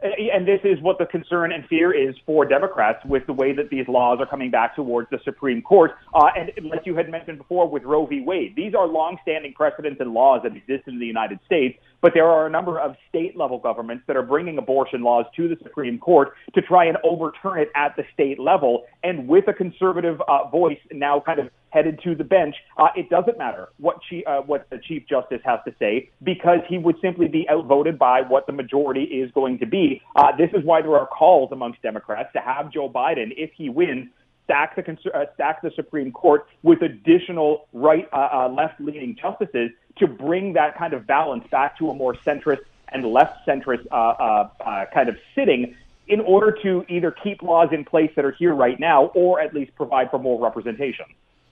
And 0.00 0.46
this 0.46 0.60
is 0.62 0.80
what 0.80 0.98
the 0.98 1.06
concern 1.06 1.50
and 1.50 1.66
fear 1.66 1.92
is 1.92 2.14
for 2.24 2.44
Democrats 2.44 3.04
with 3.04 3.26
the 3.26 3.32
way 3.32 3.52
that 3.52 3.68
these 3.68 3.88
laws 3.88 4.18
are 4.20 4.26
coming 4.26 4.48
back 4.48 4.76
towards 4.76 5.10
the 5.10 5.18
Supreme 5.24 5.60
Court. 5.60 5.90
Uh, 6.14 6.28
and 6.36 6.52
like 6.70 6.82
you 6.84 6.94
had 6.94 7.10
mentioned 7.10 7.38
before 7.38 7.68
with 7.68 7.82
Roe 7.82 8.06
v. 8.06 8.20
Wade, 8.20 8.54
these 8.54 8.74
are 8.74 8.86
longstanding 8.86 9.54
precedents 9.54 10.00
and 10.00 10.12
laws 10.12 10.42
that 10.44 10.54
exist 10.54 10.84
in 10.86 11.00
the 11.00 11.06
United 11.06 11.40
States. 11.46 11.80
But 12.00 12.12
there 12.14 12.28
are 12.28 12.46
a 12.46 12.50
number 12.50 12.78
of 12.78 12.94
state 13.08 13.36
level 13.36 13.58
governments 13.58 14.04
that 14.06 14.16
are 14.16 14.22
bringing 14.22 14.56
abortion 14.56 15.02
laws 15.02 15.26
to 15.34 15.48
the 15.48 15.56
Supreme 15.64 15.98
Court 15.98 16.28
to 16.54 16.62
try 16.62 16.84
and 16.84 16.96
overturn 17.02 17.58
it 17.58 17.70
at 17.74 17.96
the 17.96 18.04
state 18.14 18.38
level. 18.38 18.84
And 19.02 19.26
with 19.26 19.48
a 19.48 19.52
conservative 19.52 20.20
uh, 20.28 20.48
voice 20.48 20.78
now 20.92 21.20
kind 21.26 21.40
of 21.40 21.50
headed 21.70 22.00
to 22.04 22.14
the 22.14 22.24
bench, 22.24 22.54
uh, 22.76 22.88
it 22.96 23.10
doesn't 23.10 23.38
matter 23.38 23.68
what, 23.78 23.98
she, 24.08 24.24
uh, 24.24 24.40
what 24.42 24.68
the 24.70 24.78
Chief 24.78 25.06
Justice 25.08 25.40
has 25.44 25.60
to 25.66 25.74
say 25.78 26.10
because 26.22 26.60
he 26.68 26.78
would 26.78 26.96
simply 27.00 27.28
be 27.28 27.48
outvoted 27.48 27.98
by 27.98 28.22
what 28.22 28.46
the 28.46 28.52
majority 28.52 29.04
is 29.04 29.30
going 29.32 29.58
to 29.58 29.66
be. 29.66 30.02
Uh, 30.16 30.34
this 30.36 30.50
is 30.54 30.64
why 30.64 30.82
there 30.82 30.96
are 30.98 31.06
calls 31.06 31.52
amongst 31.52 31.82
Democrats 31.82 32.30
to 32.32 32.40
have 32.40 32.72
Joe 32.72 32.88
Biden, 32.88 33.32
if 33.36 33.50
he 33.52 33.68
wins, 33.68 34.08
stack 34.48 34.74
the 34.76 35.10
uh, 35.14 35.26
stack 35.34 35.60
the 35.60 35.70
Supreme 35.76 36.10
Court 36.10 36.46
with 36.62 36.80
additional 36.80 37.68
right 37.74 38.08
uh, 38.12 38.28
uh, 38.32 38.48
left 38.48 38.80
leaning 38.80 39.14
justices 39.14 39.70
to 39.98 40.06
bring 40.06 40.54
that 40.54 40.78
kind 40.78 40.94
of 40.94 41.06
balance 41.06 41.44
back 41.50 41.76
to 41.78 41.90
a 41.90 41.94
more 41.94 42.14
centrist 42.14 42.60
and 42.88 43.04
left 43.04 43.46
centrist 43.46 43.86
uh, 43.90 44.48
uh, 44.64 44.86
kind 44.94 45.10
of 45.10 45.16
sitting 45.34 45.74
in 46.06 46.20
order 46.20 46.56
to 46.62 46.84
either 46.88 47.10
keep 47.10 47.42
laws 47.42 47.68
in 47.72 47.84
place 47.84 48.10
that 48.16 48.24
are 48.24 48.32
here 48.32 48.54
right 48.54 48.80
now 48.80 49.06
or 49.14 49.38
at 49.40 49.52
least 49.52 49.74
provide 49.74 50.10
for 50.10 50.18
more 50.18 50.42
representation 50.42 51.04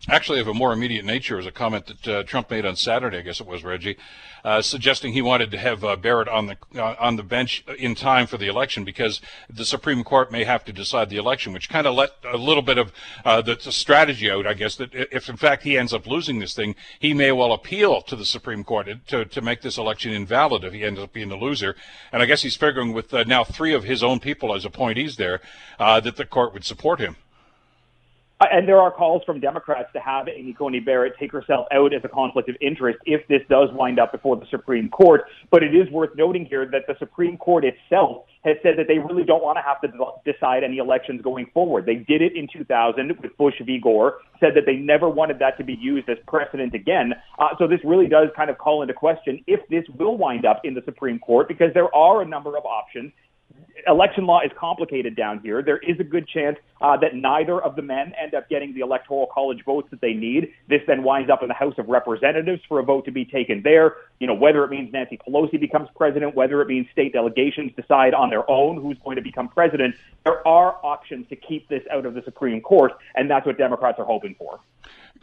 actually 0.09 0.41
of 0.41 0.49
a 0.49 0.55
more 0.55 0.73
immediate 0.73 1.05
nature 1.05 1.39
is 1.39 1.47
a 1.47 1.51
comment 1.51 1.87
that 1.87 2.09
uh, 2.09 2.23
Trump 2.23 2.51
made 2.51 2.65
on 2.65 2.77
Saturday, 2.77 3.19
I 3.19 3.23
guess 3.23 3.41
it 3.41 3.47
was 3.47 3.65
Reggie, 3.65 3.97
uh, 4.45 4.63
suggesting 4.63 5.13
he 5.13 5.23
wanted 5.23 5.51
to 5.51 5.59
have 5.59 5.83
uh, 5.85 5.97
Barrett 5.97 6.29
on 6.29 6.47
the 6.47 6.57
uh, 6.81 6.95
on 7.01 7.17
the 7.17 7.25
bench 7.25 7.65
in 7.79 7.97
time 7.97 8.27
for 8.29 8.37
the 8.37 8.47
election 8.47 8.85
because 8.85 9.21
the 9.51 9.65
Supreme 9.65 10.05
Court 10.05 10.31
may 10.31 10.45
have 10.45 10.65
to 10.67 10.73
decide 10.73 11.11
the 11.11 11.17
election, 11.17 11.53
which 11.53 11.69
kind 11.69 11.87
of 11.87 11.95
let 11.95 12.13
a 12.25 12.37
little 12.37 12.63
bit 12.63 12.79
of 12.79 12.93
uh, 13.25 13.43
the, 13.43 13.57
the, 13.57 13.73
strategy 13.73 14.31
out, 14.31 14.47
I 14.47 14.55
guess, 14.55 14.77
that 14.77 14.95
if 14.95 15.29
in 15.29 15.37
fact 15.37 15.65
he 15.65 15.77
ends 15.77 15.93
up 15.93 16.07
losing 16.07 16.39
this 16.39 16.55
thing, 16.55 16.77
he 17.01 17.13
may 17.13 17.33
well 17.33 17.53
appeal 17.53 18.03
to 18.03 18.15
the 18.15 18.25
Supreme 18.25 18.63
Court 18.63 18.89
to 19.09 19.25
to 19.25 19.41
make 19.41 19.63
this 19.63 19.79
election 19.79 20.13
invalid 20.13 20.63
if 20.63 20.73
he 20.73 20.85
ends 20.85 21.01
up 21.01 21.13
being 21.13 21.29
the 21.29 21.37
loser. 21.37 21.75
And 22.13 22.23
I 22.23 22.27
guess 22.27 22.43
he's 22.43 22.57
figuring 22.57 22.93
with 22.93 23.13
uh, 23.13 23.25
now 23.25 23.43
three 23.43 23.75
of 23.75 23.83
his 23.83 24.05
own 24.05 24.21
people 24.21 24.55
as 24.55 24.65
appointees 24.65 25.17
there 25.17 25.41
that 25.79 26.17
the 26.17 26.25
court 26.25 26.53
would 26.53 26.65
support 26.65 27.01
him. 27.01 27.17
And 28.41 28.69
there 28.69 28.79
are 28.79 28.91
calls 28.91 29.23
from 29.25 29.41
Democrats 29.41 29.89
to 29.95 30.01
have 30.01 30.29
Amy 30.29 30.53
Coney 30.53 30.81
Barrett 30.81 31.15
take 31.19 31.33
herself 31.33 31.67
out 31.73 31.95
as 31.95 32.03
a 32.05 32.09
conflict 32.09 32.51
of 32.51 32.57
interest 32.61 32.99
if 33.07 33.27
this 33.29 33.41
does 33.49 33.71
wind 33.73 33.99
up 33.99 34.13
before 34.13 34.37
the 34.37 34.45
Supreme 34.51 34.91
Court. 34.91 35.23
But 35.51 35.63
it 35.63 35.75
is 35.75 35.91
worth 35.91 36.11
noting 36.17 36.45
here 36.45 36.67
that 36.71 36.83
the 36.87 36.97
Supreme 36.99 37.39
Court 37.39 37.65
itself 37.65 38.25
has 38.45 38.57
said 38.63 38.75
that 38.77 38.89
they 38.89 38.99
really 38.99 39.25
don't 39.25 39.43
want 39.43 39.57
to 39.57 39.63
have 39.63 39.81
to 39.81 40.31
decide 40.31 40.65
any 40.65 40.77
elections 40.77 41.23
going 41.23 41.47
forward. 41.55 41.87
They 41.87 41.97
did 41.97 42.21
it 42.21 42.37
in 42.37 42.47
2000 42.53 43.19
with 43.23 43.37
Bush 43.39 43.55
v. 43.65 43.81
Gore, 43.83 44.19
said 44.39 44.51
that 44.55 44.67
they 44.67 44.77
never 44.77 45.09
wanted 45.09 45.39
that 45.39 45.57
to 45.57 45.65
be 45.65 45.75
used 45.75 46.09
as 46.11 46.19
precedent 46.29 46.75
again. 46.75 47.15
Uh, 47.39 47.49
so 47.59 47.67
this 47.67 47.81
really 47.85 48.07
does 48.07 48.29
kind 48.37 48.51
of 48.51 48.59
call 48.59 48.83
into 48.83 48.95
question 48.95 49.43
if 49.47 49.61
this 49.69 49.85
will 49.99 50.19
wind 50.19 50.45
up 50.45 50.61
in 50.63 50.75
the 50.75 50.83
Supreme 50.85 51.19
Court 51.19 51.49
because 51.49 51.73
there 51.73 51.93
are 51.95 52.21
a 52.21 52.27
number 52.27 52.57
of 52.57 52.67
options 52.67 53.13
election 53.87 54.27
law 54.27 54.41
is 54.41 54.51
complicated 54.59 55.17
down 55.17 55.41
here. 55.41 55.63
There 55.63 55.79
is 55.79 55.99
a 56.01 56.05
good 56.05 56.29
chance 56.29 56.57
uh, 56.81 56.97
that 56.99 57.15
neither 57.15 57.61
of 57.61 57.77
the 57.77 57.83
men 57.83 58.13
end 58.21 58.35
up 58.35 58.49
getting 58.49 58.75
the 58.75 58.81
electoral 58.81 59.29
college 59.33 59.65
votes 59.65 59.89
that 59.91 60.01
they 60.01 60.13
need. 60.13 60.53
This 60.69 60.81
then 60.87 61.03
winds 61.03 61.31
up 61.31 61.43
in 61.43 61.49
the 61.49 61.55
House 61.55 61.75
of 61.79 61.89
Representatives 61.89 62.63
for 62.69 62.79
a 62.79 62.83
vote 62.83 63.05
to 63.07 63.11
be 63.11 63.25
taken 63.25 63.63
there. 63.63 63.97
You 64.19 64.27
know, 64.27 64.35
whether 64.35 64.65
it 64.65 64.71
means 64.71 64.93
Nancy 64.93 65.19
Pelosi 65.19 65.61
becomes 65.61 65.89
president, 65.97 66.35
whether 66.35 66.61
it 66.63 66.69
means 66.69 66.87
state 66.93 67.13
delegations 67.13 67.73
decide 67.77 68.15
on 68.15 68.31
their 68.31 68.49
own 68.51 68.81
who's 68.81 68.99
going 69.05 69.17
to 69.17 69.23
become 69.23 69.49
president, 69.49 69.95
there 70.25 70.47
are 70.47 70.79
options 70.83 71.29
to 71.29 71.37
keep 71.37 71.69
this 71.69 71.83
out 71.91 72.07
of 72.07 72.15
the 72.15 72.23
Supreme 72.23 72.61
Court, 72.61 72.93
and 73.15 73.31
that's 73.31 73.47
what 73.47 73.59
Democrats 73.59 73.99
are 73.99 74.07
hoping 74.07 74.35
for. 74.39 74.61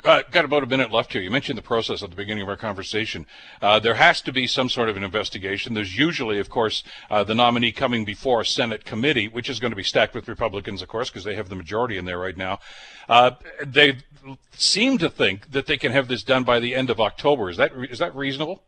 Uh, 0.04 0.22
got 0.32 0.44
about 0.44 0.64
a 0.64 0.66
minute 0.66 0.92
left 0.92 1.14
here. 1.14 1.22
You 1.22 1.32
mentioned 1.32 1.58
the 1.58 1.64
process 1.64 2.04
at 2.04 2.10
the 2.10 2.16
beginning 2.16 2.44
of 2.44 2.50
our 2.50 2.58
conversation. 2.58 3.26
Uh, 3.62 3.80
there 3.80 3.94
has 3.94 4.22
to 4.22 4.34
be 4.34 4.48
some 4.48 4.70
sort 4.70 4.90
of 4.90 4.98
an 4.98 5.04
investigation. 5.04 5.74
There's 5.74 5.98
usually, 5.98 6.40
of 6.40 6.50
course, 6.50 6.84
uh, 7.10 7.24
the 7.24 7.36
nominee 7.36 7.72
coming 7.72 8.04
before 8.04 8.42
a 8.42 8.46
Senate 8.46 8.86
committee, 8.86 9.28
which 9.28 9.50
is 9.50 9.60
going 9.60 9.72
to 9.72 9.78
be 9.78 9.84
stacked 9.84 10.14
with 10.14 10.28
Republicans, 10.28 10.82
of 10.82 10.90
course, 10.90 11.10
because 11.10 11.24
they 11.24 11.36
have 11.36 11.50
the 11.50 11.56
majority 11.56 11.98
in 11.98 12.06
there 12.06 12.20
right 12.20 12.38
now. 12.38 12.60
Uh, 13.08 13.32
they 13.66 13.98
seem 14.52 14.98
to 14.98 15.10
think 15.10 15.52
that 15.52 15.68
they 15.68 15.78
can 15.78 15.92
have 15.92 16.08
this 16.08 16.24
done 16.24 16.44
by 16.44 16.60
the 16.60 16.76
end 16.76 16.90
of 16.90 17.00
October. 17.00 17.50
Is 17.50 17.58
that 17.58 17.72
is 17.90 18.00
that 18.00 18.16
reasonable? 18.16 18.64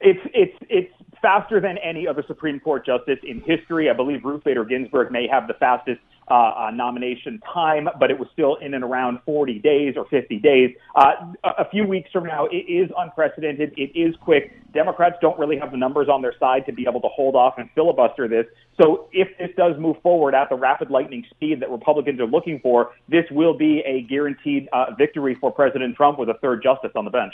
It's 0.00 0.20
it's 0.32 0.56
it's 0.68 0.94
faster 1.20 1.60
than 1.60 1.78
any 1.78 2.06
other 2.06 2.24
Supreme 2.26 2.60
Court 2.60 2.84
justice 2.86 3.18
in 3.22 3.40
history. 3.40 3.90
I 3.90 3.92
believe 3.94 4.24
Ruth 4.24 4.44
Bader 4.44 4.64
Ginsburg 4.64 5.10
may 5.10 5.26
have 5.28 5.48
the 5.48 5.54
fastest 5.54 6.00
uh, 6.30 6.34
uh, 6.34 6.70
nomination 6.70 7.40
time, 7.52 7.88
but 7.98 8.10
it 8.10 8.18
was 8.18 8.28
still 8.34 8.56
in 8.56 8.74
and 8.74 8.84
around 8.84 9.18
40 9.24 9.60
days 9.60 9.94
or 9.96 10.04
50 10.10 10.38
days. 10.38 10.74
Uh, 10.94 11.32
a 11.42 11.68
few 11.70 11.86
weeks 11.86 12.10
from 12.12 12.24
now, 12.24 12.46
it 12.46 12.70
is 12.70 12.90
unprecedented. 12.98 13.72
It 13.78 13.98
is 13.98 14.14
quick. 14.20 14.52
Democrats 14.74 15.16
don't 15.22 15.38
really 15.38 15.56
have 15.58 15.70
the 15.70 15.78
numbers 15.78 16.08
on 16.08 16.20
their 16.20 16.34
side 16.38 16.66
to 16.66 16.72
be 16.72 16.84
able 16.86 17.00
to 17.00 17.08
hold 17.08 17.34
off 17.34 17.54
and 17.56 17.70
filibuster 17.74 18.28
this. 18.28 18.44
So 18.78 19.08
if 19.12 19.28
this 19.38 19.48
does 19.56 19.78
move 19.78 19.96
forward 20.02 20.34
at 20.34 20.50
the 20.50 20.56
rapid 20.56 20.90
lightning 20.90 21.24
speed 21.30 21.60
that 21.60 21.70
Republicans 21.70 22.20
are 22.20 22.26
looking 22.26 22.60
for, 22.60 22.90
this 23.08 23.24
will 23.30 23.56
be 23.56 23.82
a 23.86 24.02
guaranteed 24.02 24.68
uh, 24.74 24.94
victory 24.98 25.34
for 25.40 25.50
President 25.50 25.96
Trump 25.96 26.18
with 26.18 26.28
a 26.28 26.34
third 26.42 26.62
justice 26.62 26.92
on 26.94 27.06
the 27.06 27.10
bench. 27.10 27.32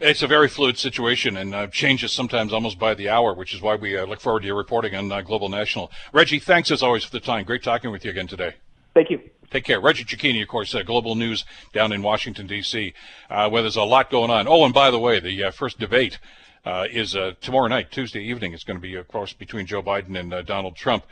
It's 0.00 0.22
a 0.22 0.26
very 0.26 0.48
fluid 0.48 0.76
situation 0.76 1.36
and 1.36 1.54
uh, 1.54 1.66
changes 1.68 2.10
sometimes 2.10 2.52
almost 2.52 2.80
by 2.80 2.94
the 2.94 3.08
hour, 3.08 3.32
which 3.32 3.54
is 3.54 3.60
why 3.60 3.76
we 3.76 3.96
uh, 3.96 4.04
look 4.06 4.20
forward 4.20 4.40
to 4.40 4.46
your 4.46 4.56
reporting 4.56 4.96
on 4.96 5.10
uh, 5.12 5.20
Global 5.20 5.48
National. 5.48 5.92
Reggie, 6.12 6.40
thanks 6.40 6.72
as 6.72 6.82
always 6.82 7.04
for 7.04 7.12
the 7.12 7.20
time. 7.20 7.44
Great 7.44 7.62
talking 7.62 7.92
with 7.92 8.04
you 8.04 8.10
again 8.10 8.26
today. 8.26 8.54
Thank 8.92 9.10
you. 9.10 9.20
Take 9.50 9.64
care. 9.64 9.80
Reggie 9.80 10.04
Cecchini, 10.04 10.42
of 10.42 10.48
course, 10.48 10.74
uh, 10.74 10.82
Global 10.82 11.14
News 11.14 11.44
down 11.72 11.92
in 11.92 12.02
Washington, 12.02 12.48
D.C., 12.48 12.92
uh, 13.30 13.48
where 13.48 13.62
there's 13.62 13.76
a 13.76 13.82
lot 13.82 14.10
going 14.10 14.32
on. 14.32 14.48
Oh, 14.48 14.64
and 14.64 14.74
by 14.74 14.90
the 14.90 14.98
way, 14.98 15.20
the 15.20 15.44
uh, 15.44 15.50
first 15.52 15.78
debate 15.78 16.18
is 16.66 17.16
tomorrow 17.40 17.68
night, 17.68 17.92
Tuesday 17.92 18.22
evening. 18.22 18.52
It's 18.52 18.64
going 18.64 18.78
to 18.78 18.82
be, 18.82 18.96
of 18.96 19.06
course, 19.06 19.32
between 19.32 19.66
Joe 19.66 19.82
Biden 19.82 20.18
and 20.18 20.44
Donald 20.44 20.74
Trump. 20.74 21.04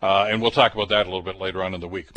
Uh, 0.00 0.28
and 0.30 0.40
we'll 0.40 0.50
talk 0.50 0.74
about 0.74 0.88
that 0.88 1.06
a 1.06 1.08
little 1.08 1.22
bit 1.22 1.38
later 1.38 1.62
on 1.62 1.74
in 1.74 1.80
the 1.80 1.88
week. 1.88 2.08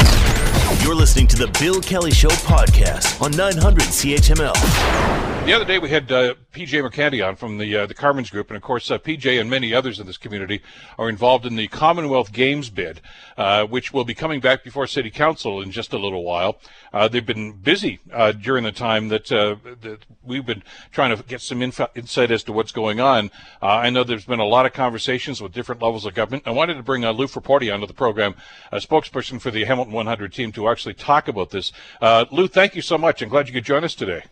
You're 0.83 0.95
listening 0.95 1.27
to 1.27 1.35
the 1.35 1.47
Bill 1.59 1.81
Kelly 1.81 2.11
Show 2.11 2.29
podcast 2.29 3.21
on 3.21 3.31
900 3.31 3.83
CHML. 3.83 5.31
The 5.45 5.53
other 5.53 5.65
day 5.65 5.79
we 5.79 5.89
had 5.89 6.11
uh, 6.11 6.35
PJ 6.53 6.87
Mercanti 6.87 7.27
on 7.27 7.35
from 7.35 7.57
the 7.57 7.75
uh, 7.75 7.85
the 7.87 7.95
Carmen's 7.95 8.29
Group, 8.29 8.51
and 8.51 8.57
of 8.57 8.61
course 8.61 8.91
uh, 8.91 8.99
PJ 8.99 9.41
and 9.41 9.49
many 9.49 9.73
others 9.73 9.99
in 9.99 10.05
this 10.05 10.17
community 10.17 10.61
are 10.99 11.09
involved 11.09 11.47
in 11.47 11.55
the 11.55 11.67
Commonwealth 11.67 12.31
Games 12.31 12.69
bid, 12.69 13.01
uh, 13.37 13.65
which 13.65 13.91
will 13.91 14.05
be 14.05 14.13
coming 14.13 14.39
back 14.39 14.63
before 14.63 14.85
City 14.85 15.09
Council 15.09 15.59
in 15.59 15.71
just 15.71 15.93
a 15.93 15.97
little 15.97 16.23
while. 16.23 16.59
Uh, 16.93 17.07
they've 17.07 17.25
been 17.25 17.53
busy 17.53 17.99
uh, 18.13 18.33
during 18.33 18.63
the 18.63 18.71
time 18.71 19.07
that, 19.07 19.25
that, 19.25 20.05
we've 20.23 20.45
been 20.45 20.61
trying 20.91 21.15
to 21.15 21.23
get 21.23 21.41
some 21.41 21.63
info, 21.63 21.87
insight 21.95 22.29
as 22.29 22.43
to 22.43 22.53
what's 22.53 22.71
going 22.71 22.99
on. 22.99 23.31
I 23.63 23.89
know 23.89 24.03
there's 24.03 24.25
been 24.25 24.39
a 24.39 24.45
lot 24.45 24.67
of 24.67 24.73
conversations 24.73 25.41
with 25.41 25.53
different 25.53 25.81
levels 25.81 26.05
of 26.05 26.13
government. 26.13 26.43
I 26.45 26.51
wanted 26.51 26.75
to 26.75 26.83
bring 26.83 27.01
Lou 27.01 27.25
Frapporti 27.25 27.70
onto 27.71 27.87
the 27.87 27.93
program, 27.93 28.35
a 28.71 28.77
spokesperson 28.77 29.41
for 29.41 29.51
the 29.51 29.65
Hamilton 29.65 29.93
100 29.93 30.33
team, 30.33 30.51
to 30.53 30.69
actually 30.69 30.93
talk 30.93 31.27
about 31.27 31.49
this. 31.49 31.71
Uh, 32.01 32.25
Lou, 32.31 32.47
thank 32.47 32.75
you 32.75 32.81
so 32.81 32.97
much. 32.97 33.21
I'm 33.21 33.29
glad 33.29 33.47
you 33.47 33.53
could 33.53 33.65
join 33.65 33.83
us 33.83 33.95
today. 33.95 34.23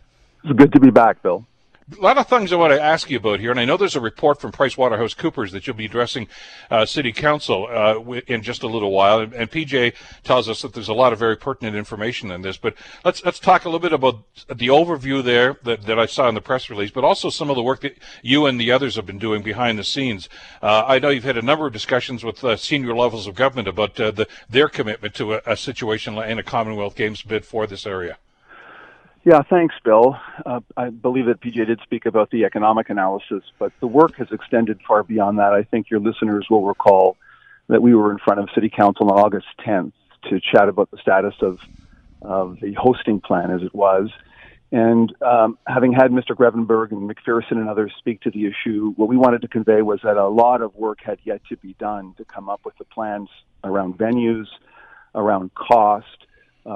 It's 0.44 0.52
good 0.54 0.72
to 0.72 0.80
be 0.80 0.90
back, 0.90 1.22
Bill. 1.22 1.46
A 1.98 2.00
lot 2.00 2.18
of 2.18 2.28
things 2.28 2.52
I 2.52 2.56
want 2.56 2.72
to 2.72 2.80
ask 2.80 3.10
you 3.10 3.16
about 3.16 3.40
here, 3.40 3.50
and 3.50 3.58
I 3.58 3.64
know 3.64 3.76
there's 3.76 3.96
a 3.96 4.00
report 4.00 4.40
from 4.40 4.52
PricewaterhouseCoopers 4.52 5.50
that 5.50 5.66
you'll 5.66 5.74
be 5.74 5.86
addressing 5.86 6.28
uh, 6.70 6.86
City 6.86 7.12
Council 7.12 7.66
uh, 7.68 7.98
in 8.28 8.42
just 8.42 8.62
a 8.62 8.68
little 8.68 8.92
while, 8.92 9.20
and, 9.20 9.32
and, 9.32 9.50
PJ 9.50 9.94
tells 10.22 10.48
us 10.48 10.62
that 10.62 10.72
there's 10.72 10.88
a 10.88 10.94
lot 10.94 11.12
of 11.12 11.18
very 11.18 11.36
pertinent 11.36 11.76
information 11.76 12.30
in 12.30 12.42
this. 12.42 12.56
But 12.56 12.74
let's 13.04 13.24
let's 13.24 13.40
talk 13.40 13.64
a 13.64 13.68
little 13.68 13.80
bit 13.80 13.92
about 13.92 14.22
the 14.46 14.68
overview 14.68 15.24
there 15.24 15.56
that, 15.64 15.82
that 15.86 15.98
I 15.98 16.06
saw 16.06 16.28
in 16.28 16.36
the 16.36 16.40
press 16.40 16.70
release, 16.70 16.92
but 16.92 17.02
also 17.02 17.28
some 17.28 17.50
of 17.50 17.56
the 17.56 17.62
work 17.62 17.80
that 17.80 17.98
you 18.22 18.46
and 18.46 18.60
the 18.60 18.70
others 18.70 18.94
have 18.94 19.06
been 19.06 19.18
doing 19.18 19.42
behind 19.42 19.76
the 19.76 19.84
scenes. 19.84 20.28
Uh, 20.62 20.84
I 20.86 21.00
know 21.00 21.08
you've 21.08 21.24
had 21.24 21.38
a 21.38 21.42
number 21.42 21.66
of 21.66 21.72
discussions 21.72 22.22
with 22.22 22.44
uh, 22.44 22.56
senior 22.56 22.94
levels 22.94 23.26
of 23.26 23.34
government 23.34 23.66
about 23.66 23.98
uh, 23.98 24.12
the, 24.12 24.28
their 24.48 24.68
commitment 24.68 25.14
to 25.14 25.34
a, 25.34 25.42
a 25.44 25.56
situation 25.56 26.16
in 26.18 26.38
a 26.38 26.44
Commonwealth 26.44 26.94
Games 26.94 27.22
bid 27.22 27.44
for 27.44 27.66
this 27.66 27.84
area. 27.84 28.18
Yeah, 29.22 29.42
thanks, 29.42 29.74
Bill. 29.84 30.16
Uh, 30.46 30.60
I 30.76 30.88
believe 30.88 31.26
that 31.26 31.40
PJ 31.40 31.66
did 31.66 31.80
speak 31.82 32.06
about 32.06 32.30
the 32.30 32.44
economic 32.44 32.88
analysis, 32.88 33.42
but 33.58 33.72
the 33.80 33.86
work 33.86 34.16
has 34.16 34.28
extended 34.32 34.80
far 34.86 35.02
beyond 35.02 35.38
that. 35.38 35.52
I 35.52 35.62
think 35.62 35.90
your 35.90 36.00
listeners 36.00 36.46
will 36.48 36.64
recall 36.64 37.18
that 37.68 37.82
we 37.82 37.94
were 37.94 38.10
in 38.10 38.18
front 38.18 38.40
of 38.40 38.48
City 38.54 38.70
Council 38.70 39.10
on 39.10 39.18
August 39.18 39.46
10th 39.66 39.92
to 40.30 40.40
chat 40.40 40.68
about 40.68 40.90
the 40.90 40.98
status 40.98 41.34
of 41.40 41.60
of 42.22 42.58
the 42.60 42.74
hosting 42.74 43.20
plan 43.20 43.50
as 43.50 43.62
it 43.62 43.74
was. 43.74 44.10
And 44.72 45.12
um, 45.22 45.58
having 45.66 45.92
had 45.92 46.10
Mr. 46.10 46.36
Grevemberg 46.36 46.92
and 46.92 47.10
McPherson 47.10 47.52
and 47.52 47.68
others 47.68 47.92
speak 47.98 48.20
to 48.22 48.30
the 48.30 48.46
issue, 48.46 48.92
what 48.96 49.08
we 49.08 49.16
wanted 49.16 49.42
to 49.42 49.48
convey 49.48 49.82
was 49.82 50.00
that 50.04 50.16
a 50.16 50.28
lot 50.28 50.62
of 50.62 50.74
work 50.76 50.98
had 51.02 51.18
yet 51.24 51.40
to 51.48 51.56
be 51.56 51.74
done 51.78 52.14
to 52.18 52.24
come 52.24 52.48
up 52.48 52.60
with 52.64 52.76
the 52.78 52.84
plans 52.84 53.28
around 53.64 53.98
venues, 53.98 54.46
around 55.14 55.54
cost, 55.54 56.26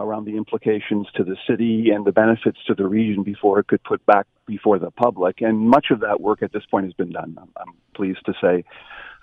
around 0.00 0.24
the 0.24 0.36
implications 0.36 1.06
to 1.16 1.24
the 1.24 1.36
city 1.48 1.90
and 1.90 2.04
the 2.04 2.12
benefits 2.12 2.58
to 2.66 2.74
the 2.74 2.86
region 2.86 3.22
before 3.22 3.58
it 3.58 3.66
could 3.66 3.82
put 3.82 4.04
back 4.06 4.26
before 4.46 4.78
the 4.78 4.90
public. 4.90 5.40
And 5.40 5.68
much 5.68 5.86
of 5.90 6.00
that 6.00 6.20
work 6.20 6.42
at 6.42 6.52
this 6.52 6.64
point 6.70 6.86
has 6.86 6.94
been 6.94 7.12
done. 7.12 7.36
I'm, 7.40 7.48
I'm 7.56 7.74
pleased 7.94 8.24
to 8.26 8.34
say 8.40 8.64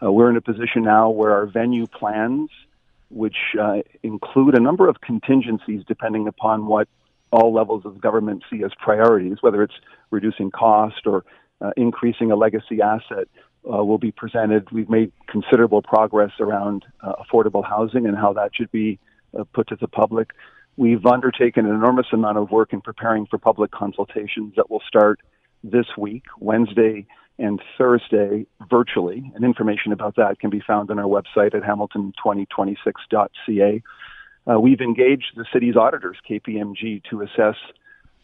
uh, 0.03 0.11
we're 0.11 0.30
in 0.30 0.38
a 0.38 0.41
position 0.41 0.84
now 0.84 1.09
where 1.09 1.32
our 1.32 1.45
venue 1.45 1.88
plans, 1.88 2.49
which 3.09 3.38
uh, 3.59 3.82
include 4.03 4.57
a 4.57 4.61
number 4.61 4.88
of 4.88 5.01
contingencies 5.01 5.84
depending 5.88 6.28
upon 6.28 6.65
what 6.65 6.88
all 7.32 7.53
levels 7.53 7.86
of 7.86 8.01
government 8.01 8.43
see 8.49 8.63
as 8.63 8.72
priorities, 8.80 9.38
whether 9.41 9.63
it's 9.63 9.74
reducing 10.09 10.51
cost 10.51 11.05
or 11.05 11.24
uh, 11.61 11.72
increasing 11.78 12.32
a 12.32 12.36
legacy 12.36 12.82
asset, 12.82 13.28
uh, 13.72 13.84
will 13.84 13.99
be 13.99 14.11
presented. 14.11 14.69
We've 14.72 14.89
made 14.89 15.11
considerable 15.28 15.82
progress 15.82 16.32
around 16.39 16.86
uh, 17.01 17.13
affordable 17.13 17.63
housing 17.63 18.07
and 18.07 18.17
how 18.17 18.34
that 18.34 18.51
should 18.55 18.72
be 18.72 18.99
uh, 19.38 19.43
put 19.53 19.67
to 19.67 19.76
the 19.76 19.88
public. 19.88 20.32
We've 20.78 21.05
undertaken 21.05 21.65
an 21.65 21.76
enormous 21.76 22.07
amount 22.13 22.38
of 22.38 22.49
work 22.49 22.72
in 22.74 22.80
preparing 22.82 23.26
for 23.26 23.38
public 23.38 23.72
consultations 23.72 24.53
that 24.55 24.72
will 24.72 24.82
start 24.88 25.19
this 25.63 25.86
week, 25.97 26.24
Wednesday 26.39 27.05
and 27.38 27.61
Thursday, 27.78 28.47
virtually. 28.69 29.30
And 29.36 29.43
information 29.43 29.91
about 29.91 30.15
that 30.15 30.39
can 30.39 30.49
be 30.49 30.61
found 30.65 30.89
on 30.91 30.99
our 30.99 31.05
website 31.05 31.53
at 31.55 31.63
hamilton2026.ca. 31.63 33.84
Uh, 34.49 34.59
we've 34.59 34.82
engaged 34.82 35.34
the 35.36 35.45
city's 35.51 35.76
auditors, 35.76 36.17
KPMG, 36.30 37.03
to 37.09 37.22
assess 37.22 37.55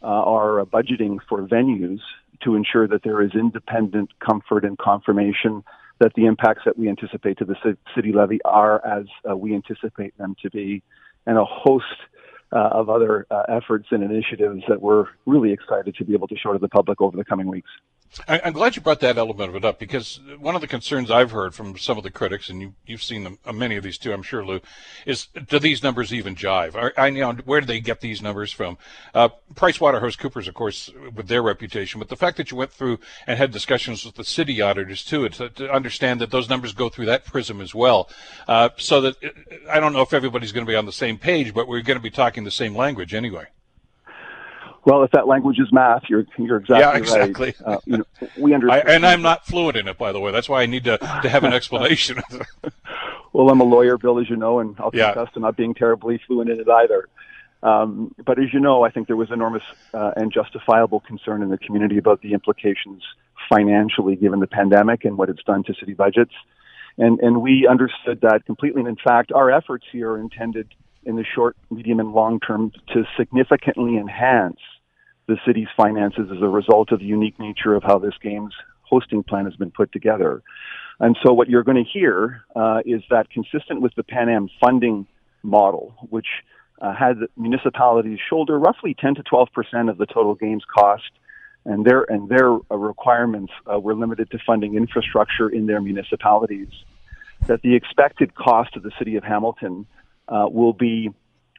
uh, 0.02 0.06
our 0.06 0.64
budgeting 0.66 1.18
for 1.28 1.46
venues 1.48 2.00
to 2.44 2.56
ensure 2.56 2.88
that 2.88 3.04
there 3.04 3.22
is 3.22 3.32
independent 3.34 4.12
comfort 4.20 4.64
and 4.64 4.78
confirmation 4.78 5.64
that 6.00 6.14
the 6.16 6.26
impacts 6.26 6.62
that 6.66 6.78
we 6.78 6.88
anticipate 6.88 7.40
to 7.40 7.46
the 7.46 7.56
city 7.96 8.14
levy 8.14 8.40
are 8.46 8.86
as 8.86 9.06
uh, 9.30 9.36
we 9.36 9.56
anticipate 9.56 10.16
them 10.18 10.36
to 10.42 10.50
be, 10.52 10.84
and 11.26 11.38
a 11.38 11.46
host 11.46 11.86
uh, 12.52 12.70
of 12.72 12.90
other 12.90 13.26
uh, 13.30 13.44
efforts 13.50 13.88
and 13.92 14.04
initiatives 14.04 14.64
that 14.68 14.82
we're 14.82 15.06
really 15.26 15.52
excited 15.52 15.96
to 15.96 16.06
be 16.06 16.14
able 16.14 16.28
to 16.28 16.38
show 16.38 16.54
to 16.54 16.60
the 16.60 16.70
public 16.70 17.02
over 17.02 17.18
the 17.18 17.26
coming 17.26 17.48
weeks. 17.48 17.70
I'm 18.28 18.54
glad 18.54 18.76
you 18.76 18.82
brought 18.82 19.02
that 19.02 19.18
element 19.18 19.50
of 19.50 19.56
it 19.56 19.66
up 19.66 19.80
because 19.80 20.20
one 20.40 20.56
of 20.56 20.62
the 20.62 20.68
concerns 20.68 21.12
I've 21.12 21.32
heard 21.32 21.54
from 21.54 21.78
some 21.78 21.98
of 21.98 22.04
the 22.04 22.10
critics, 22.10 22.50
and 22.50 22.62
you, 22.62 22.74
have 22.90 23.04
seen 23.04 23.24
them, 23.24 23.38
uh, 23.46 23.52
many 23.52 23.76
of 23.76 23.84
these 23.84 23.98
too, 23.98 24.14
I'm 24.14 24.24
sure, 24.24 24.46
Lou, 24.46 24.60
is 25.06 25.28
do 25.48 25.60
these 25.60 25.84
numbers 25.84 26.14
even 26.14 26.36
jive? 26.36 26.76
Are, 26.76 26.94
I 26.98 27.10
know 27.10 27.34
where 27.46 27.62
do 27.62 27.68
they 27.68 27.80
get 27.80 28.02
these 28.02 28.22
numbers 28.22 28.52
from? 28.52 28.78
Uh, 29.14 29.30
PricewaterhouseCoopers, 29.54 30.48
of 30.48 30.54
course, 30.54 30.90
with 31.16 31.28
their 31.28 31.44
reputation, 31.44 32.00
but 32.00 32.10
the 32.10 32.16
fact 32.16 32.38
that 32.38 32.50
you 32.50 32.58
went 32.58 32.72
through 32.72 33.00
and 33.28 33.38
had 33.38 33.52
discussions 33.52 34.06
with 34.06 34.16
the 34.16 34.24
city 34.24 34.62
auditors 34.62 35.04
too, 35.04 35.28
to, 35.30 35.50
to 35.50 35.72
understand 35.72 36.22
that 36.22 36.32
those 36.32 36.50
numbers 36.50 36.74
go 36.74 36.90
through 36.90 37.06
that 37.06 37.26
prism 37.26 37.62
as 37.62 37.76
well, 37.76 38.10
uh, 38.48 38.70
so 38.78 39.02
that 39.02 39.24
uh, 39.24 39.30
I 39.70 39.80
don't 39.80 39.94
know 39.94 40.02
if 40.02 40.14
everybody's 40.14 40.52
going 40.52 40.66
to 40.66 40.72
be 40.72 40.78
on 40.78 40.86
the 40.86 40.92
same 40.92 41.18
page, 41.18 41.54
but 41.54 41.68
we're 41.68 41.82
going 41.82 41.98
to 41.98 42.04
be 42.04 42.10
talking 42.10 42.44
the 42.44 42.52
same 42.52 42.76
language 42.76 43.14
anyway. 43.14 43.48
Well, 44.88 45.04
if 45.04 45.12
that 45.12 45.28
language 45.28 45.60
is 45.60 45.68
math, 45.74 46.04
you're 46.08 46.26
you're 46.38 46.60
exactly, 46.60 46.80
yeah, 46.80 46.96
exactly. 46.96 47.54
right. 47.60 47.74
Uh, 47.74 47.80
you 47.84 47.98
know, 47.98 48.06
we 48.40 48.54
understand, 48.54 48.88
I, 48.88 48.94
and 48.94 49.06
I'm 49.06 49.22
not 49.22 49.46
fluent 49.46 49.76
in 49.76 49.86
it, 49.86 49.98
by 49.98 50.14
the 50.14 50.20
way. 50.22 50.32
That's 50.32 50.48
why 50.48 50.62
I 50.62 50.66
need 50.66 50.86
to 50.86 50.98
to 50.98 51.28
have 51.28 51.44
an 51.44 51.52
explanation. 51.52 52.22
well, 53.34 53.50
I'm 53.50 53.60
a 53.60 53.66
lawyer, 53.66 53.98
Bill, 53.98 54.18
as 54.18 54.30
you 54.30 54.38
know, 54.38 54.60
and 54.60 54.78
I'll 54.80 54.92
yeah. 54.94 55.12
confess 55.12 55.34
to 55.34 55.42
not 55.42 55.58
being 55.58 55.74
terribly 55.74 56.22
fluent 56.26 56.50
in 56.50 56.62
it 56.62 56.70
either. 56.70 57.10
Um, 57.64 58.16
but 58.26 58.40
as 58.40 58.54
you 58.54 58.62
know, 58.62 58.84
I 58.84 58.90
think 58.90 59.08
there 59.08 59.18
was 59.18 59.30
enormous 59.30 59.64
uh, 59.94 60.12
and 60.16 60.32
justifiable 60.32 61.02
concern 61.02 61.44
in 61.44 61.50
the 61.50 61.58
community 61.58 61.98
about 61.98 62.22
the 62.22 62.32
implications 62.32 63.04
financially, 63.50 64.16
given 64.16 64.40
the 64.40 64.48
pandemic 64.48 65.04
and 65.04 65.18
what 65.18 65.28
it's 65.28 65.44
done 65.44 65.66
to 65.66 65.74
city 65.74 65.96
budgets. 65.96 66.34
And 66.98 67.20
and 67.20 67.42
we 67.42 67.68
understood 67.70 68.22
that 68.22 68.46
completely. 68.46 68.80
And 68.80 68.88
in 68.88 68.96
fact, 68.96 69.34
our 69.34 69.52
efforts 69.52 69.84
here 69.92 70.12
are 70.12 70.18
intended 70.18 70.70
in 71.04 71.18
the 71.18 71.26
short, 71.26 71.58
medium, 71.70 72.00
and 72.00 72.14
long 72.14 72.40
term 72.40 72.72
to 72.94 73.04
significantly 73.18 73.98
enhance 73.98 74.60
the 75.28 75.38
city's 75.46 75.68
finances 75.76 76.30
as 76.32 76.42
a 76.42 76.48
result 76.48 76.92
of 76.92 77.00
the 77.00 77.06
unique 77.06 77.40
nature 77.40 77.76
of 77.76 77.84
how 77.84 78.00
this 78.00 78.14
game's 78.22 78.54
hosting 78.82 79.24
plan 79.24 79.46
has 79.46 79.56
been 79.56 79.72
put 79.72 79.92
together. 79.92 80.42
And 81.00 81.18
so 81.24 81.34
what 81.34 81.50
you're 81.50 81.64
going 81.64 81.84
to 81.84 81.90
hear 81.90 82.44
uh, 82.56 82.80
is 82.86 83.02
that 83.10 83.30
consistent 83.30 83.82
with 83.82 83.94
the 83.96 84.04
Pan 84.04 84.30
Am 84.30 84.50
funding 84.60 85.06
model, 85.44 85.94
which 86.10 86.28
uh, 86.82 86.94
had 86.94 87.18
municipalities 87.36 88.20
shoulder 88.30 88.58
roughly 88.58 88.96
10 89.00 89.16
to 89.16 89.24
12 89.24 89.50
percent 89.54 89.90
of 89.90 89.98
the 89.98 90.06
total 90.06 90.36
games 90.36 90.64
cost, 90.74 91.12
and 91.66 91.86
their 91.86 92.04
and 92.04 92.30
their 92.30 92.54
uh, 92.54 92.78
requirements 92.78 93.52
uh, 93.72 93.80
were 93.80 93.94
limited 93.94 94.32
to 94.32 94.40
funding 94.46 94.76
infrastructure 94.76 95.50
in 95.50 95.68
their 95.68 95.82
municipalities. 95.82 96.70
That 97.46 97.62
the 97.62 97.76
expected 97.76 98.34
cost 98.34 98.76
of 98.76 98.84
the 98.84 98.92
city 98.98 99.16
of 99.16 99.24
Hamilton 99.24 99.86
uh, 100.28 100.48
will 100.50 100.74
be 100.74 101.12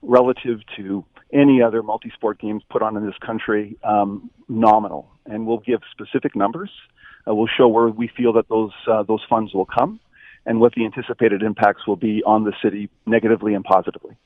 relative 0.02 0.60
to 0.76 1.04
any 1.32 1.62
other 1.62 1.82
multi-sport 1.82 2.38
games 2.38 2.62
put 2.70 2.82
on 2.82 2.96
in 2.96 3.04
this 3.04 3.16
country 3.24 3.76
um, 3.84 4.30
nominal, 4.48 5.10
and 5.26 5.46
we'll 5.46 5.58
give 5.58 5.80
specific 5.90 6.34
numbers. 6.34 6.70
Uh, 7.26 7.34
we'll 7.34 7.48
show 7.48 7.68
where 7.68 7.88
we 7.88 8.08
feel 8.08 8.32
that 8.34 8.48
those 8.48 8.72
uh, 8.86 9.02
those 9.02 9.22
funds 9.28 9.52
will 9.52 9.66
come, 9.66 10.00
and 10.46 10.60
what 10.60 10.74
the 10.74 10.84
anticipated 10.84 11.42
impacts 11.42 11.86
will 11.86 11.96
be 11.96 12.22
on 12.24 12.44
the 12.44 12.52
city, 12.62 12.88
negatively 13.06 13.54
and 13.54 13.64
positively. 13.64 14.16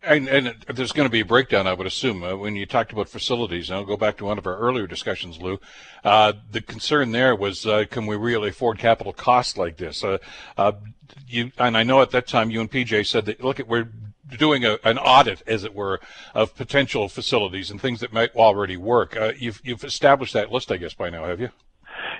And, 0.00 0.28
and, 0.28 0.54
there's 0.72 0.92
going 0.92 1.08
to 1.08 1.12
be 1.12 1.20
a 1.20 1.24
breakdown, 1.24 1.66
I 1.66 1.72
would 1.72 1.86
assume, 1.86 2.22
uh, 2.22 2.36
when 2.36 2.54
you 2.54 2.66
talked 2.66 2.92
about 2.92 3.08
facilities. 3.08 3.68
And 3.68 3.78
I'll 3.78 3.84
go 3.84 3.96
back 3.96 4.16
to 4.18 4.26
one 4.26 4.38
of 4.38 4.46
our 4.46 4.56
earlier 4.56 4.86
discussions, 4.86 5.42
Lou. 5.42 5.58
Uh, 6.04 6.34
the 6.52 6.60
concern 6.60 7.10
there 7.10 7.34
was, 7.34 7.66
uh, 7.66 7.84
can 7.90 8.06
we 8.06 8.14
really 8.14 8.50
afford 8.50 8.78
capital 8.78 9.12
costs 9.12 9.56
like 9.56 9.76
this? 9.76 10.04
Uh, 10.04 10.18
you, 11.26 11.50
and 11.58 11.76
I 11.76 11.82
know 11.82 12.00
at 12.00 12.12
that 12.12 12.28
time 12.28 12.48
you 12.50 12.60
and 12.60 12.70
PJ 12.70 13.06
said 13.06 13.26
that, 13.26 13.42
look, 13.42 13.58
at 13.58 13.66
we're 13.66 13.88
doing 14.36 14.64
a, 14.64 14.78
an 14.84 14.98
audit, 14.98 15.42
as 15.46 15.64
it 15.64 15.74
were, 15.74 16.00
of 16.34 16.54
potential 16.54 17.08
facilities 17.08 17.70
and 17.70 17.80
things 17.80 18.00
that 18.00 18.12
might 18.12 18.34
already 18.34 18.76
work. 18.76 19.16
Uh, 19.16 19.32
you've, 19.36 19.60
you've 19.64 19.84
established 19.84 20.34
that 20.34 20.52
list, 20.52 20.70
I 20.70 20.76
guess, 20.76 20.94
by 20.94 21.10
now, 21.10 21.24
have 21.24 21.40
you? 21.40 21.50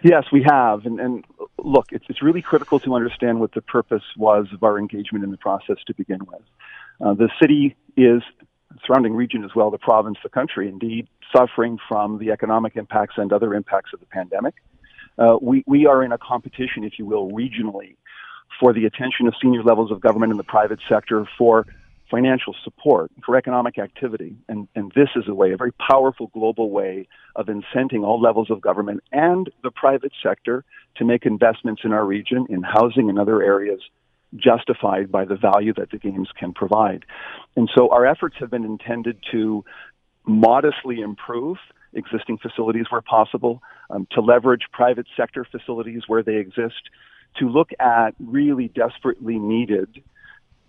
Yes, 0.03 0.25
we 0.33 0.43
have. 0.45 0.87
And, 0.87 1.01
and 1.01 1.25
look, 1.59 1.87
it's, 1.93 2.05
it's 2.09 2.23
really 2.23 2.43
critical 2.43 2.79
to 2.81 2.95
understand 2.95 3.41
what 3.41 3.53
the 3.53 3.63
purpose 3.63 4.03
was 4.17 4.47
of 4.53 4.63
our 4.63 4.79
engagement 4.79 5.25
in 5.25 5.31
the 5.31 5.37
process 5.37 5.77
to 5.87 5.95
begin 5.95 6.21
with. 6.21 6.43
Uh, 7.01 7.15
the 7.15 7.29
city 7.41 7.77
is, 7.97 8.23
surrounding 8.87 9.15
region 9.15 9.45
as 9.45 9.55
well, 9.55 9.71
the 9.71 9.79
province, 9.79 10.19
the 10.23 10.29
country, 10.29 10.69
indeed, 10.69 11.09
suffering 11.35 11.79
from 11.89 12.19
the 12.19 12.31
economic 12.31 12.77
impacts 12.77 13.15
and 13.17 13.33
other 13.33 13.55
impacts 13.55 13.93
of 13.93 14.01
the 14.01 14.07
pandemic. 14.07 14.55
Uh, 15.19 15.37
we, 15.41 15.65
we 15.67 15.87
are 15.87 16.03
in 16.03 16.13
a 16.13 16.19
competition, 16.19 16.85
if 16.85 16.99
you 16.99 17.05
will, 17.05 17.31
regionally 17.31 17.97
for 18.61 18.73
the 18.73 18.85
attention 18.85 19.27
of 19.27 19.35
senior 19.41 19.63
levels 19.63 19.91
of 19.91 20.01
government 20.01 20.31
and 20.31 20.39
the 20.39 20.45
private 20.45 20.79
sector 20.89 21.29
for 21.37 21.67
financial 22.11 22.55
support 22.65 23.11
for 23.25 23.37
economic 23.37 23.79
activity. 23.79 24.37
And, 24.49 24.69
and 24.75 24.93
this 24.95 25.09
is 25.17 25.25
a 25.29 25.35
way, 25.35 25.53
a 25.53 25.57
very 25.57 25.73
powerful 25.73 26.29
global 26.29 26.71
way 26.71 27.07
of 27.37 27.47
incenting 27.47 28.05
all 28.05 28.21
levels 28.21 28.51
of 28.51 28.61
government 28.61 29.03
and 29.13 29.51
the 29.63 29.71
private 29.71 30.13
sector 30.23 30.65
to 30.97 31.05
make 31.05 31.27
investments 31.27 31.83
in 31.85 31.93
our 31.93 32.05
region, 32.05 32.47
in 32.49 32.63
housing 32.63 33.09
and 33.09 33.19
other 33.19 33.43
areas 33.43 33.81
justified 34.37 35.11
by 35.11 35.25
the 35.25 35.37
value 35.37 35.73
that 35.75 35.91
the 35.91 35.99
games 35.99 36.29
can 36.39 36.53
provide. 36.53 37.05
And 37.57 37.71
so 37.75 37.89
our 37.91 38.07
efforts 38.07 38.37
have 38.41 38.51
been 38.51 38.65
intended 38.65 39.19
to 39.33 39.65
modestly 40.27 41.01
improve 41.01 41.57
existing 41.95 42.39
facilities 42.39 42.85
where 42.91 43.01
possible, 43.01 43.63
um, 43.91 44.07
to 44.13 44.21
leverage 44.21 44.63
private 44.73 45.07
sector 45.17 45.47
facilities 45.51 46.03
where 46.07 46.23
they 46.23 46.37
exist, 46.37 46.91
to 47.39 47.49
look 47.49 47.71
at 47.81 48.11
really 48.19 48.69
desperately 48.69 49.39
needed 49.39 50.03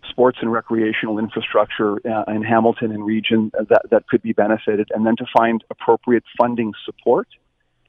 sports 0.10 0.40
and 0.42 0.52
recreational 0.52 1.20
infrastructure 1.20 1.98
uh, 2.08 2.24
in 2.32 2.44
Hamilton 2.44 2.92
and 2.92 3.06
region 3.06 3.52
that, 3.54 3.84
that 3.92 4.08
could 4.08 4.22
be 4.22 4.34
benefited, 4.34 4.90
and 4.94 5.06
then 5.06 5.16
to 5.18 5.26
find 5.38 5.64
appropriate 5.70 6.24
funding 6.38 6.74
support. 6.86 7.28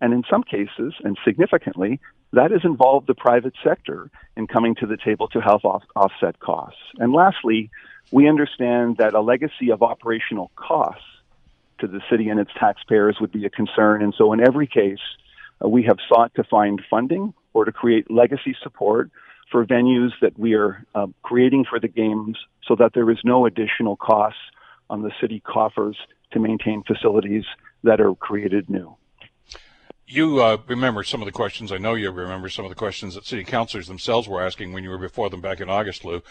And 0.01 0.15
in 0.15 0.23
some 0.31 0.43
cases, 0.43 0.95
and 1.05 1.19
significantly, 1.25 2.01
that 2.33 2.51
has 2.53 2.61
involved 2.65 3.07
the 3.07 3.15
private 3.15 3.55
sector 3.63 4.11
in 4.37 4.47
coming 4.47 4.75
to 4.77 4.87
the 4.87 4.97
table 4.97 5.29
to 5.29 5.41
help 5.41 5.65
off, 5.65 5.83
offset 5.97 6.39
costs. 6.41 6.81
And 6.99 7.13
lastly, 7.13 7.71
we 8.11 8.29
understand 8.29 8.97
that 8.99 9.15
a 9.15 9.21
legacy 9.21 9.71
of 9.71 9.83
operational 9.83 10.51
costs 10.57 11.05
to 11.81 11.87
the 11.87 12.01
city 12.11 12.29
and 12.29 12.39
its 12.39 12.51
taxpayers 12.59 13.17
would 13.21 13.33
be 13.33 13.45
a 13.47 13.51
concern. 13.51 14.03
And 14.03 14.15
so 14.17 14.33
in 14.33 14.41
every 14.41 14.67
case, 14.67 15.01
uh, 15.63 15.69
we 15.69 15.83
have 15.85 15.99
sought 16.09 16.35
to 16.37 16.45
find 16.45 16.81
funding 16.89 17.35
or 17.53 17.65
to 17.65 17.73
create 17.73 18.11
legacy 18.11 18.57
support 18.63 19.11
for 19.51 19.65
venues 19.65 20.11
that 20.21 20.39
we 20.39 20.55
are 20.55 20.85
uh, 20.95 21.07
creating 21.23 21.65
for 21.69 21.81
the 21.81 21.89
games 21.89 22.39
so 22.67 22.77
that 22.77 22.93
there 22.95 23.11
is 23.11 23.19
no 23.25 23.47
additional 23.47 23.97
costs 23.97 24.41
on 24.89 25.03
the 25.03 25.11
city 25.21 25.41
coffers 25.41 25.97
to 26.33 26.39
maintain 26.39 26.83
facilities 26.87 27.45
that 27.83 28.01
are 28.01 28.15
created 28.15 28.69
new. 28.69 28.95
You 30.11 30.43
uh, 30.43 30.59
remember 30.67 31.05
some 31.05 31.23
of 31.23 31.27
the 31.27 31.33
questions. 31.33 31.71
I 31.71 31.79
know 31.79 31.95
you 31.95 32.11
remember 32.11 32.49
some 32.49 32.65
of 32.65 32.69
the 32.69 32.75
questions 32.75 33.15
that 33.15 33.25
city 33.25 33.45
councilors 33.45 33.87
themselves 33.87 34.29
were 34.29 34.43
asking 34.43 34.73
when 34.73 34.83
you 34.83 34.91
were 34.91 34.99
before 34.99 35.31
them 35.31 35.41
back 35.41 35.61
in 35.61 35.71
August, 35.71 36.05
Lou, 36.05 36.23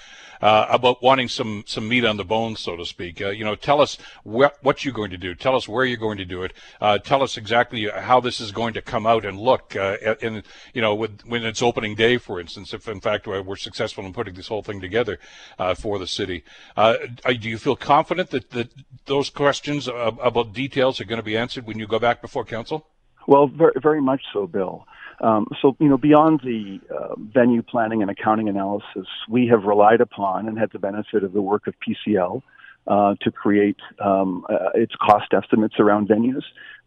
uh, 0.41 0.65
about 0.69 1.01
wanting 1.01 1.29
some 1.29 1.63
some 1.65 1.87
meat 1.87 2.03
on 2.03 2.17
the 2.17 2.25
bones, 2.25 2.59
so 2.59 2.75
to 2.75 2.85
speak. 2.85 3.21
Uh, 3.21 3.29
you 3.29 3.45
know, 3.45 3.55
tell 3.55 3.79
us 3.79 3.97
wh- 4.23 4.51
what 4.61 4.83
you're 4.83 4.93
going 4.93 5.11
to 5.11 5.17
do. 5.17 5.33
Tell 5.33 5.55
us 5.55 5.67
where 5.67 5.85
you're 5.85 5.97
going 5.97 6.17
to 6.17 6.25
do 6.25 6.43
it. 6.43 6.53
Uh, 6.81 6.97
tell 6.97 7.23
us 7.23 7.37
exactly 7.37 7.89
how 7.89 8.19
this 8.19 8.41
is 8.41 8.51
going 8.51 8.73
to 8.73 8.81
come 8.81 9.07
out 9.07 9.25
and 9.25 9.39
look. 9.39 9.75
Uh, 9.75 9.95
in 10.21 10.43
you 10.73 10.81
know, 10.81 10.93
with, 10.93 11.21
when 11.25 11.45
it's 11.45 11.61
opening 11.61 11.95
day, 11.95 12.17
for 12.17 12.39
instance, 12.39 12.73
if 12.73 12.87
in 12.87 12.99
fact 12.99 13.27
we're 13.27 13.55
successful 13.55 14.05
in 14.05 14.11
putting 14.11 14.33
this 14.33 14.47
whole 14.47 14.61
thing 14.61 14.81
together 14.81 15.19
uh, 15.57 15.73
for 15.73 15.97
the 15.99 16.07
city. 16.07 16.43
do 16.75 17.49
you 17.49 17.57
feel 17.57 17.75
confident 17.75 18.29
that, 18.31 18.49
that 18.51 18.69
those 19.05 19.29
questions 19.29 19.87
about 19.87 20.53
details 20.53 20.99
are 20.99 21.05
going 21.05 21.17
to 21.17 21.23
be 21.23 21.37
answered 21.37 21.65
when 21.65 21.79
you 21.79 21.87
go 21.87 21.99
back 21.99 22.21
before 22.21 22.43
council? 22.43 22.85
Well, 23.29 23.45
very, 23.45 23.73
very 23.79 24.01
much 24.01 24.23
so, 24.33 24.47
Bill. 24.47 24.87
Um, 25.21 25.45
so, 25.61 25.75
you 25.79 25.87
know, 25.87 25.97
beyond 25.97 26.39
the 26.43 26.79
uh, 26.91 27.13
venue 27.15 27.61
planning 27.61 28.01
and 28.01 28.09
accounting 28.09 28.49
analysis, 28.49 29.05
we 29.29 29.45
have 29.49 29.65
relied 29.65 30.01
upon 30.01 30.47
and 30.47 30.57
had 30.57 30.71
the 30.71 30.79
benefit 30.79 31.23
of 31.23 31.31
the 31.33 31.41
work 31.41 31.67
of 31.67 31.75
PCL 31.87 32.41
uh, 32.87 33.13
to 33.21 33.31
create 33.31 33.77
um, 34.03 34.47
uh, 34.49 34.69
its 34.73 34.93
cost 34.99 35.31
estimates 35.31 35.75
around 35.77 36.09
venues. 36.09 36.41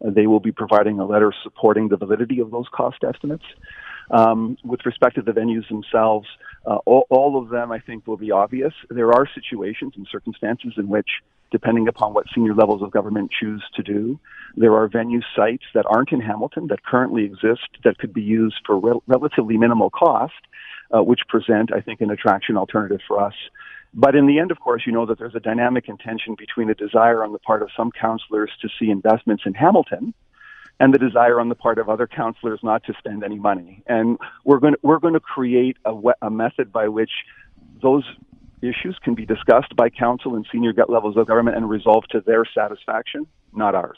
Uh, 0.05 0.09
they 0.09 0.27
will 0.27 0.41
be 0.41 0.51
providing 0.51 0.99
a 0.99 1.05
letter 1.05 1.33
supporting 1.43 1.87
the 1.87 1.95
validity 1.95 2.41
of 2.41 2.51
those 2.51 2.65
cost 2.73 2.97
estimates. 3.07 3.45
Um, 4.11 4.57
with 4.65 4.85
respect 4.85 5.15
to 5.15 5.21
the 5.21 5.31
venues 5.31 5.65
themselves, 5.69 6.27
uh, 6.65 6.75
all, 6.85 7.07
all, 7.09 7.41
of 7.41 7.47
them, 7.47 7.71
I 7.71 7.79
think, 7.79 8.05
will 8.05 8.17
be 8.17 8.31
obvious. 8.31 8.73
There 8.89 9.13
are 9.13 9.29
situations 9.33 9.93
and 9.95 10.05
circumstances 10.11 10.73
in 10.75 10.89
which, 10.89 11.07
depending 11.53 11.87
upon 11.87 12.13
what 12.15 12.25
senior 12.33 12.55
levels 12.55 12.81
of 12.81 12.89
government 12.89 13.31
choose 13.39 13.63
to 13.75 13.83
do, 13.83 14.19
there 14.57 14.73
are 14.73 14.87
venue 14.87 15.21
sites 15.35 15.63
that 15.75 15.85
aren't 15.87 16.11
in 16.11 16.19
Hamilton 16.19 16.65
that 16.67 16.83
currently 16.83 17.23
exist 17.23 17.69
that 17.83 17.99
could 17.99 18.11
be 18.11 18.23
used 18.23 18.59
for 18.65 18.77
rel- 18.79 19.03
relatively 19.05 19.55
minimal 19.55 19.91
cost, 19.91 20.33
uh, 20.93 21.03
which 21.03 21.21
present, 21.29 21.71
I 21.71 21.79
think, 21.79 22.01
an 22.01 22.09
attraction 22.09 22.57
alternative 22.57 23.01
for 23.07 23.21
us. 23.21 23.35
But 23.93 24.15
in 24.15 24.25
the 24.25 24.39
end, 24.39 24.49
of 24.49 24.59
course, 24.59 24.81
you 24.87 24.91
know 24.91 25.05
that 25.05 25.19
there's 25.19 25.35
a 25.35 25.39
dynamic 25.39 25.87
intention 25.87 26.35
between 26.35 26.71
a 26.71 26.73
desire 26.73 27.23
on 27.23 27.31
the 27.31 27.39
part 27.39 27.61
of 27.61 27.69
some 27.77 27.91
councillors 27.91 28.49
to 28.63 28.69
see 28.79 28.89
investments 28.89 29.43
in 29.45 29.53
Hamilton 29.53 30.15
and 30.79 30.91
the 30.91 30.97
desire 30.97 31.39
on 31.39 31.49
the 31.49 31.55
part 31.55 31.77
of 31.77 31.87
other 31.87 32.07
councillors 32.07 32.61
not 32.63 32.83
to 32.85 32.93
spend 32.97 33.23
any 33.23 33.37
money. 33.37 33.83
And 33.85 34.17
we're 34.43 34.57
going 34.57 34.73
to, 34.73 34.79
we're 34.81 34.97
going 34.97 35.13
to 35.13 35.19
create 35.19 35.77
a, 35.85 35.93
a 36.23 36.31
method 36.31 36.73
by 36.73 36.87
which 36.87 37.11
those 37.83 38.03
issues 38.67 38.97
can 39.03 39.15
be 39.15 39.25
discussed 39.25 39.75
by 39.75 39.89
council 39.89 40.35
and 40.35 40.45
senior 40.51 40.73
gut 40.73 40.89
levels 40.89 41.17
of 41.17 41.27
government 41.27 41.57
and 41.57 41.69
resolved 41.69 42.09
to 42.11 42.21
their 42.21 42.45
satisfaction, 42.45 43.27
not 43.53 43.75
ours. 43.75 43.97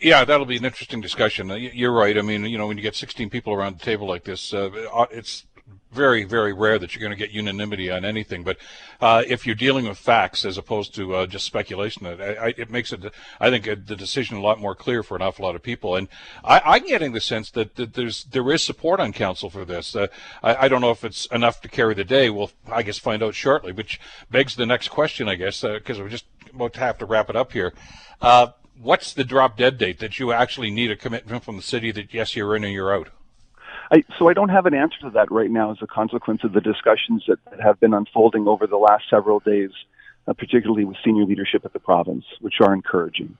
Yeah, 0.00 0.24
that'll 0.24 0.46
be 0.46 0.56
an 0.56 0.64
interesting 0.64 1.00
discussion. 1.00 1.48
You're 1.48 1.92
right. 1.92 2.18
I 2.18 2.22
mean, 2.22 2.44
you 2.44 2.58
know, 2.58 2.66
when 2.66 2.76
you 2.76 2.82
get 2.82 2.96
16 2.96 3.30
people 3.30 3.52
around 3.52 3.78
the 3.78 3.84
table 3.84 4.08
like 4.08 4.24
this, 4.24 4.52
uh, 4.52 4.70
it's 5.12 5.46
very, 5.92 6.24
very 6.24 6.52
rare 6.52 6.78
that 6.78 6.94
you're 6.94 7.00
going 7.00 7.16
to 7.16 7.22
get 7.22 7.34
unanimity 7.34 7.90
on 7.90 8.04
anything. 8.04 8.42
But 8.42 8.56
uh, 9.00 9.22
if 9.26 9.46
you're 9.46 9.54
dealing 9.54 9.86
with 9.86 9.98
facts 9.98 10.44
as 10.44 10.56
opposed 10.56 10.94
to 10.94 11.14
uh, 11.14 11.26
just 11.26 11.44
speculation, 11.44 12.06
it, 12.06 12.20
I, 12.20 12.54
it 12.56 12.70
makes 12.70 12.92
it, 12.92 13.00
I 13.38 13.50
think, 13.50 13.64
the 13.64 13.96
decision 13.96 14.38
a 14.38 14.40
lot 14.40 14.58
more 14.58 14.74
clear 14.74 15.02
for 15.02 15.16
an 15.16 15.22
awful 15.22 15.44
lot 15.44 15.54
of 15.54 15.62
people. 15.62 15.96
And 15.96 16.08
I, 16.42 16.78
am 16.78 16.86
getting 16.86 17.12
the 17.12 17.20
sense 17.20 17.50
that, 17.50 17.76
that, 17.76 17.94
there's 17.94 18.24
there 18.24 18.50
is 18.50 18.62
support 18.62 19.00
on 19.00 19.12
council 19.12 19.50
for 19.50 19.64
this. 19.64 19.94
Uh, 19.94 20.06
I, 20.42 20.64
I, 20.64 20.68
don't 20.68 20.80
know 20.80 20.90
if 20.90 21.04
it's 21.04 21.26
enough 21.26 21.60
to 21.60 21.68
carry 21.68 21.94
the 21.94 22.04
day. 22.04 22.30
We'll, 22.30 22.50
I 22.70 22.82
guess, 22.82 22.98
find 22.98 23.22
out 23.22 23.34
shortly. 23.34 23.72
Which 23.72 24.00
begs 24.30 24.56
the 24.56 24.66
next 24.66 24.88
question, 24.88 25.28
I 25.28 25.34
guess, 25.34 25.60
because 25.60 26.00
uh, 26.00 26.04
we 26.04 26.10
just 26.10 26.24
about 26.54 26.72
to 26.74 26.80
have 26.80 26.98
to 26.98 27.06
wrap 27.06 27.28
it 27.28 27.36
up 27.36 27.52
here. 27.52 27.74
Uh, 28.20 28.48
what's 28.80 29.12
the 29.12 29.24
drop 29.24 29.56
dead 29.58 29.78
date 29.78 29.98
that 29.98 30.18
you 30.18 30.32
actually 30.32 30.70
need 30.70 30.90
a 30.90 30.96
commitment 30.96 31.44
from 31.44 31.56
the 31.56 31.62
city 31.62 31.90
that 31.92 32.14
yes, 32.14 32.34
you're 32.34 32.56
in 32.56 32.64
and 32.64 32.72
you're 32.72 32.94
out? 32.94 33.08
I, 33.92 34.02
so 34.18 34.28
I 34.28 34.32
don't 34.32 34.48
have 34.48 34.64
an 34.64 34.72
answer 34.72 34.98
to 35.02 35.10
that 35.10 35.30
right 35.30 35.50
now 35.50 35.70
as 35.70 35.76
a 35.82 35.86
consequence 35.86 36.40
of 36.44 36.54
the 36.54 36.62
discussions 36.62 37.24
that, 37.28 37.38
that 37.50 37.60
have 37.60 37.78
been 37.78 37.92
unfolding 37.92 38.48
over 38.48 38.66
the 38.66 38.78
last 38.78 39.04
several 39.10 39.38
days, 39.40 39.70
uh, 40.26 40.32
particularly 40.32 40.86
with 40.86 40.96
senior 41.04 41.24
leadership 41.24 41.66
at 41.66 41.74
the 41.74 41.78
province, 41.78 42.24
which 42.40 42.54
are 42.62 42.72
encouraging. 42.72 43.36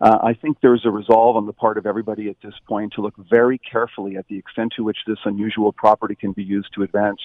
Uh, 0.00 0.18
I 0.22 0.34
think 0.34 0.58
there's 0.60 0.84
a 0.84 0.90
resolve 0.90 1.36
on 1.36 1.46
the 1.46 1.52
part 1.52 1.76
of 1.76 1.86
everybody 1.86 2.28
at 2.28 2.36
this 2.40 2.54
point 2.68 2.92
to 2.94 3.00
look 3.00 3.14
very 3.28 3.58
carefully 3.58 4.16
at 4.16 4.28
the 4.28 4.38
extent 4.38 4.74
to 4.76 4.84
which 4.84 4.98
this 5.08 5.18
unusual 5.24 5.72
property 5.72 6.14
can 6.14 6.32
be 6.32 6.44
used 6.44 6.68
to 6.74 6.82
advance 6.84 7.18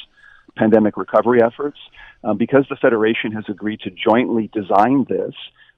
pandemic 0.57 0.97
recovery 0.97 1.41
efforts. 1.43 1.77
Um, 2.23 2.37
because 2.37 2.65
the 2.69 2.77
Federation 2.77 3.31
has 3.33 3.43
agreed 3.47 3.81
to 3.81 3.91
jointly 3.91 4.49
design 4.53 5.05
this, 5.07 5.35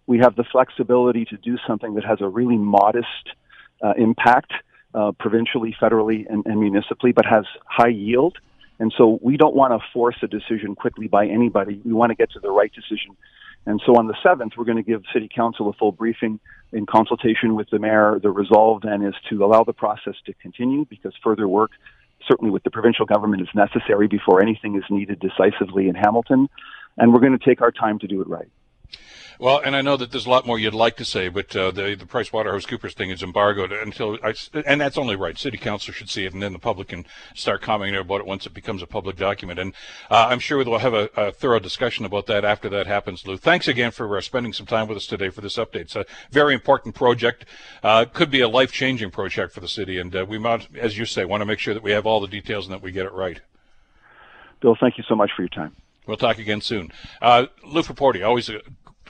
we 0.08 0.20
have 0.20 0.36
the 0.36 0.46
flexibility 0.50 1.26
to 1.26 1.38
do 1.38 1.58
something 1.68 1.96
that 1.96 2.06
has 2.06 2.20
a 2.22 2.28
really 2.28 2.58
modest 2.58 3.08
uh, 3.82 3.94
impact 3.98 4.54
uh, 4.94 5.12
provincially, 5.20 5.76
federally, 5.82 6.26
and, 6.30 6.46
and 6.46 6.60
municipally, 6.60 7.12
but 7.12 7.26
has 7.26 7.46
high 7.66 7.88
yield. 7.88 8.38
And 8.80 8.94
so 8.98 9.20
we 9.22 9.38
don't 9.38 9.56
want 9.56 9.72
to 9.74 9.88
force 9.94 10.16
a 10.22 10.28
decision 10.28 10.76
quickly 10.76 11.08
by 11.08 11.28
anybody. 11.28 11.80
We 11.86 11.94
want 11.94 12.10
to 12.10 12.16
get 12.16 12.32
to 12.32 12.40
the 12.40 12.52
right 12.52 12.72
decision. 12.74 13.16
And 13.66 13.82
so 13.86 13.96
on 13.96 14.08
the 14.08 14.16
7th, 14.26 14.58
we're 14.58 14.66
going 14.66 14.78
to 14.78 14.84
give 14.84 15.04
City 15.14 15.30
Council 15.34 15.70
a 15.70 15.74
full 15.74 15.92
briefing 15.92 16.40
in 16.74 16.86
consultation 16.86 17.56
with 17.56 17.70
the 17.70 17.80
mayor. 17.80 18.20
The 18.22 18.32
resolve 18.32 18.82
then 18.82 19.04
is 19.04 19.14
to 19.30 19.46
allow 19.46 19.64
the 19.64 19.74
process 19.74 20.16
to 20.26 20.34
continue 20.34 20.86
because 20.86 21.14
further 21.24 21.48
work, 21.48 21.72
certainly 22.28 22.52
with 22.52 22.64
the 22.64 22.72
provincial 22.72 23.06
government, 23.06 23.42
is 23.42 23.48
necessary 23.56 24.08
before 24.08 24.42
anything 24.42 24.76
is 24.76 24.84
needed 24.90 25.20
decisively 25.20 25.88
in 25.88 25.96
Hamilton. 25.96 26.50
And 26.98 27.14
we're 27.14 27.22
going 27.22 27.38
to 27.38 27.46
take 27.46 27.62
our 27.62 27.72
time 27.72 28.00
to 28.00 28.08
do 28.08 28.22
it 28.22 28.28
right. 28.28 28.50
Well, 29.40 29.60
and 29.66 29.76
I 29.76 29.82
know 29.82 29.98
that 29.98 30.12
there's 30.12 30.26
a 30.26 30.30
lot 30.30 30.46
more 30.46 30.60
you'd 30.60 30.74
like 30.74 30.96
to 30.98 31.06
say, 31.06 31.28
but 31.28 31.56
uh, 31.56 31.72
the 31.72 31.96
the 31.96 32.06
Price 32.06 32.32
Waterhouse 32.32 32.66
Coopers 32.66 32.94
thing 32.94 33.10
is 33.10 33.24
embargoed 33.24 33.72
until 33.72 34.18
I, 34.24 34.36
and 34.66 34.80
that's 34.80 34.98
only 34.98 35.16
right. 35.16 35.38
City 35.38 35.58
council 35.58 35.94
should 35.94 36.10
see 36.10 36.26
it, 36.26 36.34
and 36.34 36.42
then 36.42 36.54
the 36.54 36.60
public 36.60 36.90
can 36.90 37.06
start 37.34 37.62
commenting 37.62 38.00
about 38.00 38.22
it 38.22 38.28
once 38.28 38.46
it 38.46 38.54
becomes 38.54 38.82
a 38.82 38.88
public 38.88 39.18
document. 39.18 39.60
And 39.60 39.74
uh, 40.10 40.28
I'm 40.30 40.40
sure 40.40 40.64
we'll 40.64 40.78
have 40.78 40.94
a, 40.94 41.10
a, 41.18 41.32
thorough 41.32 41.60
discussion 41.60 42.06
about 42.06 42.28
that 42.28 42.46
after 42.46 42.70
that 42.70 42.88
happens. 42.88 43.26
Lou, 43.26 43.36
thanks 43.38 43.68
again 43.68 43.92
for 43.92 44.18
uh, 44.18 44.22
spending 44.22 44.54
some 44.54 44.66
time 44.66 44.88
with 44.88 44.98
us 44.98 45.08
today 45.08 45.30
for 45.30 45.42
this 45.42 45.58
update. 45.58 45.82
It's 45.82 45.96
a 45.96 46.06
very 46.32 46.54
important 46.54 46.96
project. 46.96 47.46
Uh, 47.84 48.06
could 48.06 48.30
be 48.30 48.42
a 48.42 48.48
life 48.48 48.72
changing 48.72 49.12
project 49.12 49.54
for 49.54 49.60
the 49.60 49.68
city, 49.68 49.98
and 50.00 50.16
uh, 50.16 50.26
we 50.28 50.38
might, 50.38 50.74
as 50.76 50.98
you 50.98 51.06
say, 51.06 51.26
want 51.26 51.42
to 51.42 51.46
make 51.46 51.60
sure 51.60 51.74
that 51.74 51.84
we 51.84 51.92
have 51.92 52.06
all 52.06 52.22
the 52.22 52.28
details 52.28 52.66
and 52.66 52.74
that 52.74 52.82
we 52.82 52.92
get 52.92 53.06
it 53.06 53.14
right. 53.14 53.42
Bill, 54.62 54.78
thank 54.80 54.98
you 54.98 55.04
so 55.10 55.16
much 55.16 55.32
for 55.36 55.42
your 55.42 55.50
time. 55.50 55.76
We'll 56.06 56.18
talk 56.18 56.38
again 56.38 56.62
soon. 56.62 56.92
Uh, 57.22 57.48
Lou 57.66 57.82
Frapporti, 57.82 58.26
always 58.26 58.50
a 58.50 58.62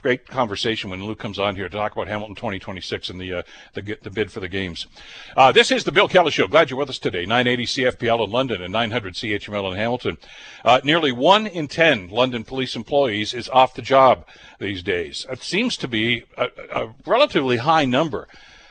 great 0.04 0.28
conversation 0.28 0.90
when 0.90 1.02
Luke 1.02 1.18
comes 1.18 1.38
on 1.38 1.56
here 1.56 1.66
to 1.66 1.74
talk 1.74 1.92
about 1.92 2.08
Hamilton 2.08 2.34
2026 2.34 3.08
and 3.08 3.18
the 3.18 3.32
uh, 3.32 3.42
the, 3.72 3.96
the 4.02 4.10
bid 4.10 4.30
for 4.30 4.38
the 4.38 4.50
games. 4.50 4.86
Uh, 5.34 5.50
this 5.50 5.70
is 5.70 5.84
the 5.84 5.92
Bill 5.92 6.08
Kelly 6.08 6.30
Show. 6.30 6.46
Glad 6.46 6.68
you're 6.68 6.78
with 6.78 6.90
us 6.90 6.98
today. 6.98 7.24
980 7.24 7.64
CFPL 7.64 8.26
in 8.26 8.30
London 8.30 8.60
and 8.60 8.70
900 8.70 9.14
CHML 9.14 9.72
in 9.72 9.78
Hamilton. 9.78 10.18
Uh, 10.62 10.78
nearly 10.84 11.10
one 11.10 11.46
in 11.46 11.68
ten 11.68 12.10
London 12.10 12.44
police 12.44 12.76
employees 12.76 13.32
is 13.32 13.48
off 13.48 13.72
the 13.72 13.80
job 13.80 14.26
these 14.58 14.82
days. 14.82 15.24
It 15.30 15.42
seems 15.42 15.78
to 15.78 15.88
be 15.88 16.24
a, 16.36 16.48
a 16.74 16.94
relatively 17.06 17.56
high 17.56 17.86
number. 17.86 18.28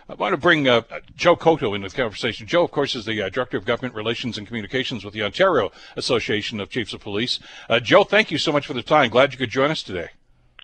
I 0.07 0.13
want 0.13 0.33
to 0.33 0.37
bring 0.37 0.67
uh, 0.67 0.83
Joe 1.15 1.35
Couto 1.35 1.75
into 1.75 1.89
the 1.89 1.95
conversation. 1.95 2.45
Joe, 2.45 2.63
of 2.63 2.69
course, 2.69 2.93
is 2.93 3.05
the 3.05 3.23
uh, 3.23 3.29
Director 3.29 3.57
of 3.57 3.65
Government 3.65 3.95
Relations 3.95 4.37
and 4.37 4.45
Communications 4.45 5.03
with 5.03 5.15
the 5.15 5.23
Ontario 5.23 5.71
Association 5.95 6.59
of 6.59 6.69
Chiefs 6.69 6.93
of 6.93 7.01
Police. 7.01 7.39
Uh, 7.67 7.79
Joe, 7.79 8.03
thank 8.03 8.29
you 8.29 8.37
so 8.37 8.51
much 8.51 8.67
for 8.67 8.73
the 8.73 8.83
time. 8.83 9.09
Glad 9.09 9.31
you 9.31 9.39
could 9.39 9.49
join 9.49 9.71
us 9.71 9.81
today. 9.81 10.09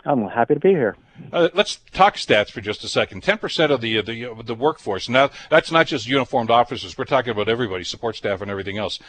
I'm 0.05 0.27
happy 0.27 0.53
to 0.53 0.59
be 0.59 0.69
here. 0.69 0.95
Uh, 1.33 1.49
let's 1.53 1.79
talk 1.91 2.15
stats 2.15 2.49
for 2.49 2.61
just 2.61 2.83
a 2.83 2.87
second. 2.87 3.21
Ten 3.21 3.37
percent 3.37 3.71
of 3.71 3.81
the 3.81 3.97
uh, 3.97 4.01
the 4.01 4.25
uh, 4.25 4.41
the 4.41 4.55
workforce. 4.55 5.09
Now 5.09 5.29
that's 5.49 5.71
not 5.71 5.87
just 5.87 6.07
uniformed 6.07 6.49
officers. 6.49 6.97
We're 6.97 7.05
talking 7.05 7.31
about 7.31 7.49
everybody, 7.49 7.83
support 7.83 8.15
staff, 8.15 8.41
and 8.41 8.49
everything 8.49 8.77
else. 8.77 8.99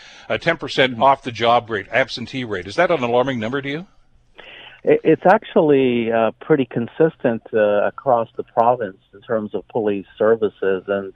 Ten 0.41 0.57
percent 0.57 0.95
mm-hmm. 0.95 1.03
off 1.03 1.23
the 1.23 1.33
job 1.33 1.71
rate, 1.71 1.87
absentee 1.91 2.45
rate. 2.45 2.67
Is 2.67 2.77
that 2.77 2.91
an 2.91 3.03
alarming 3.03 3.39
number 3.39 3.63
to 3.63 3.69
you? 3.69 3.87
It's 4.83 5.27
actually 5.27 6.11
uh, 6.11 6.31
pretty 6.41 6.65
consistent 6.65 7.43
uh, 7.53 7.87
across 7.87 8.29
the 8.37 8.45
province 8.45 8.97
in 9.13 9.21
terms 9.21 9.55
of 9.55 9.69
police 9.69 10.07
services, 10.17 10.85
and 10.89 11.15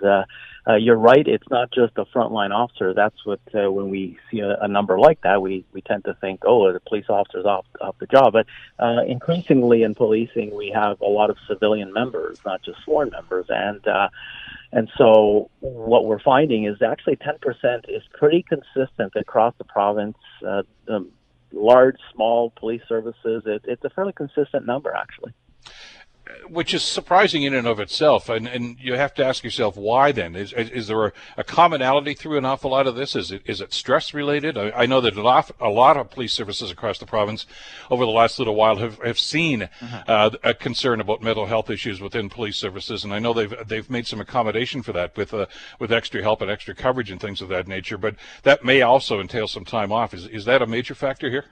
uh, 0.66 0.76
you're 0.76 0.96
right. 0.96 1.26
It's 1.26 1.48
not 1.50 1.70
just 1.70 1.92
a 1.96 2.04
frontline 2.06 2.50
officer. 2.50 2.94
That's 2.94 3.24
what 3.24 3.40
uh, 3.54 3.70
when 3.70 3.90
we 3.90 4.18
see 4.30 4.40
a, 4.40 4.56
a 4.60 4.68
number 4.68 4.98
like 4.98 5.20
that, 5.22 5.42
we 5.42 5.64
we 5.72 5.82
tend 5.82 6.04
to 6.04 6.14
think, 6.14 6.40
oh, 6.46 6.72
the 6.72 6.80
police 6.80 7.06
officer's 7.08 7.44
off 7.44 7.66
off 7.80 7.96
the 7.98 8.06
job. 8.06 8.32
But 8.32 8.46
uh, 8.78 9.02
increasingly 9.06 9.82
in 9.82 9.94
policing, 9.94 10.56
we 10.56 10.70
have 10.74 11.00
a 11.00 11.06
lot 11.06 11.30
of 11.30 11.36
civilian 11.46 11.92
members, 11.92 12.38
not 12.46 12.62
just 12.62 12.82
sworn 12.84 13.10
members, 13.10 13.46
and 13.48 13.86
uh, 13.86 14.08
and 14.72 14.90
so 14.96 15.50
what 15.60 16.06
we're 16.06 16.18
finding 16.18 16.64
is 16.64 16.82
actually 16.82 17.16
10% 17.16 17.88
is 17.88 18.02
pretty 18.12 18.42
consistent 18.42 19.14
across 19.14 19.54
the 19.58 19.64
province. 19.64 20.16
Uh, 20.44 20.62
large, 21.52 21.96
small 22.12 22.50
police 22.56 22.82
services. 22.88 23.44
It, 23.46 23.62
it's 23.64 23.84
a 23.84 23.90
fairly 23.90 24.12
consistent 24.12 24.66
number, 24.66 24.92
actually. 24.94 25.32
Which 26.48 26.72
is 26.72 26.82
surprising 26.82 27.42
in 27.42 27.54
and 27.54 27.66
of 27.66 27.80
itself. 27.80 28.28
And, 28.28 28.46
and 28.46 28.76
you 28.80 28.94
have 28.94 29.14
to 29.14 29.24
ask 29.24 29.44
yourself 29.44 29.76
why. 29.76 30.12
Then 30.12 30.36
is 30.36 30.52
is 30.52 30.88
there 30.88 31.06
a, 31.06 31.12
a 31.36 31.44
commonality 31.44 32.14
through 32.14 32.38
an 32.38 32.44
awful 32.44 32.70
lot 32.70 32.86
of 32.86 32.94
this? 32.94 33.14
Is 33.14 33.30
it 33.30 33.42
is 33.44 33.60
it 33.60 33.72
stress 33.72 34.14
related? 34.14 34.56
I, 34.56 34.70
I 34.70 34.86
know 34.86 35.00
that 35.00 35.16
a 35.16 35.22
lot, 35.22 35.50
a 35.60 35.68
lot 35.68 35.96
of 35.96 36.10
police 36.10 36.32
services 36.32 36.70
across 36.70 36.98
the 36.98 37.06
province 37.06 37.46
over 37.90 38.04
the 38.04 38.10
last 38.10 38.38
little 38.38 38.54
while 38.54 38.76
have 38.76 38.98
have 39.02 39.18
seen 39.18 39.68
mm-hmm. 39.80 39.96
uh, 40.06 40.30
a 40.42 40.54
concern 40.54 41.00
about 41.00 41.22
mental 41.22 41.46
health 41.46 41.70
issues 41.70 42.00
within 42.00 42.28
police 42.28 42.56
services, 42.56 43.04
and 43.04 43.12
I 43.12 43.18
know 43.18 43.32
they've 43.32 43.54
they've 43.66 43.90
made 43.90 44.06
some 44.06 44.20
accommodation 44.20 44.82
for 44.82 44.92
that 44.92 45.16
with 45.16 45.34
uh, 45.34 45.46
with 45.78 45.92
extra 45.92 46.22
help 46.22 46.40
and 46.40 46.50
extra 46.50 46.74
coverage 46.74 47.10
and 47.10 47.20
things 47.20 47.40
of 47.40 47.48
that 47.48 47.68
nature. 47.68 47.98
But 47.98 48.16
that 48.42 48.64
may 48.64 48.82
also 48.82 49.20
entail 49.20 49.48
some 49.48 49.64
time 49.64 49.92
off. 49.92 50.14
Is 50.14 50.26
is 50.26 50.44
that 50.46 50.62
a 50.62 50.66
major 50.66 50.94
factor 50.94 51.30
here? 51.30 51.44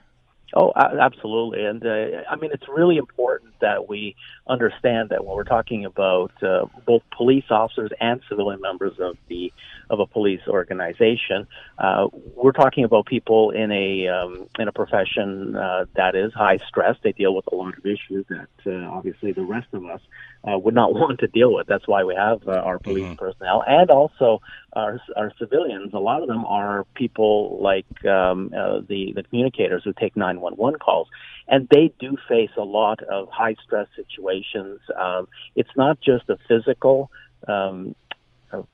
Oh, 0.55 0.71
absolutely. 0.75 1.65
And 1.65 1.83
uh, 1.85 2.21
I 2.29 2.35
mean, 2.35 2.51
it's 2.53 2.67
really 2.69 2.97
important 2.97 3.53
that 3.61 3.89
we 3.89 4.15
understand 4.47 5.09
that 5.09 5.25
when 5.25 5.35
we're 5.35 5.43
talking 5.43 5.85
about 5.85 6.31
uh, 6.43 6.65
both 6.85 7.01
police 7.15 7.45
officers 7.49 7.89
and 7.99 8.21
civilian 8.29 8.61
members 8.61 8.93
of 8.99 9.17
the 9.29 9.51
of 9.89 9.99
a 9.99 10.05
police 10.05 10.41
organization, 10.47 11.47
uh, 11.77 12.07
we're 12.35 12.51
talking 12.51 12.83
about 12.83 13.05
people 13.05 13.51
in 13.51 13.71
a 13.71 14.07
um, 14.07 14.47
in 14.59 14.67
a 14.67 14.71
profession 14.71 15.55
uh, 15.55 15.85
that 15.95 16.15
is 16.15 16.33
high 16.33 16.57
stress. 16.67 16.97
They 17.03 17.11
deal 17.11 17.35
with 17.35 17.45
a 17.51 17.55
lot 17.55 17.77
of 17.77 17.85
issues 17.85 18.25
that 18.29 18.47
uh, 18.65 18.89
obviously 18.89 19.31
the 19.31 19.43
rest 19.43 19.67
of 19.73 19.85
us 19.85 20.01
uh, 20.43 20.57
would 20.57 20.73
not 20.73 20.93
want 21.01 21.19
to 21.19 21.27
deal 21.27 21.53
with. 21.53 21.67
That's 21.67 21.87
why 21.87 22.03
we 22.03 22.15
have 22.15 22.47
uh, 22.47 22.51
our 22.51 22.79
police 22.79 23.03
mm-hmm. 23.03 23.15
personnel 23.15 23.63
and 23.67 23.89
also 23.89 24.41
our, 24.73 24.99
our 25.15 25.31
civilians. 25.37 25.93
A 25.93 25.99
lot 25.99 26.21
of 26.21 26.27
them 26.27 26.45
are 26.45 26.85
people 26.95 27.59
like 27.61 27.85
um, 28.05 28.51
uh, 28.57 28.79
the 28.87 29.13
the 29.15 29.23
communicators 29.23 29.83
who 29.83 29.93
take 29.93 30.15
911 30.15 30.79
calls, 30.79 31.07
and 31.47 31.67
they 31.69 31.93
do 31.99 32.17
face 32.27 32.51
a 32.57 32.63
lot 32.63 33.01
of 33.03 33.29
high 33.29 33.55
stress 33.63 33.87
situations. 33.95 34.79
Um, 34.99 35.27
it's 35.55 35.75
not 35.75 35.99
just 36.01 36.29
a 36.29 36.37
physical 36.47 37.11
um, 37.47 37.95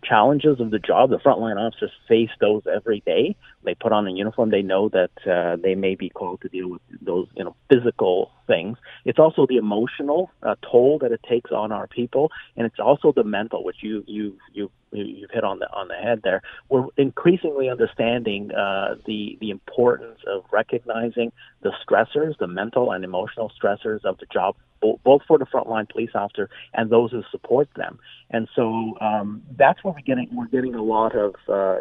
challenges 0.04 0.60
of 0.60 0.72
the 0.72 0.80
job. 0.80 1.10
The 1.10 1.18
frontline 1.18 1.58
officers 1.58 1.92
face 2.08 2.30
those 2.40 2.64
every 2.74 3.02
day. 3.06 3.36
They 3.64 3.76
put 3.76 3.92
on 3.92 4.08
a 4.08 4.12
uniform. 4.12 4.50
They 4.50 4.62
know 4.62 4.90
that 4.90 5.12
uh, 5.26 5.58
they 5.62 5.76
may 5.76 5.96
be 5.96 6.10
called 6.10 6.42
to 6.42 6.50
deal 6.50 6.70
with 6.70 6.82
those, 7.02 7.28
you 7.36 7.44
know, 7.44 7.56
physical 7.70 8.32
things. 8.48 8.78
It's 9.06 9.20
also 9.20 9.46
the 9.46 9.58
emotional 9.58 10.32
uh, 10.44 10.56
toll 10.62 11.00
that 11.00 11.12
it 11.12 11.22
takes 11.28 11.52
on 11.52 11.72
our 11.72 11.88
people, 11.88 12.32
and 12.56 12.66
it's 12.66 12.80
also 12.80 13.12
the 13.12 13.24
mental, 13.24 13.64
which 13.64 13.78
you 13.82 14.04
you 14.08 14.38
you 14.54 14.72
you've 14.92 15.32
hit 15.32 15.44
on 15.44 15.60
the 15.60 15.72
on 15.72 15.88
the 15.88 15.96
head 15.96 16.22
there. 16.24 16.42
We're 16.70 16.88
increasingly 16.98 17.70
understanding 17.70 18.52
uh, 18.52 18.96
the 19.06 19.38
the 19.40 19.50
importance 19.50 20.20
of 20.28 20.46
recognizing 20.52 21.32
the 21.62 21.72
stressors, 21.86 22.38
the 22.38 22.48
mental 22.48 22.92
and 22.92 23.04
emotional 23.04 23.52
stressors 23.62 24.04
of 24.06 24.18
the 24.18 24.26
job 24.32 24.56
both 25.04 25.22
for 25.28 25.38
the 25.38 25.46
frontline 25.46 25.90
police 25.90 26.12
officer 26.16 26.50
and 26.74 26.90
those 26.90 27.12
who 27.12 27.24
support 27.32 27.68
them. 27.76 28.00
And 28.30 28.48
so 28.56 28.98
um, 29.02 29.44
that's 29.58 29.84
where 29.84 29.94
we're 29.94 30.02
getting 30.02 30.30
we're 30.32 30.48
getting 30.48 30.76
a 30.76 30.84
lot 30.84 31.16
of, 31.16 31.36
uh, 31.48 31.78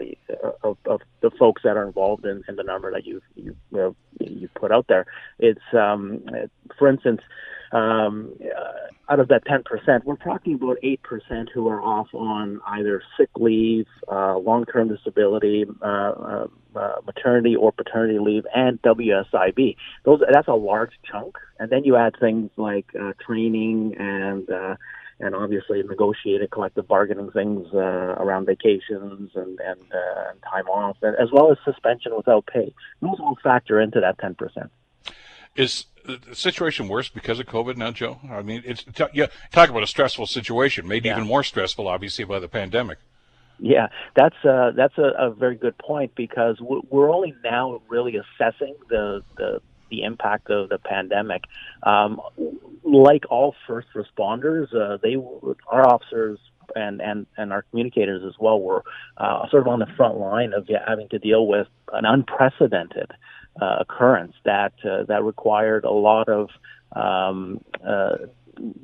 of, 0.62 0.76
of 0.86 1.00
the 1.20 1.30
folks 1.38 1.62
that 1.62 1.76
are 1.76 1.86
involved 1.86 2.24
in, 2.24 2.42
in 2.48 2.56
the 2.56 2.62
number 2.62 2.90
that 2.92 3.06
you 3.06 3.20
you 3.36 3.56
you 4.20 4.48
put 4.54 4.72
out 4.72 4.86
there. 4.88 5.06
It's 5.38 5.60
um, 5.72 6.22
for 6.78 6.88
instance. 6.88 7.20
Um, 7.72 8.32
uh, 8.42 9.12
out 9.12 9.20
of 9.20 9.28
that 9.28 9.44
10%, 9.46 10.04
we're 10.04 10.16
talking 10.16 10.54
about 10.54 10.76
8% 10.82 11.48
who 11.52 11.68
are 11.68 11.80
off 11.80 12.08
on 12.14 12.60
either 12.66 13.02
sick 13.16 13.30
leave, 13.36 13.86
uh, 14.10 14.36
long-term 14.38 14.88
disability, 14.88 15.64
uh, 15.82 15.84
uh, 15.84 16.46
uh 16.76 16.96
maternity 17.06 17.56
or 17.56 17.72
paternity 17.72 18.18
leave, 18.18 18.44
and 18.54 18.80
WSIB. 18.82 19.76
Those 20.04 20.20
that's 20.30 20.48
a 20.48 20.54
large 20.54 20.92
chunk, 21.10 21.36
and 21.58 21.70
then 21.70 21.84
you 21.84 21.96
add 21.96 22.16
things 22.20 22.50
like 22.56 22.86
uh, 22.98 23.12
training 23.26 23.96
and 23.98 24.48
and 25.20 25.34
obviously 25.34 25.82
negotiated 25.82 26.50
collective 26.50 26.86
bargaining 26.86 27.30
things 27.30 27.66
uh, 27.74 27.78
around 27.78 28.46
vacations 28.46 29.30
and 29.34 29.58
and, 29.60 29.80
uh, 29.92 30.48
time 30.48 30.66
off, 30.68 30.96
as 31.02 31.30
well 31.32 31.50
as 31.50 31.58
suspension 31.64 32.14
without 32.16 32.46
pay. 32.46 32.72
Those 33.00 33.18
all 33.18 33.38
factor 33.42 33.80
into 33.80 34.00
that 34.00 34.18
ten 34.18 34.34
percent. 34.34 34.70
Is 35.56 35.86
the 36.08 36.34
situation 36.34 36.88
worse 36.88 37.08
because 37.08 37.38
of 37.38 37.46
COVID 37.46 37.76
now, 37.76 37.90
Joe? 37.90 38.18
I 38.30 38.42
mean, 38.42 38.62
it's 38.64 38.82
t- 38.82 39.04
yeah, 39.12 39.26
talk 39.52 39.68
about 39.68 39.82
a 39.82 39.86
stressful 39.86 40.26
situation, 40.26 40.88
maybe 40.88 41.08
yeah. 41.08 41.16
even 41.16 41.26
more 41.26 41.44
stressful, 41.44 41.86
obviously, 41.86 42.24
by 42.24 42.38
the 42.38 42.48
pandemic. 42.48 42.98
Yeah, 43.60 43.88
that's 44.14 44.36
uh, 44.44 44.70
that's 44.76 44.96
a, 44.98 45.12
a 45.18 45.30
very 45.30 45.56
good 45.56 45.76
point 45.78 46.14
because 46.14 46.58
we're 46.60 47.10
only 47.10 47.34
now 47.44 47.82
really 47.88 48.16
assessing 48.16 48.74
the 48.88 49.22
the 49.36 49.60
the 49.90 50.02
impact 50.02 50.50
of 50.50 50.68
the 50.68 50.78
pandemic. 50.78 51.44
Um, 51.82 52.20
like 52.84 53.24
all 53.30 53.54
first 53.66 53.88
responders, 53.94 54.74
uh, 54.74 54.98
they 55.02 55.16
our 55.66 55.86
officers 55.86 56.38
and 56.76 57.00
and 57.00 57.26
and 57.36 57.52
our 57.52 57.62
communicators 57.62 58.22
as 58.24 58.34
well 58.38 58.60
were 58.60 58.84
uh, 59.16 59.48
sort 59.48 59.62
of 59.62 59.68
on 59.68 59.80
the 59.80 59.88
front 59.96 60.18
line 60.18 60.52
of 60.52 60.68
having 60.86 61.08
to 61.08 61.18
deal 61.18 61.46
with 61.46 61.66
an 61.92 62.04
unprecedented 62.04 63.10
occurrence 63.60 64.34
that 64.44 64.72
uh, 64.84 65.04
that 65.04 65.22
required 65.22 65.84
a 65.84 65.90
lot 65.90 66.28
of 66.28 66.48
um, 66.92 67.60
uh, 67.86 68.16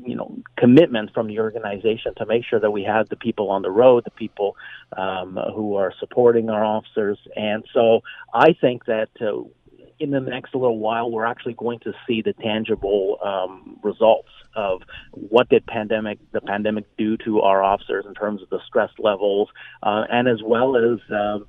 you 0.05 0.15
know 0.15 0.37
commitment 0.57 1.13
from 1.13 1.27
the 1.27 1.41
organization 1.41 2.15
to 2.17 2.27
make 2.27 2.45
sure 2.45 2.61
that 2.61 2.71
we 2.71 2.83
had 2.83 3.09
the 3.09 3.17
people 3.17 3.51
on 3.51 3.63
the 3.63 3.71
road, 3.71 4.05
the 4.05 4.11
people 4.11 4.57
um, 4.97 5.39
who 5.55 5.77
are 5.77 5.93
supporting 5.99 6.51
our 6.51 6.65
officers, 6.65 7.19
and 7.37 7.65
so 7.73 8.01
I 8.33 8.55
think 8.61 8.87
that 8.87 9.09
uh, 9.21 9.43
in 9.99 10.11
the 10.11 10.21
next 10.21 10.55
little 10.55 10.79
while, 10.79 11.11
we're 11.11 11.25
actually 11.25 11.55
going 11.55 11.79
to 11.81 11.93
see 12.07 12.23
the 12.23 12.33
tangible 12.33 13.19
um, 13.25 13.79
results 13.83 14.29
of 14.57 14.83
what 15.13 15.49
did 15.49 15.67
pandemic 15.67 16.19
the 16.33 16.41
pandemic 16.41 16.85
do 16.97 17.17
to 17.19 17.41
our 17.41 17.63
officers 17.63 18.05
in 18.07 18.15
terms 18.15 18.43
of 18.43 18.51
the 18.51 18.61
stress 18.67 18.91
levels, 18.99 19.49
uh, 19.83 20.05
and 20.11 20.29
as 20.29 20.43
well 20.45 20.77
as 20.77 20.99
um, 21.11 21.47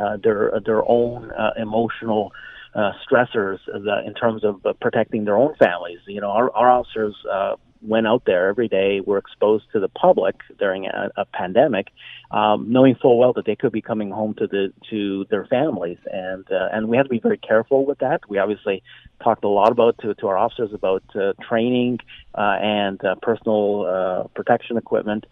uh, 0.00 0.16
their 0.22 0.60
their 0.64 0.88
own 0.88 1.30
uh, 1.32 1.50
emotional. 1.56 2.32
Uh, 2.74 2.92
stressors 3.10 3.58
in 4.06 4.12
terms 4.12 4.44
of 4.44 4.60
uh, 4.66 4.74
protecting 4.82 5.24
their 5.24 5.38
own 5.38 5.54
families. 5.58 5.98
You 6.06 6.20
know, 6.20 6.28
our, 6.28 6.50
our 6.54 6.70
officers 6.70 7.14
uh, 7.32 7.56
went 7.82 8.06
out 8.06 8.22
there 8.26 8.48
every 8.48 8.68
day, 8.68 9.00
were 9.00 9.18
exposed 9.18 9.64
to 9.72 9.80
the 9.80 9.88
public 9.88 10.36
during 10.58 10.86
a, 10.86 11.10
a 11.16 11.24
pandemic, 11.24 11.88
um, 12.30 12.70
knowing 12.70 12.94
full 13.00 13.18
well 13.18 13.32
that 13.34 13.46
they 13.46 13.56
could 13.56 13.72
be 13.72 13.80
coming 13.80 14.10
home 14.10 14.34
to 14.34 14.46
the 14.46 14.72
to 14.90 15.24
their 15.30 15.46
families, 15.46 15.98
and 16.12 16.44
uh, 16.50 16.68
and 16.72 16.88
we 16.88 16.96
had 16.96 17.04
to 17.04 17.08
be 17.08 17.18
very 17.18 17.38
careful 17.38 17.86
with 17.86 17.98
that. 17.98 18.20
We 18.28 18.38
obviously 18.38 18.82
talked 19.22 19.44
a 19.44 19.48
lot 19.48 19.72
about 19.72 19.98
to, 19.98 20.14
to 20.14 20.26
our 20.28 20.36
officers 20.36 20.70
about 20.72 21.04
uh, 21.14 21.32
training 21.48 21.98
uh, 22.34 22.56
and 22.60 23.02
uh, 23.04 23.14
personal 23.22 23.86
uh, 23.86 24.28
protection 24.34 24.76
equipment. 24.76 25.26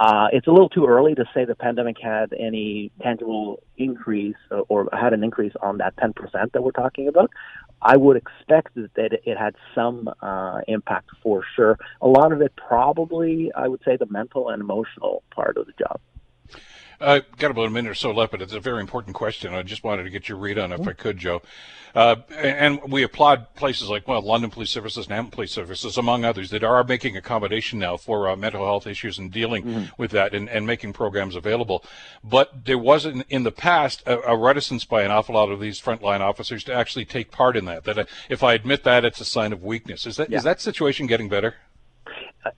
Uh, 0.00 0.28
it's 0.32 0.46
a 0.46 0.50
little 0.50 0.70
too 0.70 0.86
early 0.86 1.14
to 1.14 1.26
say 1.34 1.44
the 1.44 1.54
pandemic 1.54 1.96
had 2.02 2.32
any 2.32 2.90
tangible 3.02 3.62
increase 3.76 4.34
or 4.70 4.88
had 4.98 5.12
an 5.12 5.22
increase 5.22 5.52
on 5.60 5.76
that 5.76 5.94
10% 5.96 6.14
that 6.52 6.62
we're 6.62 6.70
talking 6.70 7.06
about. 7.06 7.30
I 7.82 7.98
would 7.98 8.16
expect 8.16 8.74
that 8.76 9.20
it 9.26 9.36
had 9.36 9.56
some 9.74 10.08
uh, 10.22 10.62
impact 10.68 11.10
for 11.22 11.44
sure. 11.54 11.78
A 12.00 12.08
lot 12.08 12.32
of 12.32 12.40
it 12.40 12.54
probably, 12.56 13.52
I 13.54 13.68
would 13.68 13.82
say, 13.84 13.98
the 13.98 14.06
mental 14.06 14.48
and 14.48 14.62
emotional 14.62 15.22
part 15.34 15.58
of 15.58 15.66
the 15.66 15.72
job. 15.78 16.00
Uh, 17.00 17.20
got 17.38 17.50
about 17.50 17.66
a 17.66 17.70
minute 17.70 17.90
or 17.90 17.94
so 17.94 18.10
left, 18.10 18.30
but 18.30 18.42
it's 18.42 18.52
a 18.52 18.60
very 18.60 18.80
important 18.80 19.14
question. 19.14 19.54
I 19.54 19.62
just 19.62 19.82
wanted 19.82 20.02
to 20.02 20.10
get 20.10 20.28
your 20.28 20.36
read 20.36 20.58
on 20.58 20.70
it 20.72 20.80
if 20.80 20.86
I 20.86 20.92
could, 20.92 21.16
Joe. 21.16 21.40
Uh, 21.94 22.16
and 22.36 22.80
we 22.88 23.02
applaud 23.02 23.52
places 23.54 23.88
like, 23.88 24.06
well, 24.06 24.20
London 24.20 24.50
Police 24.50 24.70
Services 24.70 25.06
and 25.06 25.14
Hamilton 25.14 25.34
Police 25.34 25.52
Services, 25.52 25.96
among 25.96 26.24
others, 26.24 26.50
that 26.50 26.62
are 26.62 26.84
making 26.84 27.16
accommodation 27.16 27.78
now 27.78 27.96
for 27.96 28.28
uh, 28.28 28.36
mental 28.36 28.64
health 28.64 28.86
issues 28.86 29.18
and 29.18 29.32
dealing 29.32 29.64
mm-hmm. 29.64 29.84
with 29.96 30.10
that 30.12 30.34
and, 30.34 30.48
and 30.48 30.66
making 30.66 30.92
programs 30.92 31.34
available. 31.34 31.84
But 32.22 32.66
there 32.66 32.78
was 32.78 33.06
in, 33.06 33.24
in 33.28 33.42
the 33.42 33.52
past 33.52 34.02
a, 34.06 34.20
a, 34.20 34.36
reticence 34.36 34.84
by 34.84 35.02
an 35.02 35.10
awful 35.10 35.34
lot 35.34 35.50
of 35.50 35.58
these 35.58 35.80
frontline 35.80 36.20
officers 36.20 36.62
to 36.64 36.74
actually 36.74 37.04
take 37.06 37.30
part 37.30 37.56
in 37.56 37.64
that. 37.64 37.84
That 37.84 37.98
uh, 37.98 38.04
if 38.28 38.42
I 38.42 38.54
admit 38.54 38.84
that, 38.84 39.04
it's 39.04 39.20
a 39.20 39.24
sign 39.24 39.52
of 39.52 39.62
weakness. 39.62 40.06
Is 40.06 40.16
that 40.16 40.30
yeah. 40.30 40.38
is 40.38 40.44
that 40.44 40.60
situation 40.60 41.06
getting 41.06 41.28
better? 41.28 41.56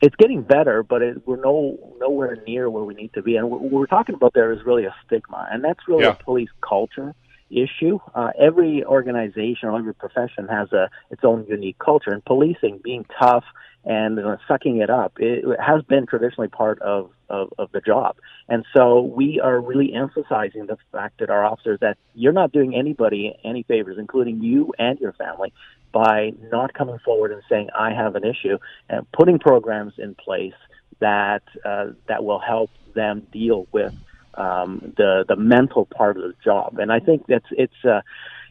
It's 0.00 0.14
getting 0.16 0.42
better, 0.42 0.82
but 0.82 1.02
it, 1.02 1.26
we're 1.26 1.40
no 1.40 1.78
nowhere 1.98 2.36
near 2.46 2.70
where 2.70 2.84
we 2.84 2.94
need 2.94 3.12
to 3.14 3.22
be. 3.22 3.36
And 3.36 3.50
what 3.50 3.62
we're 3.62 3.86
talking 3.86 4.14
about 4.14 4.34
there 4.34 4.52
is 4.52 4.60
really 4.64 4.84
a 4.84 4.94
stigma, 5.06 5.48
and 5.50 5.64
that's 5.64 5.80
really 5.88 6.04
yeah. 6.04 6.16
a 6.18 6.24
police 6.24 6.50
culture 6.60 7.14
issue. 7.50 7.98
Uh, 8.14 8.30
every 8.40 8.84
organization 8.84 9.68
or 9.68 9.78
every 9.78 9.94
profession 9.94 10.48
has 10.48 10.72
a 10.72 10.88
its 11.10 11.22
own 11.24 11.46
unique 11.48 11.78
culture, 11.78 12.10
and 12.10 12.24
policing, 12.24 12.80
being 12.82 13.04
tough 13.18 13.44
and 13.84 14.18
uh, 14.18 14.36
sucking 14.46 14.78
it 14.78 14.90
up, 14.90 15.14
it, 15.18 15.44
it 15.44 15.60
has 15.60 15.82
been 15.82 16.06
traditionally 16.06 16.48
part 16.48 16.80
of, 16.82 17.10
of 17.28 17.52
of 17.58 17.72
the 17.72 17.80
job. 17.80 18.16
And 18.48 18.64
so 18.76 19.00
we 19.00 19.40
are 19.40 19.60
really 19.60 19.92
emphasizing 19.92 20.66
the 20.66 20.78
fact 20.92 21.18
that 21.20 21.30
our 21.30 21.44
officers 21.44 21.80
that 21.80 21.98
you're 22.14 22.32
not 22.32 22.52
doing 22.52 22.74
anybody 22.74 23.34
any 23.44 23.62
favors, 23.64 23.96
including 23.98 24.42
you 24.42 24.72
and 24.78 24.98
your 25.00 25.12
family, 25.14 25.52
by 25.92 26.32
not 26.50 26.74
coming 26.74 26.98
forward 27.04 27.32
and 27.32 27.42
saying 27.48 27.68
I 27.76 27.92
have 27.92 28.14
an 28.14 28.24
issue 28.24 28.58
and 28.88 29.10
putting 29.12 29.38
programs 29.38 29.94
in 29.98 30.14
place 30.14 30.54
that 31.00 31.42
uh, 31.64 31.88
that 32.08 32.24
will 32.24 32.40
help 32.40 32.70
them 32.94 33.26
deal 33.32 33.66
with 33.72 33.94
um, 34.34 34.94
the 34.96 35.24
the 35.28 35.36
mental 35.36 35.86
part 35.86 36.16
of 36.16 36.22
the 36.22 36.34
job. 36.44 36.78
And 36.78 36.92
I 36.92 37.00
think 37.00 37.26
that's 37.26 37.46
it's 37.50 37.84
uh, 37.84 38.00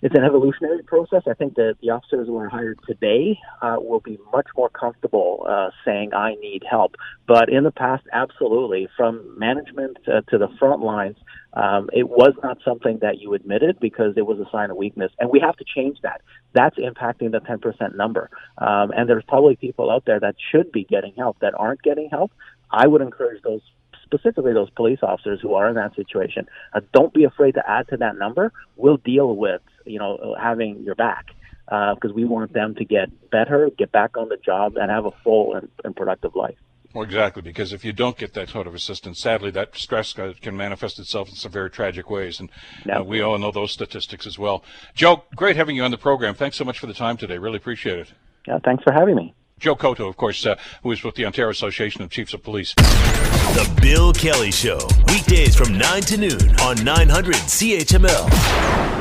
it's 0.02 0.16
an 0.16 0.24
evolutionary 0.24 0.82
process. 0.84 1.24
I 1.30 1.34
think 1.34 1.56
that 1.56 1.76
the 1.82 1.91
officers 1.91 2.28
who 2.28 2.38
are 2.38 2.49
hired 2.49 2.80
today 2.88 3.39
uh, 3.62 3.76
will 3.80 3.99
be 3.99 4.18
much 4.34 4.47
more 4.58 4.70
comfortable 4.70 5.45
uh, 5.47 5.70
saying, 5.86 6.14
"I 6.14 6.36
need 6.36 6.64
help." 6.70 6.95
But 7.28 7.49
in 7.49 7.64
the 7.64 7.72
past, 7.72 8.04
absolutely, 8.12 8.88
from 8.97 9.38
management 9.38 9.97
uh, 10.08 10.22
to 10.30 10.38
the 10.38 10.47
front 10.58 10.82
lines, 10.82 11.18
um, 11.54 11.89
it 11.93 12.10
was 12.10 12.34
not 12.41 12.58
something 12.66 12.99
that 13.02 13.20
you 13.20 13.34
admitted 13.34 13.80
because 13.80 14.14
it 14.18 14.26
was 14.26 14.39
a 14.39 14.49
sign 14.52 14.72
of 14.72 14.78
weakness, 14.78 15.12
and 15.20 15.30
we 15.30 15.39
have 15.39 15.56
to 15.58 15.66
change 15.66 15.99
that. 16.02 16.22
That's 16.54 16.78
impacting 16.78 17.32
the 17.32 17.39
10% 17.39 17.95
number. 17.95 18.30
Um, 18.58 18.91
and 18.91 19.08
there's 19.08 19.24
probably 19.28 19.56
people 19.56 19.91
out 19.91 20.06
there 20.06 20.20
that 20.20 20.36
should 20.52 20.72
be 20.72 20.84
getting 20.84 21.14
help 21.16 21.39
that 21.39 21.54
aren't 21.58 21.82
getting 21.82 22.10
help. 22.10 22.32
I 22.72 22.88
would 22.88 23.02
encourage 23.02 23.41
those 23.43 23.62
specifically 24.06 24.54
those 24.54 24.70
police 24.72 24.99
officers 25.02 25.39
who 25.41 25.54
are 25.54 25.70
in 25.70 25.76
that 25.76 25.95
situation. 25.95 26.47
Uh, 26.74 26.82
don't 26.93 27.14
be 27.14 27.24
afraid 27.24 27.54
to 27.54 27.64
add 27.70 27.88
to 27.89 27.97
that 27.97 28.18
number. 28.18 28.52
We'll 28.76 28.97
deal 28.97 29.36
with 29.36 29.62
you 29.86 29.99
know 29.99 30.36
having 30.39 30.84
your 30.84 30.95
back 30.95 31.27
because 31.65 32.11
uh, 32.11 32.13
we 32.13 32.25
want 32.25 32.51
them 32.51 32.75
to 32.75 32.84
get 32.84 33.29
better, 33.29 33.69
get 33.77 33.91
back 33.91 34.17
on 34.17 34.27
the 34.27 34.38
job, 34.38 34.75
and 34.75 34.91
have 34.91 35.05
a 35.05 35.11
full 35.23 35.55
and, 35.55 35.69
and 35.86 35.95
productive 35.95 36.36
life. 36.36 36.57
Well, 36.93 37.03
exactly, 37.03 37.41
because 37.41 37.71
if 37.71 37.86
you 37.86 37.93
don't 37.93 38.17
get 38.17 38.34
that 38.34 38.49
sort 38.49 38.67
of 38.67 38.75
assistance, 38.75 39.19
sadly, 39.19 39.49
that 39.51 39.77
stress 39.77 40.11
can 40.13 40.57
manifest 40.57 40.99
itself 40.99 41.29
in 41.29 41.36
some 41.36 41.51
very 41.51 41.69
tragic 41.69 42.09
ways, 42.09 42.41
and 42.41 42.49
uh, 42.93 43.01
we 43.01 43.21
all 43.21 43.38
know 43.38 43.51
those 43.51 43.71
statistics 43.71 44.27
as 44.27 44.38
well. 44.38 44.65
Joe, 44.93 45.23
great 45.36 45.55
having 45.55 45.77
you 45.77 45.84
on 45.84 45.91
the 45.91 45.97
program. 45.97 46.36
Thanks 46.36 46.57
so 46.57 46.65
much 46.65 46.79
for 46.79 46.88
the 46.88 46.93
time 46.93 47.15
today. 47.15 47.38
Really 47.38 47.57
appreciate 47.57 47.99
it. 47.99 48.11
Yeah, 48.45 48.59
thanks 48.65 48.84
for 48.84 48.91
having 48.91 49.15
me. 49.15 49.34
Joe 49.57 49.75
Couto, 49.75 50.09
of 50.09 50.17
course, 50.17 50.45
uh, 50.45 50.55
who 50.84 50.91
is 50.91 51.03
with 51.03 51.15
the 51.15 51.25
Ontario 51.25 51.51
Association 51.51 52.01
of 52.01 52.09
Chiefs 52.09 52.34
of 52.34 52.43
Police. 52.43 52.73
The 52.73 53.79
Bill 53.82 54.11
Kelly 54.11 54.51
Show, 54.51 54.79
weekdays 55.07 55.55
from 55.55 55.77
9 55.77 56.01
to 56.01 56.17
noon 56.17 56.59
on 56.59 56.84
900 56.84 57.36
CHML. 57.36 59.01